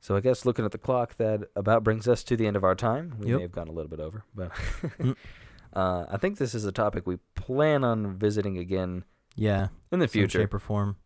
So 0.00 0.14
I 0.16 0.20
guess 0.20 0.44
looking 0.44 0.64
at 0.64 0.70
the 0.72 0.78
clock, 0.78 1.16
that 1.16 1.48
about 1.56 1.82
brings 1.84 2.06
us 2.06 2.22
to 2.24 2.36
the 2.36 2.46
end 2.46 2.56
of 2.56 2.64
our 2.64 2.74
time. 2.74 3.14
We 3.18 3.28
Yep. 3.28 3.36
may 3.36 3.42
have 3.42 3.52
gone 3.52 3.68
a 3.68 3.72
little 3.72 3.90
bit 3.90 4.00
over, 4.00 4.24
but 4.34 4.50
Mm. 4.98 5.16
uh, 5.72 6.06
I 6.08 6.16
think 6.18 6.38
this 6.38 6.54
is 6.54 6.64
a 6.64 6.72
topic 6.72 7.06
we 7.06 7.18
plan 7.34 7.84
on 7.84 8.16
visiting 8.16 8.56
again 8.58 9.04
Yeah. 9.34 9.68
in 9.90 9.98
the 9.98 10.06
Some 10.08 10.12
future. 10.12 10.38
shape 10.40 10.54
or 10.54 10.58
form. 10.60 10.96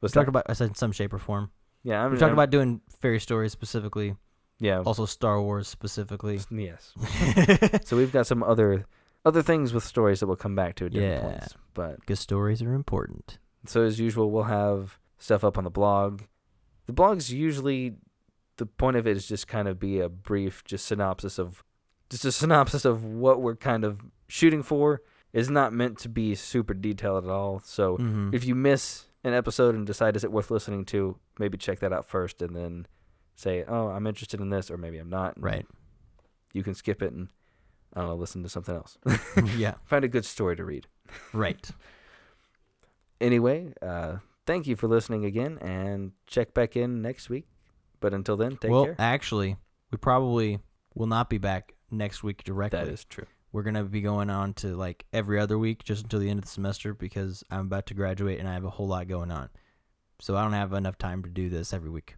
Talked 0.00 0.14
that? 0.14 0.28
about 0.28 0.46
I 0.48 0.52
said 0.54 0.76
some 0.76 0.92
shape 0.92 1.12
or 1.12 1.18
form. 1.18 1.50
yeah, 1.82 2.04
I'm, 2.04 2.12
We 2.12 2.18
talked 2.18 2.32
about 2.32 2.50
doing 2.50 2.80
fairy 3.00 3.20
stories 3.20 3.52
specifically, 3.52 4.16
yeah, 4.60 4.80
also 4.80 5.04
Star 5.06 5.40
Wars 5.42 5.68
specifically. 5.68 6.40
yes. 6.50 6.92
So 7.84 7.96
we've 7.96 8.12
got 8.12 8.26
some 8.26 8.42
other 8.42 8.86
other 9.24 9.42
things 9.42 9.74
with 9.74 9.84
stories 9.84 10.20
that 10.20 10.26
we'll 10.28 10.36
come 10.36 10.54
back 10.54 10.76
to 10.76 10.86
at 10.86 10.92
different 10.92 11.22
Yeah. 11.22 11.28
points. 11.38 11.54
But 11.74 12.00
Because 12.00 12.20
stories 12.20 12.62
are 12.62 12.72
important. 12.72 13.38
So 13.66 13.82
as 13.82 13.98
usual, 14.00 14.30
we'll 14.30 14.44
have 14.44 14.98
stuff 15.18 15.42
up 15.44 15.58
on 15.58 15.64
the 15.64 15.70
blog. 15.70 16.22
The 16.88 16.92
blog's 16.94 17.32
usually 17.32 17.94
the 18.56 18.66
point 18.66 18.96
of 18.96 19.06
it 19.06 19.16
is 19.16 19.28
just 19.28 19.46
kind 19.46 19.68
of 19.68 19.78
be 19.78 20.00
a 20.00 20.08
brief, 20.08 20.64
just 20.64 20.84
synopsis 20.86 21.38
of, 21.38 21.62
just 22.10 22.24
a 22.24 22.32
synopsis 22.32 22.84
of 22.84 23.04
what 23.04 23.40
we're 23.40 23.54
kind 23.54 23.84
of 23.84 24.00
shooting 24.26 24.62
for. 24.64 25.02
It's 25.32 25.48
not 25.50 25.72
meant 25.72 25.98
to 25.98 26.08
be 26.08 26.34
super 26.34 26.74
detailed 26.74 27.24
at 27.24 27.30
all. 27.30 27.60
So 27.60 27.98
Mhm. 27.98 28.34
if 28.34 28.44
you 28.44 28.54
miss 28.56 29.04
an 29.22 29.32
episode 29.34 29.74
and 29.76 29.86
decide 29.86 30.16
is 30.16 30.24
it 30.24 30.32
worth 30.32 30.50
listening 30.50 30.84
to, 30.86 31.18
maybe 31.38 31.56
check 31.58 31.78
that 31.80 31.92
out 31.92 32.06
first 32.08 32.40
and 32.42 32.56
then 32.56 32.86
say, 33.36 33.62
oh, 33.68 33.88
I'm 33.88 34.06
interested 34.06 34.40
in 34.40 34.48
this, 34.48 34.70
or 34.70 34.76
maybe 34.76 34.98
I'm 34.98 35.10
not. 35.10 35.40
right. 35.40 35.66
You 36.54 36.62
can 36.64 36.74
skip 36.74 37.02
it 37.02 37.12
and 37.12 37.28
I 37.94 38.00
don't 38.00 38.08
know, 38.08 38.16
listen 38.16 38.42
to 38.42 38.48
something 38.48 38.74
else. 38.74 38.96
yeah. 39.56 39.74
Find 39.84 40.04
a 40.04 40.08
good 40.08 40.24
story 40.24 40.56
to 40.56 40.64
read. 40.64 40.86
Right. 41.34 41.70
anyway, 43.20 43.72
uh, 43.82 44.16
thank 44.48 44.66
you 44.66 44.74
for 44.74 44.88
listening 44.88 45.26
again, 45.26 45.58
and 45.60 46.12
check 46.26 46.54
back 46.54 46.74
in 46.74 47.02
next 47.02 47.28
week. 47.28 47.46
But 48.00 48.14
until 48.14 48.36
then, 48.36 48.56
take 48.56 48.70
well, 48.70 48.86
care. 48.86 48.96
actually, 48.98 49.56
we 49.92 49.98
probably 49.98 50.58
will 50.94 51.06
not 51.06 51.28
be 51.28 51.38
back 51.38 51.74
next 51.90 52.24
week 52.24 52.42
directly. 52.42 52.78
That 52.78 52.88
is 52.88 53.04
true. 53.04 53.26
We're 53.52 53.62
gonna 53.62 53.84
be 53.84 54.00
going 54.00 54.30
on 54.30 54.54
to 54.54 54.74
like 54.74 55.04
every 55.12 55.38
other 55.38 55.58
week 55.58 55.84
just 55.84 56.02
until 56.02 56.20
the 56.20 56.30
end 56.30 56.38
of 56.38 56.46
the 56.46 56.50
semester 56.50 56.94
because 56.94 57.44
I'm 57.50 57.66
about 57.66 57.86
to 57.86 57.94
graduate 57.94 58.40
and 58.40 58.48
I 58.48 58.54
have 58.54 58.64
a 58.64 58.70
whole 58.70 58.88
lot 58.88 59.06
going 59.06 59.30
on. 59.30 59.50
So 60.20 60.34
I 60.34 60.42
don't 60.42 60.52
have 60.52 60.72
enough 60.72 60.98
time 60.98 61.22
to 61.22 61.28
do 61.28 61.48
this 61.48 61.72
every 61.72 61.90
week. 61.90 62.16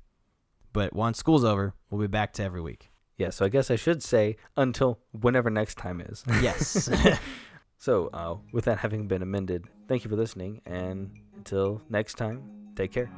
But 0.73 0.95
once 0.95 1.19
school's 1.19 1.45
over, 1.45 1.75
we'll 1.91 2.01
be 2.01 2.07
back 2.07 2.33
to 2.35 2.45
every 2.45 2.61
week. 2.61 2.91
Yeah, 3.17 3.31
so 3.31 3.45
I 3.45 3.49
guess 3.49 3.71
I 3.71 3.77
should 3.77 4.03
say 4.03 4.37
until 4.57 5.01
whenever 5.13 5.51
next 5.51 5.77
time 5.77 6.01
is. 6.01 6.25
Yes. 6.41 6.89
so, 7.81 8.11
uh, 8.13 8.37
with 8.53 8.67
that 8.67 8.79
having 8.79 9.09
been 9.09 9.23
amended, 9.23 9.65
thank 9.89 10.05
you 10.05 10.11
for 10.11 10.17
listening, 10.17 10.61
and 10.67 11.11
until 11.35 11.81
next 11.89 12.15
time, 12.15 12.43
take 12.77 12.93
care. 12.93 13.11